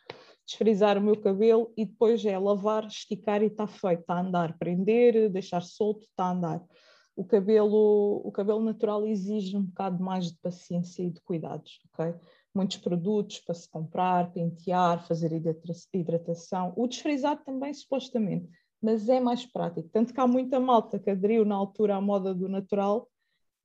desfrizar 0.47 0.99
o 0.99 1.01
meu 1.01 1.19
cabelo 1.19 1.73
e 1.77 1.85
depois 1.87 2.25
é 2.25 2.39
lavar, 2.39 2.87
esticar 2.87 3.43
e 3.43 3.47
está 3.47 3.67
feito, 3.67 4.01
está 4.01 4.15
a 4.15 4.21
andar, 4.21 4.59
prender, 4.59 5.31
deixar 5.31 5.63
solto, 5.63 6.05
está 6.05 6.25
a 6.25 6.33
andar. 6.33 6.65
O 7.17 7.25
cabelo, 7.25 8.21
o 8.25 8.33
cabelo 8.33 8.63
natural 8.63 9.07
exige 9.07 9.57
um 9.57 9.63
bocado 9.63 10.03
mais 10.03 10.33
de 10.33 10.39
paciência 10.39 11.03
e 11.03 11.11
de 11.11 11.21
cuidados, 11.23 11.81
ok? 11.93 12.15
Muitos 12.55 12.77
produtos 12.79 13.41
para 13.41 13.55
se 13.55 13.69
comprar, 13.69 14.33
pentear, 14.33 15.05
fazer 15.07 15.33
hidrata- 15.33 15.73
hidratação. 15.93 16.73
O 16.77 16.87
desfrisado 16.87 17.43
também, 17.45 17.73
supostamente, 17.73 18.49
mas 18.85 19.09
é 19.09 19.19
mais 19.21 19.47
prático. 19.47 19.89
Tanto 19.91 20.13
que 20.13 20.21
há 20.21 20.27
muita 20.27 20.61
malta 20.61 20.99
que 20.99 21.11
aderiu 21.11 21.45
na 21.45 21.55
altura 21.55 21.97
à 21.97 22.01
moda 22.01 22.35
do 22.35 22.49
natural 22.49 23.09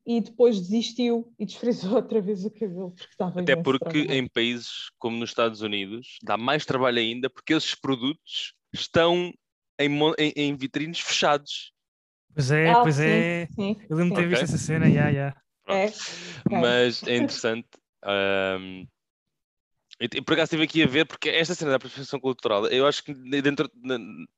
e 0.05 0.21
depois 0.21 0.59
desistiu 0.59 1.31
e 1.37 1.45
desfrizou 1.45 1.95
outra 1.97 2.21
vez 2.21 2.45
o 2.45 2.51
cabelo 2.51 2.91
porque 2.91 3.11
estava 3.11 3.41
Até 3.41 3.55
porque 3.55 3.89
trabalho. 3.89 4.11
em 4.13 4.27
países 4.27 4.89
como 4.97 5.17
nos 5.17 5.29
Estados 5.31 5.61
Unidos 5.61 6.17
dá 6.23 6.37
mais 6.37 6.65
trabalho 6.65 6.99
ainda 6.99 7.29
porque 7.29 7.53
esses 7.53 7.75
produtos 7.75 8.53
estão 8.73 9.31
em, 9.79 9.89
em- 10.17 10.33
em 10.35 10.55
vitrines 10.55 10.99
fechados. 10.99 11.71
Pois 12.33 12.51
é, 12.51 12.71
Ah, 12.71 12.81
pois 12.81 12.95
sim, 12.95 13.01
é. 13.09 13.47
sim, 13.51 13.75
Eu 13.89 13.97
lembro 13.97 14.09
de 14.11 14.15
ter 14.15 14.23
sim. 14.23 14.29
visto 14.29 14.43
essa 14.43 14.57
cena, 14.57 14.89
já, 14.89 15.11
já. 15.11 15.35
É, 15.67 15.91
Mas 16.49 17.03
é 17.03 17.17
interessante. 17.17 17.67
ahm, 18.03 18.85
e- 19.99 20.21
por 20.21 20.33
acaso 20.33 20.45
estive 20.45 20.63
aqui 20.63 20.83
a 20.83 20.87
ver, 20.87 21.05
porque 21.05 21.29
esta 21.29 21.53
cena 21.55 21.71
da 21.71 21.77
apropriação 21.77 22.19
cultural, 22.19 22.67
eu 22.67 22.87
acho 22.87 23.03
que 23.03 23.13
dentro. 23.13 23.69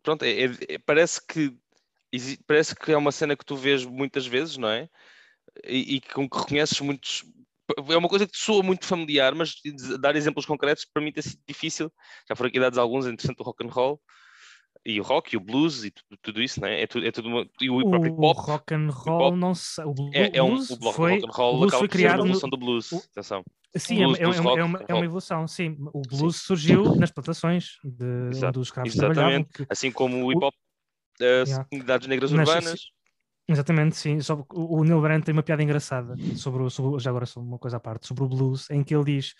Pronto, 0.03 0.23
é- 0.23 0.45
é- 0.45 0.57
é- 0.69 0.77
parece 0.79 1.25
que. 1.25 1.55
Parece 2.45 2.75
que 2.75 2.91
é 2.91 2.97
uma 2.97 3.11
cena 3.11 3.37
que 3.37 3.45
tu 3.45 3.55
vês 3.55 3.85
muitas 3.85 4.25
vezes, 4.25 4.57
não 4.57 4.67
é? 4.69 4.89
E, 5.65 5.95
e 5.95 6.01
com 6.01 6.29
que 6.29 6.37
reconheces 6.37 6.79
muitos. 6.81 7.23
É 7.89 7.95
uma 7.95 8.09
coisa 8.09 8.25
que 8.25 8.33
te 8.33 8.39
soa 8.39 8.61
muito 8.61 8.85
familiar, 8.85 9.33
mas 9.33 9.55
dar 9.99 10.15
exemplos 10.15 10.45
concretos 10.45 10.83
para 10.85 11.01
mim 11.01 11.11
tem 11.13 11.23
sido 11.23 11.39
difícil. 11.47 11.89
Já 12.27 12.35
foram 12.35 12.49
aqui 12.49 12.59
dados 12.59 12.77
alguns, 12.77 13.05
é 13.05 13.11
interessante 13.11 13.39
o 13.39 13.43
rock 13.43 13.65
and 13.65 13.69
roll 13.69 14.01
e 14.85 14.99
o 14.99 15.03
rock 15.03 15.33
e 15.33 15.37
o 15.37 15.39
blues 15.39 15.85
e 15.85 15.91
tudo, 15.91 16.17
tudo 16.21 16.41
isso, 16.41 16.59
não 16.59 16.67
é? 16.67 16.81
É 16.81 16.87
tudo, 16.87 17.05
é 17.05 17.11
tudo 17.11 17.29
uma- 17.29 17.47
e 17.61 17.69
o 17.69 17.89
próprio 17.89 18.11
O 18.11 18.17
pop. 18.17 18.41
rock 18.41 18.73
and 18.73 18.89
roll, 18.89 19.17
pop 19.17 19.37
não 19.37 19.55
sei. 19.55 19.85
O 19.85 19.93
blu- 19.93 20.11
É, 20.13 20.37
é 20.37 20.43
um, 20.43 20.49
blues 20.55 20.69
o 20.69 20.77
bloco 20.77 20.95
foi, 20.97 21.11
rock 21.13 21.25
and 21.25 21.31
roll 21.31 21.57
blues 21.59 21.67
acaba 21.69 21.79
foi 21.79 21.87
ser 21.87 21.91
a 21.93 21.97
criado 21.97 22.17
no, 22.17 22.23
evolução 22.25 22.49
do 22.49 22.57
blues. 22.57 22.91
o- 22.91 22.97
Atenção. 23.11 23.43
Sim, 23.75 23.97
Blues, 24.03 24.19
é, 24.19 24.25
uma- 24.27 24.33
blues 24.33 24.37
é 24.37 24.41
uma- 24.41 24.49
rock, 24.49 24.59
é 24.59 24.63
uma, 24.63 24.85
é 24.89 24.93
uma 24.93 25.05
evolução, 25.05 25.47
sim. 25.47 25.77
O 25.93 26.01
blues 26.01 26.37
surgiu 26.41 26.95
nas 26.95 27.09
plantações 27.11 27.77
de 27.83 28.29
Exato, 28.31 28.47
onde 28.49 28.59
os 28.59 28.67
escravos. 28.67 28.93
Exatamente. 28.95 29.49
que- 29.53 29.65
Assim 29.69 29.91
como 29.91 30.17
o 30.17 30.25
O- 30.27 30.31
hip 30.33 30.43
hop 30.43 30.53
das 31.19 31.47
Yeah. 31.49 31.67
comunidades 31.69 32.07
negras 32.07 32.31
Nas- 32.31 32.49
urbanas. 32.49 32.81
Exatamente, 33.47 33.95
sim. 33.95 34.19
Só 34.21 34.35
que 34.37 34.43
o 34.51 34.83
Neil 34.83 35.01
Brand 35.01 35.23
tem 35.23 35.33
uma 35.33 35.43
piada 35.43 35.63
engraçada 35.63 36.15
sobre, 36.35 36.69
sobre 36.69 36.99
já 36.99 37.09
agora 37.09 37.25
só 37.25 37.39
uma 37.39 37.57
coisa 37.57 37.77
à 37.77 37.79
parte, 37.79 38.07
sobre 38.07 38.23
o 38.23 38.27
blues, 38.27 38.69
em 38.69 38.83
que 38.83 38.93
ele 38.95 39.03
diz 39.05 39.33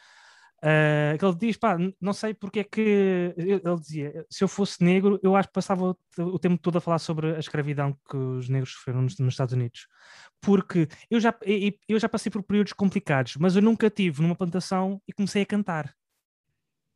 ah, 0.62 1.15
que 1.17 1.26
ele 1.26 1.36
diz, 1.36 1.58
pá, 1.58 1.76
não 2.00 2.13
sei 2.13 2.34
porque 2.34 2.60
é 2.60 2.63
que 2.63 3.34
ele 3.38 3.62
dizia, 3.80 4.26
se 4.30 4.43
eu 4.43 4.47
fosse 4.47 4.84
negro, 4.84 5.19
eu 5.24 5.36
acho 5.36 5.47
que 5.50 5.54
passava 5.54 5.84
o, 5.86 5.93
te- 5.93 6.21
o 6.21 6.38
tempo 6.39 6.58
todo 6.62 6.78
a 6.78 6.82
falar 6.82 7.00
sobre 7.00 7.36
a 7.36 7.39
escravidão 7.39 7.97
que 8.10 8.15
os 8.17 8.47
negros 8.50 8.74
sofreram 8.74 9.02
nos, 9.02 9.17
nos 9.17 9.34
Estados 9.34 9.54
Unidos. 9.54 9.88
Porque 10.39 10.88
eu 11.10 11.19
já, 11.19 11.34
eu 11.88 12.00
já 12.00 12.08
passei 12.10 12.32
por 12.32 12.43
períodos 12.43 12.74
complicados, 12.74 13.36
mas 13.38 13.56
eu 13.56 13.62
nunca 13.62 13.89
tive 13.89 14.21
numa 14.21 14.36
plantação 14.36 15.02
e 15.08 15.13
comecei 15.13 15.41
a 15.43 15.45
cantar. 15.45 15.93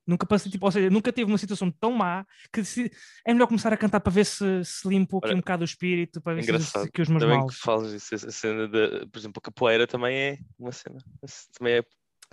Nunca 0.08 0.24
passei, 0.28 0.52
tipo, 0.52 0.64
ou 0.64 0.72
seja, 0.72 0.88
nunca 0.92 1.12
tive 1.12 1.32
uma 1.32 1.38
situação 1.38 1.72
tão 1.72 1.92
má 1.92 2.24
que 2.54 2.64
se- 2.64 2.92
é 3.26 3.34
melhor 3.34 3.48
começar 3.48 3.74
a 3.74 3.78
cantar 3.78 4.00
para 4.00 4.12
ver 4.14 4.24
se, 4.26 4.64
se 4.64 4.88
limpa 4.88 5.18
aqui 5.18 5.28
Olha, 5.30 5.36
um 5.36 5.40
bocado 5.40 5.64
o 5.64 5.66
espírito, 5.66 6.22
para 6.22 6.36
ver 6.36 6.44
se 6.44 6.50
Engraçado. 6.50 6.84
exercita 6.84 6.90
aqui 6.90 7.02
os 7.02 7.10
meus 7.10 7.24
bem 7.24 7.38
maus. 7.40 7.56
que 7.56 7.62
falas 7.62 7.92
isso. 7.92 8.14
A 8.14 8.32
cena 8.32 8.68
de, 8.68 9.08
por 9.08 9.18
exemplo, 9.18 9.40
a 9.40 9.42
capoeira 9.42 9.88
também 9.88 10.16
é 10.16 10.38
uma 10.60 10.72
cena. 10.72 11.00
Também 11.58 11.78
é, 11.78 11.84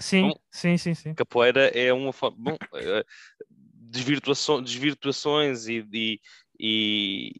Sim, 0.02 0.28
Bom, 0.28 0.34
sim, 0.50 0.76
sim, 0.76 0.94
sim. 0.94 1.14
capoeira 1.14 1.68
é 1.68 1.92
uma 1.92 2.12
forma. 2.12 2.36
Bom, 2.38 2.56
eh, 2.74 3.04
desvirtuação, 3.50 4.62
desvirtuações 4.62 5.66
e, 5.68 5.86
e, 5.92 6.20
e, 6.58 7.32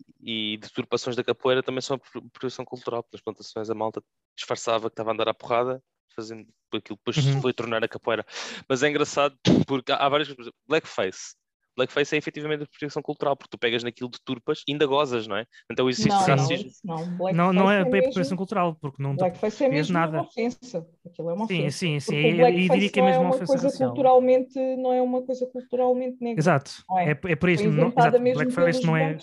e 0.55 0.57
deturpações 0.59 1.17
da 1.17 1.25
capoeira 1.25 1.63
também 1.63 1.81
são 1.81 1.97
apropriação 1.97 2.65
cultural. 2.65 3.07
Nas 3.13 3.21
plantações 3.23 3.71
a 3.71 3.75
malta 3.75 4.03
disfarçava 4.37 4.89
que 4.89 4.95
estava 4.95 5.11
a 5.11 5.15
andar 5.15 5.29
à 5.29 5.35
porrada, 5.35 5.83
fazendo 6.15 6.47
aquilo, 6.75 6.97
depois 6.99 7.17
Uhum. 7.19 7.41
foi 7.41 7.53
tornar 7.53 7.83
a 7.85 7.89
capoeira. 7.89 8.25
Mas 8.69 8.83
é 8.83 8.89
engraçado 8.89 9.37
porque 9.67 9.93
há 9.93 9.97
há 9.97 10.09
várias 10.09 10.33
coisas. 10.33 10.53
Blackface. 10.67 11.35
Blackface 11.77 12.15
é 12.15 12.19
efetivamente 12.19 12.63
apropriação 12.65 13.03
cultural, 13.03 13.37
porque 13.37 13.51
tu 13.51 13.59
pegas 13.59 13.83
naquilo 13.83 14.11
de 14.11 14.19
turpas 14.25 14.63
e 14.69 14.73
ainda 14.73 14.87
gozas, 14.87 15.27
não 15.27 15.37
é? 15.37 15.47
Então 15.71 15.89
existe 15.89 16.09
Não, 16.09 16.21
não, 16.21 16.27
racismo. 16.37 16.67
isso 16.69 16.81
não. 16.85 17.33
Não, 17.33 17.53
não 17.53 17.71
é 17.71 17.81
apropriação 17.81 18.21
mesmo- 18.23 18.37
cultural, 18.37 18.77
porque 18.81 19.03
não 19.03 19.17
Blackface 19.17 19.65
é 19.65 19.69
mesmo 19.69 19.95
nada. 19.95 20.19
uma 20.19 20.27
ofensa. 20.27 20.87
Aquilo 21.07 21.31
é 21.31 21.33
uma 21.35 21.47
Sim, 21.47 21.61
ofensa. 21.61 21.79
sim, 21.79 22.01
sim. 22.01 22.17
O 22.43 22.49
E, 22.49 22.69
diria 22.69 22.91
que 22.91 22.99
é 22.99 23.03
não 23.03 23.09
mesmo 23.09 23.23
uma 23.23 23.31
ofensa 23.31 23.47
coisa 23.47 23.65
racial. 23.69 23.91
culturalmente, 23.91 24.59
não 24.77 24.93
é 24.93 25.01
uma 25.03 25.23
coisa 25.23 25.47
culturalmente 25.47 26.17
negra. 26.21 26.41
Exato. 26.41 26.71
Não 26.89 26.99
é? 26.99 27.11
É, 27.13 27.21
é 27.33 27.37
por 27.37 27.49
isso. 27.49 27.69
Não, 27.71 27.89
exato. 27.89 28.21
mesmo 28.21 28.35
Blackface 28.45 28.87
não 28.87 28.97
é. 28.97 29.17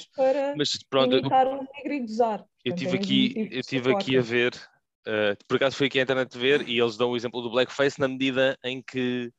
Mas 0.58 0.78
pronto, 0.90 1.16
eu- 1.16 1.22
o 1.22 1.68
negro 1.76 1.94
e 1.94 2.00
gozar. 2.00 2.44
Eu 2.66 2.74
estive 2.74 2.98
é 2.98 3.00
aqui, 3.00 3.50
eu 3.52 3.62
tive 3.64 3.84
falar 3.90 3.96
aqui 3.98 4.18
a 4.18 4.22
ver, 4.22 4.54
eh, 5.08 5.38
por 5.48 5.56
acaso 5.58 5.76
fui 5.78 5.88
aqui 5.88 6.00
à 6.00 6.04
internet 6.04 6.38
ver 6.38 6.68
e 6.68 6.80
eles 6.80 6.98
dão 6.98 7.12
o 7.12 7.16
exemplo 7.16 7.42
do 7.42 7.50
blackface 7.50 8.00
na 8.00 8.08
medida 8.08 8.58
em 8.64 8.82
que 8.82 9.32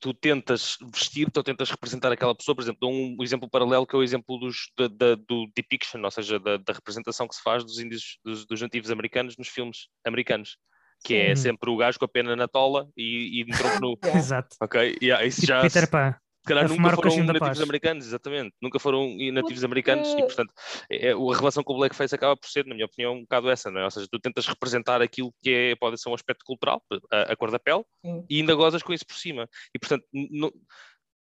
tu 0.00 0.14
tentas 0.14 0.76
vestir-te 0.92 1.36
ou 1.38 1.42
tentas 1.44 1.70
representar 1.70 2.10
aquela 2.10 2.34
pessoa, 2.34 2.54
por 2.56 2.62
exemplo, 2.62 2.80
dou 2.80 2.90
um 2.92 3.16
exemplo 3.22 3.48
paralelo 3.48 3.86
que 3.86 3.94
é 3.94 3.98
o 3.98 4.02
exemplo 4.02 4.38
dos, 4.38 4.70
da, 4.76 4.88
da- 4.88 5.14
do 5.14 5.46
depiction, 5.54 6.02
ou 6.02 6.10
seja, 6.10 6.38
da, 6.40 6.56
da 6.56 6.72
representação 6.72 7.28
que 7.28 7.34
se 7.34 7.42
faz 7.42 7.62
dos 7.62 7.78
índios, 7.78 8.18
dos, 8.24 8.46
dos 8.46 8.60
nativos 8.60 8.90
americanos 8.90 9.36
nos 9.36 9.48
filmes 9.48 9.88
americanos, 10.04 10.56
que 11.04 11.14
é 11.14 11.34
sempre 11.34 11.70
o 11.70 11.76
gajo 11.76 11.98
com 11.98 12.04
a 12.06 12.08
pena 12.08 12.34
na 12.34 12.48
tola 12.48 12.88
e, 12.96 13.40
e 13.40 13.44
de 13.44 13.52
tronco 13.52 13.78
nu. 13.80 13.98
Exato. 14.16 14.56
Ok? 14.60 14.98
Yeah, 15.02 15.24
isso 15.24 15.42
Tipo 15.42 15.48
já 15.48 15.60
Peter 15.62 15.90
Pan. 15.90 16.14
Se 16.42 16.46
calhar 16.46 16.68
nunca 16.68 16.96
foram 16.96 17.24
nativos 17.24 17.60
americanos, 17.60 18.06
exatamente. 18.06 18.54
Nunca 18.62 18.78
foram 18.78 19.08
nativos 19.08 19.42
Porque- 19.42 19.64
americanos 19.66 20.08
e, 20.08 20.22
portanto, 20.22 20.52
é, 20.90 21.08
é- 21.08 21.12
a 21.12 21.36
relação 21.36 21.62
com 21.62 21.74
o 21.74 21.76
blackface 21.78 22.14
acaba 22.14 22.36
por 22.36 22.48
ser, 22.48 22.64
na 22.66 22.74
minha 22.74 22.86
opinião, 22.86 23.14
um 23.14 23.20
bocado 23.22 23.50
essa, 23.50 23.70
não 23.70 23.80
é? 23.80 23.84
Ou 23.84 23.90
seja, 23.90 24.06
tu 24.10 24.18
tentas 24.18 24.46
representar 24.46 25.02
aquilo 25.02 25.32
que 25.42 25.50
é, 25.50 25.76
pode 25.76 26.00
ser 26.00 26.08
um 26.08 26.14
aspecto 26.14 26.44
cultural, 26.44 26.82
a, 27.10 27.32
a 27.32 27.36
cor 27.36 27.50
da 27.50 27.58
pele, 27.58 27.84
Sim. 28.04 28.24
e 28.28 28.40
ainda 28.40 28.54
gozas 28.54 28.82
com 28.82 28.92
isso 28.92 29.06
por 29.06 29.16
cima. 29.16 29.48
E, 29.74 29.78
portanto, 29.78 30.04
no- 30.12 30.52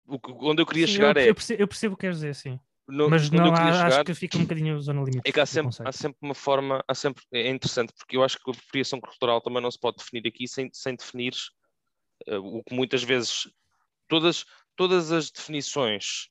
o 0.07 0.19
que- 0.19 0.31
onde 0.41 0.61
eu 0.61 0.65
queria 0.65 0.87
Sim, 0.87 0.93
chegar 0.93 1.15
eu, 1.17 1.23
é. 1.23 1.29
eu 1.29 1.35
percebo, 1.35 1.61
eu 1.63 1.67
percebo 1.67 1.93
o 1.93 1.97
que 1.97 2.01
queres 2.01 2.17
dizer, 2.17 2.33
sim. 2.35 2.59
no- 2.87 3.07
Mas 3.09 3.29
não 3.29 3.53
há- 3.53 3.71
chegar 3.71 3.85
acho 3.87 4.03
que 4.05 4.15
fica 4.15 4.35
um 4.37 4.41
bocadinho 4.41 4.81
zona 4.81 5.01
limite. 5.01 5.21
é 5.23 5.31
que 5.31 5.39
há 5.39 5.45
sempre, 5.45 5.75
há 5.85 5.91
sempre 5.91 6.17
uma 6.23 6.33
forma, 6.33 6.83
há 6.87 6.95
sempre, 6.95 7.23
é 7.31 7.47
interessante, 7.49 7.93
porque 7.95 8.17
eu 8.17 8.23
acho 8.23 8.37
que 8.39 8.49
a 8.49 8.51
apropriação 8.53 8.99
cultural 8.99 9.39
também 9.41 9.61
não 9.61 9.69
se 9.69 9.77
pode 9.79 9.97
definir 9.97 10.27
aqui 10.27 10.47
sem, 10.47 10.69
sem 10.73 10.95
definir 10.95 11.33
eh, 12.25 12.37
o 12.37 12.63
que 12.63 12.73
muitas 12.73 13.03
vezes 13.03 13.47
todas, 14.07 14.43
todas 14.79 15.11
as 15.11 15.29
definições, 15.29 16.29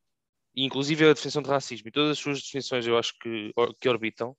inclusive 0.56 1.04
a 1.04 1.12
definição 1.12 1.42
de 1.42 1.50
racismo 1.50 1.86
e 1.86 1.92
todas 1.92 2.12
as 2.12 2.18
suas 2.18 2.40
definições 2.40 2.86
eu 2.86 2.96
acho 2.96 3.12
que, 3.18 3.52
que 3.78 3.86
orbitam, 3.90 4.34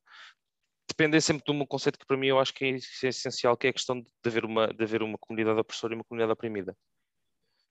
dependem 0.88 1.22
sempre 1.22 1.44
de 1.46 1.52
um 1.52 1.64
conceito 1.64 2.00
que 2.00 2.08
para 2.08 2.18
mim 2.18 2.26
eu 2.26 2.40
acho 2.40 2.52
que 2.52 2.66
é, 2.66 2.70
es- 2.70 3.04
essencial, 3.04 3.56
que 3.56 3.68
é 3.68 3.70
a 3.70 3.74
questão 3.74 4.02
de 4.02 4.10
haver 4.26 4.46
uma, 4.46 4.66
de 4.74 4.84
haver 4.84 5.04
uma 5.04 5.16
comunidade 5.20 5.60
opressora 5.60 5.94
e 5.94 5.96
uma 5.96 6.04
comunidade 6.04 6.34
oprimida. 6.34 6.76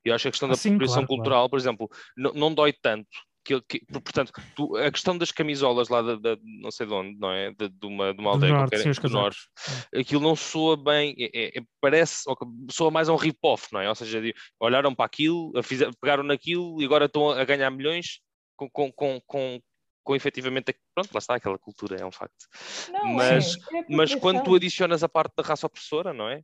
Eu 0.04 0.14
acho 0.14 0.22
que 0.22 0.28
a 0.28 0.30
questão 0.30 0.48
da 0.48 0.54
sim, 0.54 0.68
apropriação 0.68 0.94
claro, 0.94 1.08
claro. 1.08 1.22
cultural, 1.22 1.50
por 1.50 1.58
exemplo, 1.58 1.90
não, 2.16 2.32
não 2.32 2.54
dói 2.54 2.72
tanto. 2.72 3.08
Que, 3.44 3.60
que- 3.62 3.80
portanto, 3.86 4.30
tu- 4.54 4.76
a 4.76 4.90
questão 4.90 5.16
das 5.16 5.32
camisolas 5.32 5.88
lá 5.88 6.02
da, 6.02 6.16
da- 6.16 6.36
não 6.42 6.70
sei 6.70 6.86
de 6.86 6.92
onde, 6.92 7.18
não 7.18 7.30
é? 7.30 7.50
De, 7.52 7.68
de 7.70 7.86
uma, 7.86 8.12
de 8.12 8.20
uma 8.20 8.30
Do 8.30 8.34
aldeia 8.34 8.52
norte, 8.52 8.70
qualquer, 8.70 8.94
sim, 8.94 9.00
do 9.00 9.08
norte. 9.08 9.38
Aquilo 9.94 10.20
não 10.20 10.36
soa 10.36 10.76
bem, 10.76 11.14
é- 11.18 11.30
é- 11.32 11.58
é- 11.58 11.62
parece, 11.80 12.24
soa 12.70 12.90
mais 12.90 13.08
a 13.08 13.12
um 13.12 13.16
rip-off, 13.16 13.68
não 13.72 13.80
é? 13.80 13.88
Ou 13.88 13.94
seja, 13.94 14.20
de- 14.20 14.34
olharam 14.60 14.94
para 14.94 15.06
aquilo, 15.06 15.52
pegaram 16.00 16.22
naquilo 16.22 16.80
e 16.82 16.84
agora 16.84 17.06
estão 17.06 17.30
a 17.30 17.44
ganhar 17.44 17.70
milhões 17.70 18.20
com, 18.54 18.68
com, 18.68 18.92
com, 18.92 19.20
com, 19.26 19.60
com 20.04 20.16
efetivamente, 20.16 20.74
pronto, 20.94 21.10
lá 21.14 21.18
está, 21.18 21.34
aquela 21.36 21.58
cultura, 21.58 21.96
é 21.96 22.04
um 22.04 22.10
facto. 22.12 22.46
Não, 22.90 23.14
Mas- 23.14 23.56
é, 23.72 23.78
é 23.78 23.84
Mas 23.88 24.14
quando 24.14 24.42
tu 24.42 24.54
adicionas 24.56 25.02
a 25.02 25.08
parte 25.08 25.34
da 25.36 25.42
raça 25.42 25.66
opressora, 25.66 26.12
não 26.12 26.28
é? 26.28 26.42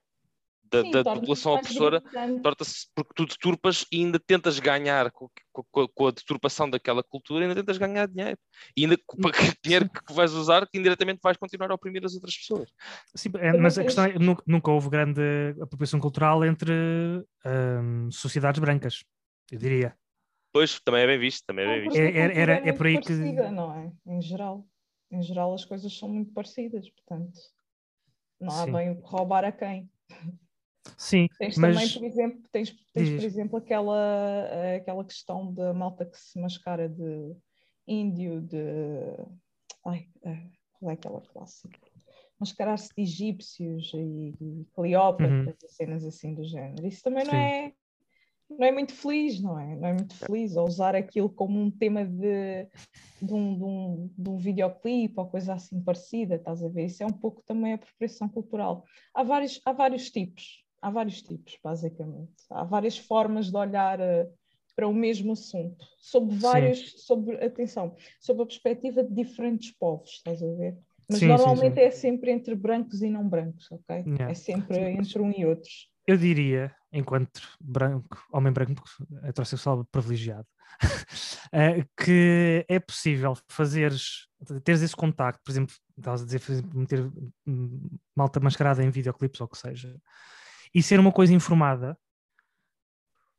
Da, 0.75 0.83
Sim, 0.83 0.91
da 0.91 1.05
população 1.05 1.53
opressora, 1.55 2.03
torna-se 2.43 2.89
porque 2.97 3.13
tu 3.15 3.27
deturpas 3.27 3.87
e 3.93 3.99
ainda 3.99 4.19
tentas 4.19 4.59
ganhar 4.59 5.09
com, 5.13 5.31
com- 5.53 5.87
com 5.87 6.07
a 6.09 6.11
deturpação 6.11 6.69
daquela 6.69 7.01
cultura, 7.01 7.45
ainda 7.45 7.55
tentas 7.55 7.79
ganhar 7.79 8.09
dinheiro. 8.09 8.37
E 8.77 8.83
ainda 8.83 8.99
com 9.07 9.17
Hum, 9.29 9.31
que 9.55 9.57
dinheiro 9.63 9.89
que 9.89 10.13
vais 10.13 10.33
usar, 10.33 10.67
que 10.69 10.77
indiretamente 10.77 11.21
vais 11.23 11.37
continuar 11.37 11.71
a 11.71 11.75
oprimir 11.75 12.05
as 12.05 12.15
outras 12.15 12.37
pessoas. 12.37 12.69
Sim, 13.15 13.31
é, 13.39 13.53
mas 13.53 13.79
a 13.79 13.85
questão 13.85 14.05
é 14.05 14.19
nunca, 14.19 14.43
nunca 14.47 14.71
houve 14.73 14.89
grande 14.91 15.21
apropriação 15.61 16.01
cultural 16.01 16.45
entre 16.45 16.73
hum, 17.47 18.11
sociedades 18.11 18.61
brancas, 18.61 19.05
eu 19.53 19.59
diria. 19.59 19.97
Pois, 20.53 20.81
também 20.81 21.03
é 21.03 21.07
bem 21.07 21.19
visto, 21.21 21.45
também 21.47 21.65
é 21.65 21.69
bem 21.69 21.83
visto. 21.83 21.97
a 21.97 22.03
É- 22.03 22.17
era- 22.19 22.35
era- 22.35 22.69
é 22.69 22.73
por 22.73 22.87
aí 22.87 23.01
que- 23.01 23.13
não 23.13 23.73
é? 23.77 23.93
Em 24.07 24.21
geral. 24.21 24.67
Em 25.11 25.23
geral 25.23 25.55
as 25.55 25.65
coisas 25.65 25.97
são 25.97 26.09
muito 26.09 26.33
parecidas, 26.33 26.89
portanto. 26.91 27.39
Não 28.41 28.53
há 28.53 28.65
Sim. 28.65 28.73
bem 28.73 28.91
o 28.91 28.97
que 29.01 29.07
roubar 29.09 29.45
a 29.45 29.53
quem. 29.53 29.89
Sim, 30.97 31.29
Tens 31.39 31.57
mas 31.57 31.75
também, 31.75 31.93
por 31.93 32.05
exemplo, 32.05 32.43
tens, 32.53 32.71
tens, 32.93 33.09
Diz. 33.09 33.17
por 33.17 33.25
exemplo, 33.25 33.57
aquela, 33.59 34.77
aquela 34.77 35.05
questão 35.05 35.53
da 35.53 35.73
malta 35.73 36.05
que 36.05 36.19
se 36.19 36.39
mascara 36.39 36.89
de 36.89 37.35
índio, 37.87 38.41
de. 38.41 38.59
Ai, 39.85 40.09
eh, 40.25 40.47
qual 40.79 40.91
é 40.91 40.95
aquela 40.95 41.21
clássica? 41.21 41.79
Mascarar-se 42.39 42.95
de 42.95 43.03
egípcios 43.03 43.93
e, 43.95 44.35
e 44.41 44.67
Cleópatra, 44.75 45.31
Uhum. 45.31 45.69
cenas 45.69 46.05
assim 46.05 46.35
do 46.35 46.45
género. 46.45 46.87
Isso 46.87 47.03
também 47.03 47.25
não 47.25 47.33
Sim. 47.33 47.39
é, 47.39 47.73
não 48.51 48.67
é 48.67 48.73
muito 48.73 48.93
feliz, 48.93 49.41
não 49.41 49.59
é? 49.59 49.77
Não 49.77 49.89
é 49.89 49.93
muito 49.95 50.15
feliz. 50.15 50.57
Ou 50.57 50.67
usar 50.67 50.95
aquilo 50.95 51.29
como 51.29 51.61
um 51.61 51.71
tema 51.71 52.05
de, 52.05 52.69
de, 53.21 53.33
um, 53.35 53.57
de, 53.57 53.65
um, 53.65 54.11
de 54.17 54.31
um 54.31 54.37
videoclipe 54.37 55.15
ou 55.17 55.29
coisa 55.29 55.55
assim 55.55 55.83
parecida, 55.83 56.37
estás 56.37 56.63
a 56.63 56.69
ver? 56.69 56.87
Isso 56.87 57.03
é 57.03 57.07
um 57.07 57.13
pouco 57.13 57.43
também 57.43 57.73
apropriação 57.75 58.29
cultural. 58.29 58.85
Há 59.15 59.23
vários, 59.23 59.61
há 59.65 59.73
vários 59.73 60.11
tipos, 60.11 60.64
há 60.85 60.91
vários 60.91 61.23
tipos, 61.23 61.59
basicamente. 61.65 62.35
Há 62.51 62.63
várias 62.63 62.99
formas 62.99 63.51
de 63.51 63.57
olhar 63.57 63.99
eh, 64.01 64.29
para 64.77 64.87
o 64.87 64.93
mesmo 64.93 65.33
assunto, 65.33 65.87
sob 65.99 66.37
vários, 66.37 67.07
sobre, 67.07 67.43
atenção, 67.43 67.97
sob 68.21 68.43
a 68.43 68.47
perspectiva 68.47 69.03
de 69.03 69.15
diferentes 69.15 69.71
povos, 69.79 70.11
estás 70.11 70.43
a 70.43 70.47
ver? 70.47 70.77
Mas 71.09 71.21
Sim, 71.21 71.29
normalmente 71.29 71.77
sim. 71.77 71.81
é 71.81 71.91
sempre 71.91 72.31
entre 72.33 72.55
brancos 72.55 73.01
e 73.01 73.09
não 73.09 73.27
brancos, 73.27 73.71
ok? 73.71 74.05
Yeah. 74.07 74.31
É 74.31 74.35
sempre 74.35 74.79
entre 74.91 75.23
um 75.23 75.31
e 75.31 75.47
outros. 75.47 75.91
Eu 76.07 76.19
diria, 76.19 76.75
enquanto 76.93 77.41
branco, 77.59 78.23
homem 78.31 78.53
branco 78.53 78.83
heterossexual 79.23 79.87
privilegiado, 79.87 80.47
eh, 81.53 81.85
que 81.97 82.67
é 82.69 82.79
possível 82.79 83.35
fazeres, 83.49 84.29
teres 84.65 84.83
esse 84.83 84.97
contacto, 84.97 85.43
por 85.43 85.51
exemplo, 85.51 85.75
estavas 85.97 86.23
a 86.23 86.25
dizer, 86.27 86.41
por 86.41 86.53
exemplo, 86.53 86.79
meter 86.79 87.11
hum, 87.47 87.89
malta 88.15 88.39
mascarada 88.39 88.85
em 88.85 88.91
videoclipes 88.91 89.41
ou 89.41 89.47
o 89.47 89.49
que 89.49 89.59
seja, 89.59 89.97
e 90.75 90.83
ser 90.83 90.99
uma 90.99 91.13
coisa 91.13 91.33
informada 91.33 91.97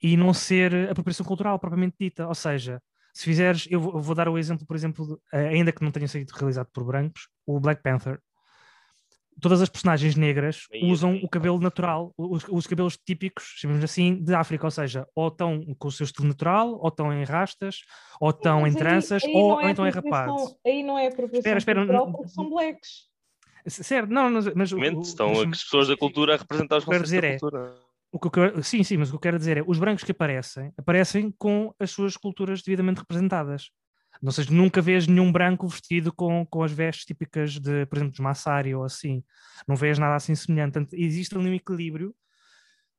e 0.02 0.16
não 0.18 0.34
ser 0.34 0.90
apropriação 0.90 1.26
cultural 1.26 1.58
propriamente 1.60 1.96
dita. 2.00 2.28
Ou 2.28 2.36
seja, 2.36 2.82
se 3.14 3.24
fizeres, 3.26 3.68
eu 3.70 3.80
vou, 3.80 3.94
eu 3.96 4.02
vou 4.02 4.16
dar 4.16 4.28
o 4.30 4.38
exemplo, 4.38 4.66
por 4.66 4.76
exemplo, 4.76 5.20
eh, 5.34 5.48
ainda 5.50 5.72
que 5.72 5.84
não 5.84 5.92
tenha 5.92 6.08
sido 6.08 6.30
realizado 6.32 6.68
por 6.74 6.84
brancos, 6.84 7.28
o 7.46 7.60
Black 7.60 7.82
Panther. 7.82 8.20
Todas 9.42 9.62
as 9.62 9.68
personagens 9.68 10.16
negras 10.16 10.66
Aí, 10.74 10.90
usam 10.90 11.12
aí. 11.12 11.22
o 11.22 11.28
cabelo 11.28 11.60
natural, 11.60 12.14
os, 12.18 12.46
os 12.50 12.66
cabelos 12.68 12.98
típicos, 12.98 13.44
chamemos 13.58 13.84
assim, 13.84 14.16
de 14.24 14.34
África, 14.34 14.66
ou 14.66 14.72
seja, 14.72 15.06
ou 15.14 15.28
estão 15.28 15.62
com 15.78 15.90
o 15.90 15.92
seu 15.92 16.06
estilo 16.06 16.28
natural, 16.30 16.80
ou 16.80 16.88
estão 16.88 17.12
em 17.12 17.26
rastas, 17.26 17.82
ou 18.22 18.30
estão 18.30 18.66
em 18.66 18.74
tranças, 18.74 19.24
aí 19.26 19.34
ou, 19.34 19.52
ou 19.56 19.62
então 19.62 19.86
é 19.86 19.90
apropriação- 19.90 20.38
rapado. 20.38 20.58
Aí 20.66 20.84
não 20.84 20.98
é 20.98 21.08
apropriação 21.08 21.40
Espera, 21.40 21.58
espera, 21.58 21.80
cultural 21.82 22.06
não- 22.06 22.14
porque 22.14 22.30
são 22.30 22.50
blacks. 22.50 23.10
Certo, 23.68 24.10
não, 24.10 24.30
mas, 24.30 24.54
mas 24.54 24.72
o- 24.72 24.78
Realmente 24.78 25.00
o- 25.00 25.02
estão 25.02 25.32
as 25.42 25.64
pessoas 25.64 25.88
da 25.88 25.98
cultura 25.98 26.36
a 26.36 26.38
representar 26.38 26.78
os 26.78 26.86
conceitos 26.86 27.12
da 27.12 27.28
é, 27.28 27.32
cultura. 27.40 27.76
O 28.12 28.20
que 28.20 28.40
eu 28.40 28.64
sim, 28.64 28.84
sim, 28.84 28.98
mas 28.98 29.10
o 29.10 29.12
que 29.12 29.16
eu 29.16 29.22
quero 29.22 29.38
dizer 29.40 29.58
é 29.58 29.64
os 29.66 29.78
brancos 29.80 30.04
que 30.04 30.12
aparecem, 30.12 30.72
aparecem 30.78 31.34
com 31.38 31.74
as 31.80 31.92
suas 31.92 32.16
culturas 32.16 32.62
devidamente 32.62 33.00
representadas. 33.00 33.70
Ou 34.24 34.32
seja, 34.32 34.50
nunca 34.54 34.82
vês 34.82 35.06
nenhum 35.08 35.30
branco 35.32 35.68
vestido 35.68 36.14
com, 36.14 36.46
com 36.46 36.64
as 36.64 36.72
vestes 36.72 37.06
típicas 37.06 37.60
de, 37.60 37.86
por 37.88 37.98
exemplo, 37.98 38.12
dos 38.12 38.22
Massari 38.22 38.74
ou 38.74 38.84
assim. 38.86 39.22
Não 39.68 39.76
vês 39.76 40.00
nada 40.00 40.16
assim 40.16 40.34
semelhante. 40.34 40.74
Portanto, 40.74 40.94
existe 40.94 41.36
ali 41.36 41.50
um 41.50 41.54
equilíbrio, 41.54 42.16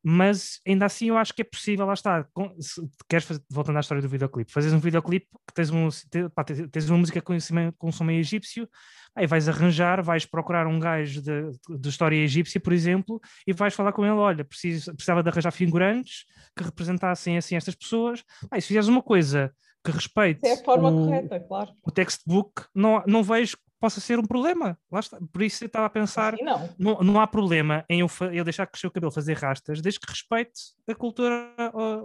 mas 0.08 0.60
ainda 0.64 0.86
assim 0.86 1.08
eu 1.08 1.18
acho 1.18 1.34
que 1.34 1.42
é 1.42 1.44
possível, 1.44 1.84
lá 1.84 1.94
está. 1.94 2.24
se 2.60 2.80
queres 3.08 3.26
fazer, 3.26 3.42
voltando 3.50 3.76
à 3.78 3.80
história 3.80 4.00
do 4.00 4.08
videoclipe, 4.08 4.52
fazes 4.52 4.72
um 4.72 4.78
videoclipe 4.78 5.26
que 5.44 5.52
tens, 5.52 5.68
um, 5.68 5.88
te- 5.88 6.68
tens- 6.70 6.88
uma 6.88 6.98
música 6.98 7.20
com, 7.20 7.36
com 7.76 7.90
som 7.90 8.04
meio 8.04 8.20
egípcio, 8.20 8.68
aí 9.16 9.26
vais 9.26 9.48
arranjar, 9.48 10.00
vais 10.04 10.24
procurar 10.24 10.68
um 10.68 10.78
gajo 10.78 11.20
de, 11.20 11.50
de 11.80 11.88
história 11.88 12.14
egípcia, 12.14 12.60
por 12.60 12.72
exemplo, 12.72 13.20
e 13.44 13.52
vais 13.52 13.74
falar 13.74 13.92
com 13.92 14.04
ele, 14.04 14.14
olha, 14.14 14.44
preciso, 14.44 14.94
precisava 14.94 15.24
de 15.24 15.28
arranjar 15.28 15.50
figurantes 15.50 16.24
que 16.56 16.62
representassem 16.62 17.36
assim 17.36 17.56
estas 17.56 17.74
pessoas. 17.74 18.22
E 18.54 18.60
se 18.60 18.68
fizeres 18.68 18.86
uma 18.86 19.02
coisa 19.02 19.52
que 19.84 19.90
respeite 19.90 20.46
é 20.46 20.52
a 20.52 20.64
forma 20.64 20.88
o, 20.88 21.04
correta, 21.04 21.40
claro. 21.40 21.72
o 21.84 21.90
textbook, 21.90 22.64
não, 22.72 23.02
não 23.08 23.24
vejo 23.24 23.56
possa 23.80 24.00
ser 24.00 24.18
um 24.18 24.24
problema. 24.24 24.78
Lá 24.90 25.00
está. 25.00 25.18
Por 25.32 25.42
isso 25.42 25.64
eu 25.64 25.66
estava 25.66 25.86
a 25.86 25.90
pensar, 25.90 26.34
Assim 26.34 26.44
não. 26.44 26.74
não, 26.78 27.00
não 27.00 27.20
há 27.20 27.26
problema 27.26 27.84
em 27.88 28.00
eu, 28.00 28.10
eu 28.32 28.44
deixar 28.44 28.66
crescer 28.66 28.86
o 28.86 28.90
cabelo, 28.90 29.12
fazer 29.12 29.34
rastas, 29.34 29.80
desde 29.80 30.00
que 30.00 30.10
respeite 30.10 30.60
a 30.88 30.94
cultura 30.94 31.52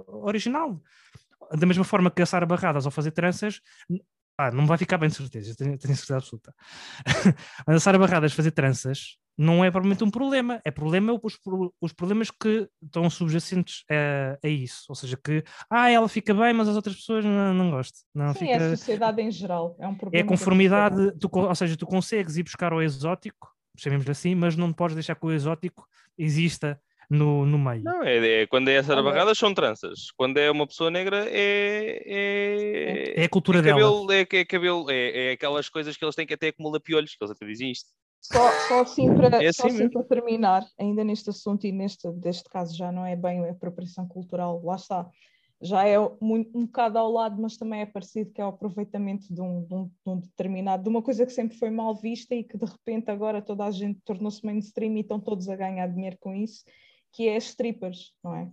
original. 0.08 0.82
Da 1.54 1.66
mesma 1.66 1.84
forma 1.84 2.10
que 2.10 2.22
a 2.22 2.26
Sara 2.26 2.46
Barradas 2.46 2.86
ao 2.86 2.92
fazer 2.92 3.12
tranças, 3.12 3.62
ah, 4.38 4.52
não 4.52 4.66
vai 4.66 4.78
ficar 4.78 4.98
bem 4.98 5.10
de 5.10 5.16
certeza, 5.16 5.56
tenho, 5.56 5.78
tenho 5.78 5.96
certeza 5.96 6.18
absoluta. 6.18 6.54
Mas 7.68 7.76
a 7.76 7.80
Sara 7.80 8.00
Barradas 8.00 8.34
fazer 8.34 8.52
tranças 8.52 9.18
não 9.42 9.66
é 9.66 9.72
propriamente 9.72 10.04
um 10.04 10.12
problema, 10.12 10.62
é 10.64 10.70
problema 10.70 11.20
os, 11.24 11.36
pro- 11.38 11.74
os 11.82 11.92
problemas 11.92 12.30
que 12.30 12.70
estão 12.84 13.10
subjacentes 13.10 13.84
a, 13.90 14.38
a 14.46 14.48
isso. 14.48 14.86
Ou 14.88 14.96
seja, 14.96 15.18
que 15.18 15.44
ah, 15.68 15.90
ela 15.90 16.08
fica 16.08 16.32
bem, 16.34 16.54
mas 16.54 16.70
as 16.70 16.76
outras 16.76 16.96
pessoas 16.96 17.26
não, 17.26 17.52
não 17.54 17.72
gostam. 17.72 18.02
Não 18.14 18.34
Sim, 18.34 18.40
fica... 18.40 18.52
é 18.52 18.56
a 18.58 18.78
sociedade 18.78 19.20
em 19.22 19.32
geral. 19.32 19.76
É 19.80 19.88
um 19.88 19.94
É 19.94 19.96
problema. 19.96 20.24
a 20.24 20.26
da 20.26 20.30
conformidade, 20.30 21.12
tu, 21.20 21.28
ou 21.34 21.56
seja, 21.56 21.76
tu 21.76 21.88
consegues 21.88 22.38
ir 22.38 22.44
buscar 22.44 22.72
o 22.72 22.82
exótico, 22.82 23.50
chamemos 23.76 24.08
assim, 24.08 24.36
mas 24.36 24.56
não 24.56 24.72
podes 24.72 24.94
deixar 24.96 25.16
que 25.16 25.26
o 25.26 25.32
exótico 25.32 25.88
exista 26.16 26.80
no, 27.12 27.46
no 27.46 27.60
meio. 27.60 27.84
Não, 27.84 28.02
é, 28.04 28.42
é- 28.44 28.48
quando 28.48 28.70
é 28.70 28.78
a 28.78 28.84
Sara 28.84 29.02
Olha. 29.02 29.12
Barradas 29.12 29.38
são 29.38 29.54
tranças. 29.54 30.12
Quando 30.16 30.38
é 30.38 30.50
uma 30.50 30.66
pessoa 30.66 30.90
negra 30.90 31.26
é. 31.30 32.02
É, 32.06 33.22
É 33.22 33.26
a 33.26 33.30
cultura 33.30 33.60
é 33.60 33.62
dela. 33.62 33.80
cabelo, 33.80 34.12
é, 34.12 34.22
é 34.22 34.46
cabelo, 34.46 34.90
é, 34.90 35.28
é 35.28 35.32
aquelas 35.34 35.70
coisas 35.70 35.98
que 35.98 36.04
eles 36.06 36.16
têm 36.16 36.26
que 36.26 36.34
até 36.34 36.48
acumula 36.48 36.80
piolhos, 36.80 37.16
que 37.16 37.24
eles 37.24 37.32
até 37.32 37.46
dizem 37.46 37.72
isto. 37.72 37.90
Só, 38.22 38.52
só 38.68 38.82
assim, 38.82 39.14
para, 39.16 39.44
É 39.44 39.52
só 39.52 39.66
assim 39.68 39.78
assim 39.78 39.90
para 39.90 40.04
terminar, 40.04 40.64
ainda 40.80 41.04
neste 41.04 41.30
assunto 41.32 41.66
e 41.66 41.72
neste 41.72 42.08
deste 42.12 42.48
caso 42.50 42.76
já 42.78 42.92
não 42.92 43.04
é 43.06 43.16
bem 43.16 43.44
a 43.46 43.52
apropriação 43.52 44.08
cultural, 44.08 44.62
lá 44.64 44.76
está. 44.76 45.10
Já 45.64 45.88
é 45.88 45.96
muito, 46.20 46.58
um 46.58 46.66
bocado 46.66 46.98
ao 46.98 47.12
lado, 47.12 47.40
mas 47.42 47.56
também 47.58 47.82
é 47.82 47.86
parecido, 47.86 48.32
que 48.32 48.42
é 48.42 48.46
o 48.46 48.50
aproveitamento 48.50 49.32
de 49.32 49.42
um, 49.42 49.64
de 49.64 49.74
um- 49.76 49.86
de 49.86 50.10
um 50.12 50.18
determinado, 50.20 50.82
de 50.84 50.90
uma 50.90 51.02
coisa 51.04 51.26
que 51.26 51.32
sempre 51.32 51.58
foi 51.58 51.70
mal 51.70 51.96
vista 51.96 52.34
e 52.34 52.44
que 52.44 52.58
de 52.58 52.66
repente 52.66 53.12
agora 53.12 53.42
toda 53.44 53.66
a 53.66 53.72
gente 53.72 54.00
tornou-se 54.04 54.44
mainstream 54.46 54.96
e 54.98 55.02
estão 55.02 55.20
todos 55.20 55.48
a 55.50 55.56
ganhar 55.56 55.88
dinheiro 55.88 56.18
com 56.20 56.34
isso, 56.34 56.64
que 57.12 57.28
é 57.28 57.36
as 57.36 57.46
strippers, 57.46 58.14
não 58.24 58.36
é? 58.36 58.52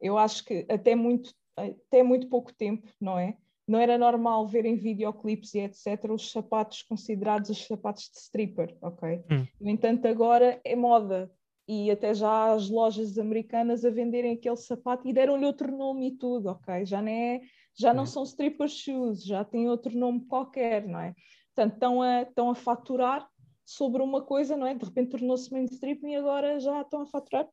Eu 0.00 0.16
acho 0.18 0.44
que 0.44 0.66
até 0.68 0.94
muito, 0.94 1.32
até 1.56 2.02
muito 2.02 2.28
pouco 2.28 2.52
tempo, 2.52 2.88
não 3.00 3.18
é? 3.18 3.36
Não 3.68 3.78
era 3.78 3.96
normal 3.96 4.46
ver 4.48 4.64
em 4.64 4.74
videoclipes 4.76 5.54
e 5.54 5.60
etc. 5.60 6.10
os 6.12 6.32
sapatos 6.32 6.82
considerados 6.82 7.50
os 7.50 7.66
sapatos 7.66 8.10
de 8.12 8.18
stripper, 8.18 8.76
ok? 8.82 9.22
Hum. 9.30 9.46
No 9.60 9.70
entanto, 9.70 10.06
agora 10.08 10.60
é 10.64 10.74
moda 10.74 11.30
e 11.68 11.88
até 11.88 12.12
já 12.12 12.52
as 12.52 12.68
lojas 12.68 13.16
americanas 13.16 13.84
a 13.84 13.90
venderem 13.90 14.32
aquele 14.32 14.56
sapato 14.56 15.06
e 15.06 15.12
deram-lhe 15.12 15.44
outro 15.46 15.70
nome 15.70 16.08
e 16.08 16.10
tudo, 16.16 16.48
ok? 16.48 16.84
Já 16.84 17.00
não, 17.00 17.12
é, 17.12 17.40
já 17.78 17.94
não 17.94 18.02
É. 18.02 18.06
são 18.06 18.24
stripper 18.24 18.68
shoes, 18.68 19.22
já 19.24 19.44
tem 19.44 19.68
outro 19.68 19.96
nome 19.96 20.26
qualquer, 20.26 20.88
não 20.88 20.98
é? 20.98 21.14
Portanto, 21.54 21.74
estão 21.74 22.02
a, 22.02 22.22
estão 22.22 22.50
a 22.50 22.54
faturar 22.56 23.28
sobre 23.64 24.02
uma 24.02 24.20
coisa, 24.22 24.56
não 24.56 24.66
é? 24.66 24.74
De 24.74 24.84
repente 24.84 25.10
tornou-se 25.10 25.52
mainstream 25.52 25.98
e 26.08 26.16
agora 26.16 26.58
já 26.58 26.80
estão 26.80 27.02
a 27.02 27.06
faturar 27.06 27.46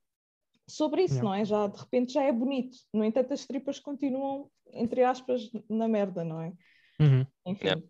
sobre 0.69 1.03
isso, 1.03 1.15
Yeah. 1.15 1.29
não 1.29 1.33
é? 1.35 1.45
Já 1.45 1.67
de 1.67 1.77
repente 1.79 2.13
já 2.13 2.23
é 2.23 2.31
bonito. 2.31 2.77
No 2.93 3.03
entanto, 3.03 3.33
as 3.33 3.45
tripas 3.45 3.79
continuam, 3.79 4.49
entre 4.73 5.03
aspas, 5.03 5.49
na 5.69 5.87
merda, 5.87 6.23
não 6.23 6.41
é? 6.41 6.53
Uhum. 6.99 7.25
Enfim, 7.45 7.65
Yeah. 7.65 7.83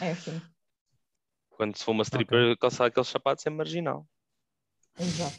é 0.00 0.10
assim, 0.12 0.40
Quando 1.50 1.76
se 1.76 1.84
for 1.84 1.92
uma 1.92 2.02
stripper 2.04 2.56
calçar 2.58 2.86
aqueles 2.86 3.08
sapatos 3.08 3.46
é 3.46 3.50
marginal. 3.50 4.06
exato. 4.98 5.38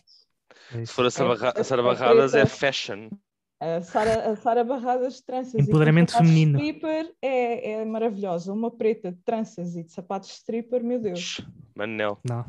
É 0.74 0.86
Se 0.86 0.94
for 0.94 1.06
a 1.06 1.12
Sara 1.12 1.34
É- 1.56 1.64
Sara 1.64 1.82
é 1.82 1.86
Barradas 1.86 2.34
é 2.36 2.46
fashion. 2.46 3.10
A 3.60 3.82
Sara, 3.82 4.32
a 4.32 4.36
Sara 4.36 4.64
Barradas 4.64 5.16
de 5.18 5.24
tranças 5.24 5.54
Empoderamento 5.68 6.10
e 6.10 6.12
sapatos 6.14 6.32
feminino. 6.32 6.58
stripper 6.60 7.14
é, 7.22 7.72
é 7.74 7.86
maravilhosa. 7.86 8.52
Uma 8.54 8.72
preta 8.72 9.12
de 9.12 9.20
tranças 9.24 9.76
e 9.76 9.84
de 9.84 9.92
sapatos 9.92 10.30
de 10.30 10.36
stripper, 10.36 10.84
meu 10.84 11.00
Deus. 11.00 11.42
Manel. 11.76 12.18
Não. 12.28 12.40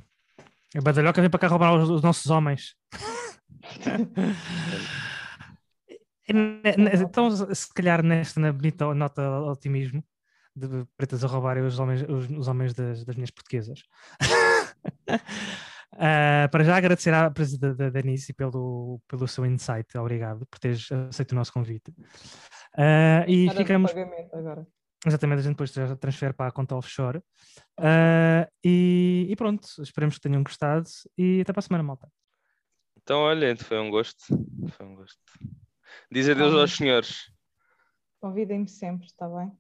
A 0.75 0.81
badalhoca 0.81 1.21
vem 1.21 1.29
para 1.31 1.39
cá 1.41 1.49
roubar 1.49 1.75
os, 1.75 1.91
os 1.91 2.03
nossos 2.03 2.31
homens. 2.31 2.75
Então, 6.29 7.31
se 7.55 7.75
calhar 7.75 8.03
nesta 8.03 8.41
na 8.41 8.53
bonita 8.53 8.95
nota 8.95 9.23
de 9.23 9.49
otimismo 9.51 10.05
de 10.55 10.87
pretas 10.97 11.25
a 11.25 11.27
roubarem 11.27 11.65
os 11.65 11.79
homens, 11.79 12.03
os, 12.03 12.31
os 12.31 12.49
homens 12.49 12.75
das, 12.75 13.05
das 13.05 13.17
minhas 13.17 13.31
portuguesas. 13.31 13.83
Ah, 15.95 16.49
para 16.51 16.65
já 16.65 16.75
agradecer 16.75 17.13
à 17.13 17.31
presidente 17.31 17.77
da 17.77 17.91
Denise 17.91 18.33
pelo, 18.33 18.99
pelo 19.07 19.29
seu 19.29 19.45
insight, 19.45 19.99
obrigado 19.99 20.47
por 20.47 20.59
teres 20.59 20.91
aceito 20.91 21.33
o 21.33 21.35
nosso 21.35 21.53
convite. 21.53 21.93
Ah, 22.75 23.27
e 23.29 23.47
ficamos. 23.51 23.93
Exatamente, 25.05 25.41
a 25.41 25.43
gente 25.43 25.53
depois 25.53 25.71
tra- 25.71 25.95
transfere 25.97 26.33
para 26.33 26.49
a 26.49 26.51
conta 26.51 26.75
offshore. 26.77 27.21
Ah, 27.79 28.49
e, 28.65 29.27
e 29.29 29.37
pronto, 29.37 29.69
esperemos 29.83 30.17
que 30.17 30.23
tenham 30.23 30.43
gostado 30.43 30.89
e 31.19 31.43
até 31.43 31.53
para 31.53 31.61
a 31.61 31.63
semana, 31.63 31.85
malta. 31.85 32.09
Então, 33.03 33.21
olha, 33.21 33.57
foi 33.57 33.79
um 33.81 33.91
gosto. 33.91 34.23
Foi 34.71 34.87
um 34.87 34.95
gosto. 34.95 35.19
Diz 36.11 36.29
adeus 36.29 36.55
Ah, 36.55 36.61
aos 36.61 36.73
senhores. 36.77 37.33
Convidem-me 38.21 38.69
sempre, 38.69 39.07
está 39.07 39.29
bem? 39.29 39.51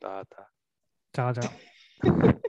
Tá, 0.00 0.24
tá. 0.24 0.48
Tchau, 1.12 1.32
tchau. 1.32 1.50